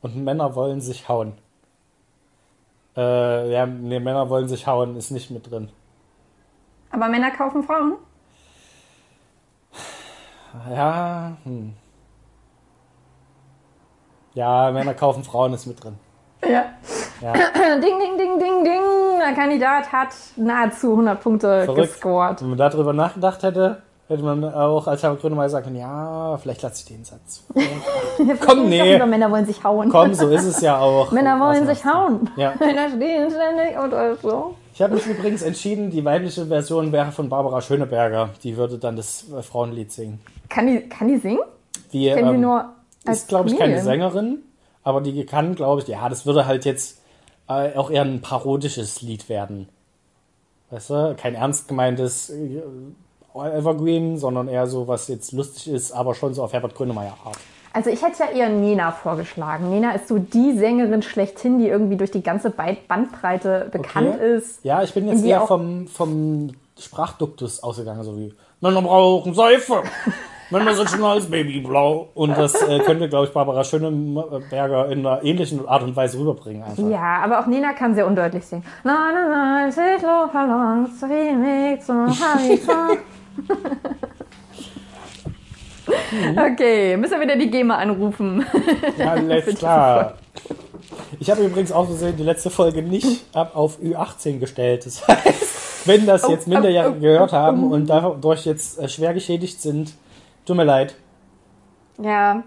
und 0.00 0.16
Männer 0.16 0.56
wollen 0.56 0.80
sich 0.80 1.08
hauen. 1.08 1.34
Äh, 2.96 3.52
ja, 3.52 3.66
nee, 3.66 4.00
Männer 4.00 4.28
wollen 4.28 4.48
sich 4.48 4.66
hauen, 4.66 4.96
ist 4.96 5.10
nicht 5.12 5.30
mit 5.30 5.48
drin. 5.48 5.70
Aber 6.90 7.08
Männer 7.08 7.30
kaufen 7.30 7.62
Frauen? 7.62 7.96
Ja, 10.70 11.36
hm. 11.44 11.74
Ja, 14.34 14.70
Männer 14.72 14.94
kaufen 14.94 15.22
Frauen 15.22 15.52
ist 15.52 15.66
mit 15.66 15.82
drin. 15.82 15.98
Ja. 16.42 16.72
Ja. 17.20 17.32
Ding, 17.80 17.98
ding, 17.98 18.16
ding, 18.16 18.38
ding, 18.38 18.64
ding. 18.64 18.97
Der 19.18 19.32
Kandidat 19.34 19.92
hat 19.92 20.08
nahezu 20.36 20.90
100 20.92 21.20
Punkte 21.20 21.64
Verrückt. 21.64 21.92
gescored. 21.94 22.40
Wenn 22.40 22.50
man 22.50 22.58
darüber 22.58 22.92
nachgedacht 22.92 23.42
hätte, 23.42 23.82
hätte 24.08 24.22
man 24.22 24.44
auch 24.44 24.86
als 24.86 25.02
Herbert 25.02 25.20
Grönemeyer 25.20 25.48
sagen 25.50 25.64
können, 25.66 25.76
ja, 25.76 26.38
vielleicht 26.40 26.62
lasse 26.62 26.82
ich 26.82 26.96
den 26.96 27.04
Satz. 27.04 27.44
Komm, 28.46 28.68
nee. 28.68 28.96
Über 28.96 29.06
Männer 29.06 29.30
wollen 29.30 29.44
sich 29.46 29.62
hauen. 29.62 29.90
Komm, 29.90 30.14
so 30.14 30.28
ist 30.28 30.44
es 30.44 30.60
ja 30.60 30.78
auch. 30.80 31.12
Männer 31.12 31.38
wollen 31.38 31.66
sich 31.66 31.84
hauen. 31.84 32.30
Ja. 32.36 32.54
Männer 32.60 32.88
stehen 32.88 33.30
ständig 33.30 33.78
und 33.78 34.20
so. 34.22 34.54
Ich 34.74 34.82
habe 34.82 34.94
mich 34.94 35.06
übrigens 35.06 35.42
entschieden, 35.42 35.90
die 35.90 36.04
weibliche 36.04 36.46
Version 36.46 36.92
wäre 36.92 37.12
von 37.12 37.28
Barbara 37.28 37.60
Schöneberger. 37.60 38.30
Die 38.42 38.56
würde 38.56 38.78
dann 38.78 38.96
das 38.96 39.26
äh, 39.30 39.42
Frauenlied 39.42 39.92
singen. 39.92 40.20
Kann 40.48 40.66
die, 40.66 40.88
kann 40.88 41.08
die 41.08 41.18
singen? 41.18 41.40
Die 41.92 42.08
kenne 42.08 42.28
die 42.30 42.34
ähm, 42.36 42.40
nur 42.40 42.66
ist, 43.04 43.28
glaube 43.28 43.48
ich, 43.48 43.58
keine. 43.58 43.82
Sängerin, 43.82 44.42
aber 44.82 45.00
die 45.00 45.24
kann, 45.26 45.54
glaube 45.54 45.82
ich, 45.82 45.88
ja, 45.88 46.08
das 46.08 46.26
würde 46.26 46.46
halt 46.46 46.64
jetzt 46.64 46.97
äh, 47.48 47.76
auch 47.76 47.90
eher 47.90 48.02
ein 48.02 48.20
parodisches 48.20 49.02
Lied 49.02 49.28
werden. 49.28 49.68
Weißt 50.70 50.90
du, 50.90 51.16
kein 51.18 51.34
ernst 51.34 51.68
gemeintes 51.68 52.30
äh, 52.30 52.60
Evergreen, 53.34 54.18
sondern 54.18 54.48
eher 54.48 54.66
so, 54.66 54.88
was 54.88 55.08
jetzt 55.08 55.32
lustig 55.32 55.68
ist, 55.68 55.92
aber 55.92 56.14
schon 56.14 56.34
so 56.34 56.42
auf 56.42 56.52
Herbert 56.52 56.74
Grönemeyer 56.74 57.16
Art. 57.24 57.38
Also 57.72 57.90
ich 57.90 58.02
hätte 58.02 58.24
ja 58.24 58.30
eher 58.30 58.48
Nena 58.48 58.90
vorgeschlagen. 58.90 59.70
Nena 59.70 59.92
ist 59.92 60.08
so 60.08 60.18
die 60.18 60.58
Sängerin 60.58 61.02
schlechthin, 61.02 61.58
die 61.58 61.68
irgendwie 61.68 61.96
durch 61.96 62.10
die 62.10 62.22
ganze 62.22 62.50
Bandbreite 62.50 63.68
bekannt 63.70 64.14
Okay. 64.16 64.36
ist. 64.36 64.64
Ja, 64.64 64.82
ich 64.82 64.92
bin 64.94 65.06
jetzt 65.06 65.24
eher 65.24 65.42
vom, 65.42 65.86
vom 65.86 66.50
Sprachduktus 66.78 67.62
ausgegangen, 67.62 68.02
so 68.02 68.16
wie 68.18 68.34
Männer 68.60 68.82
brauchen 68.82 69.34
Seife, 69.34 69.82
Männer 70.50 70.74
sind 70.74 70.88
schon 70.90 71.04
als 71.04 71.26
Babyblau. 71.26 72.08
Und 72.14 72.36
das 72.36 72.54
äh, 72.62 72.78
könnte, 72.80 73.08
glaube 73.08 73.26
ich, 73.26 73.32
Barbara 73.32 73.64
Schöneberger 73.64 74.90
in 74.90 75.06
einer 75.06 75.22
ähnlichen 75.22 75.66
Art 75.68 75.82
und 75.82 75.94
Weise 75.94 76.18
rüberbringen. 76.18 76.62
Einfach. 76.62 76.88
Ja, 76.88 77.20
aber 77.22 77.40
auch 77.40 77.46
Nena 77.46 77.72
kann 77.72 77.94
sehr 77.94 78.06
undeutlich 78.06 78.44
singen. 78.44 78.64
Na, 78.84 79.10
na, 79.12 79.66
na, 79.66 79.70
Silo, 79.70 80.28
Ballon, 80.32 80.86
Weg 80.86 81.82
zum 81.82 82.06
Horizont. 82.08 83.00
Okay, 86.36 86.96
müssen 86.96 87.12
wir 87.12 87.20
wieder 87.20 87.36
die 87.36 87.50
GEMA 87.50 87.76
anrufen. 87.76 88.44
Ja, 88.98 89.12
alles 89.12 89.58
klar. 89.58 90.14
Ich 91.20 91.30
habe 91.30 91.42
übrigens 91.44 91.72
auch 91.72 91.88
gesehen, 91.88 92.16
die 92.16 92.22
letzte 92.22 92.50
Folge 92.50 92.82
nicht 92.82 93.24
ab 93.34 93.52
auf 93.54 93.78
Ü18 93.78 94.38
gestellt. 94.38 94.86
Das 94.86 95.06
heißt, 95.08 95.86
wenn 95.86 96.06
das 96.06 96.28
jetzt 96.28 96.46
Minderjährige 96.46 97.00
gehört 97.00 97.32
haben 97.32 97.70
und 97.70 97.88
dadurch 97.88 98.44
jetzt 98.44 98.78
äh, 98.78 98.88
schwer 98.88 99.14
geschädigt 99.14 99.60
sind, 99.60 99.92
tut 100.48 100.56
mir 100.56 100.64
leid. 100.64 100.94
Ja, 102.00 102.42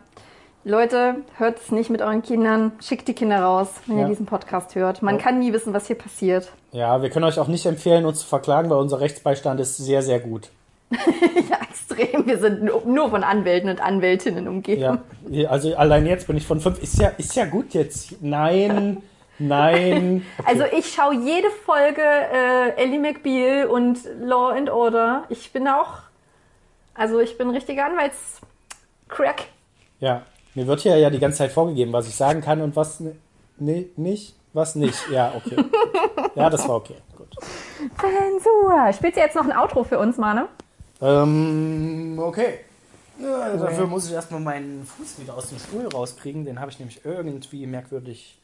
Leute, 0.63 1.15
hört 1.37 1.59
es 1.59 1.71
nicht 1.71 1.89
mit 1.89 2.01
euren 2.01 2.21
Kindern. 2.21 2.73
Schickt 2.81 3.07
die 3.07 3.13
Kinder 3.13 3.41
raus, 3.41 3.69
wenn 3.87 3.97
Ja. 3.97 4.03
ihr 4.03 4.09
diesen 4.09 4.25
Podcast 4.27 4.75
hört. 4.75 5.01
Man 5.01 5.15
Ja. 5.17 5.21
kann 5.21 5.39
nie 5.39 5.53
wissen, 5.53 5.73
was 5.73 5.87
hier 5.87 5.97
passiert. 5.97 6.51
Ja, 6.71 7.01
wir 7.01 7.09
können 7.09 7.25
euch 7.25 7.39
auch 7.39 7.47
nicht 7.47 7.65
empfehlen, 7.65 8.05
uns 8.05 8.19
zu 8.19 8.27
verklagen, 8.27 8.69
weil 8.69 8.77
unser 8.77 8.99
Rechtsbeistand 8.99 9.59
ist 9.59 9.77
sehr, 9.77 10.01
sehr 10.03 10.19
gut. 10.19 10.49
Ja, 11.49 11.57
extrem. 11.69 12.25
Wir 12.27 12.37
sind 12.37 12.63
nur, 12.85 13.09
von 13.09 13.23
Anwälten 13.23 13.69
und 13.69 13.81
Anwältinnen 13.81 14.47
umgeben. 14.47 14.99
Ja, 15.29 15.49
also 15.49 15.75
allein 15.75 16.05
jetzt 16.05 16.27
bin 16.27 16.37
ich 16.37 16.45
von 16.45 16.59
fünf. 16.59 16.81
Ist 16.81 16.99
ja, 16.99 17.09
ist 17.17 17.35
ja 17.35 17.45
gut 17.45 17.73
jetzt. 17.73 18.21
Nein, 18.21 19.01
nein. 19.39 20.25
Also 20.45 20.63
ich 20.77 20.93
schaue 20.93 21.15
jede 21.15 21.49
Folge 21.65 22.01
äh, 22.01 22.81
Ellie 22.81 22.99
McBeal 22.99 23.67
und 23.67 23.97
Law 24.21 24.49
and 24.51 24.69
Order. 24.69 25.23
Ich 25.29 25.51
bin 25.51 25.67
auch, 25.67 25.99
also 26.93 27.19
ich 27.19 27.37
bin 27.37 27.49
richtiger 27.49 27.85
Anwaltscrack. 27.85 29.47
Ja, 29.99 30.23
mir 30.55 30.67
wird 30.67 30.81
hier 30.81 30.97
ja 30.97 31.09
die 31.09 31.19
ganze 31.19 31.39
Zeit 31.39 31.51
vorgegeben, 31.51 31.93
was 31.93 32.07
ich 32.07 32.15
sagen 32.15 32.41
kann 32.41 32.61
und 32.61 32.75
was 32.75 33.01
ni- 33.57 33.89
nicht, 33.95 34.35
was 34.53 34.75
nicht. 34.75 35.09
Ja, 35.11 35.33
okay. 35.35 35.63
Ja, 36.35 36.49
das 36.49 36.65
war 36.67 36.77
okay. 36.77 36.95
Gut. 37.17 37.27
Zensur. 37.99 38.93
Spielst 38.93 39.17
du 39.17 39.21
jetzt 39.21 39.35
noch 39.35 39.43
ein 39.43 39.51
Outro 39.51 39.83
für 39.83 39.99
uns, 39.99 40.17
Mane? 40.17 40.47
Ähm, 41.01 42.17
okay. 42.23 42.59
Ja, 43.19 43.57
dafür 43.57 43.85
muss 43.85 44.07
ich 44.07 44.13
erstmal 44.13 44.39
meinen 44.39 44.85
Fuß 44.85 45.19
wieder 45.19 45.35
aus 45.35 45.49
dem 45.49 45.59
Stuhl 45.59 45.87
rauskriegen. 45.87 46.45
Den 46.45 46.59
habe 46.61 46.71
ich 46.71 46.79
nämlich 46.79 47.01
irgendwie 47.03 47.67
merkwürdig 47.67 48.39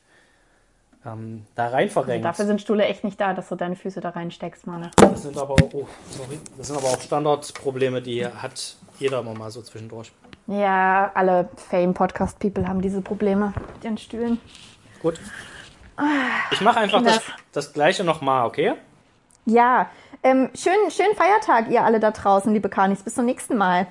ähm, 1.07 1.45
da 1.55 1.69
rein 1.69 1.89
verrenkt. 1.89 2.25
Dafür 2.25 2.45
sind 2.45 2.61
Stühle 2.61 2.85
echt 2.85 3.03
nicht 3.03 3.19
da, 3.19 3.33
dass 3.33 3.49
du 3.49 3.55
deine 3.55 3.75
Füße 3.75 4.01
da 4.01 4.09
reinsteckst, 4.09 4.67
Mane. 4.67 4.91
Das 4.97 5.23
sind 5.23 5.37
aber, 5.37 5.55
oh, 5.73 5.87
sorry. 6.09 6.39
Das 6.57 6.67
sind 6.67 6.77
aber 6.77 6.87
auch 6.87 7.01
Standardprobleme, 7.01 8.01
die 8.01 8.25
hat 8.25 8.75
jeder 8.99 9.19
immer 9.19 9.33
mal 9.33 9.51
so 9.51 9.61
zwischendurch. 9.61 10.11
Ja, 10.47 11.11
alle 11.13 11.49
Fame-Podcast-People 11.69 12.67
haben 12.67 12.81
diese 12.81 13.01
Probleme 13.01 13.53
mit 13.73 13.83
ihren 13.83 13.97
Stühlen. 13.97 14.39
Gut. 15.01 15.19
Ich 16.51 16.61
mache 16.61 16.79
einfach 16.79 17.03
das, 17.03 17.21
das 17.51 17.73
gleiche 17.73 18.03
nochmal, 18.03 18.45
okay? 18.45 18.73
Ja, 19.45 19.89
ähm, 20.23 20.49
schönen, 20.53 20.91
schönen 20.91 21.15
Feiertag, 21.15 21.69
ihr 21.69 21.83
alle 21.83 21.99
da 21.99 22.11
draußen, 22.11 22.53
liebe 22.53 22.69
Kanis. 22.69 23.03
Bis 23.03 23.15
zum 23.15 23.25
nächsten 23.25 23.57
Mal. 23.57 23.87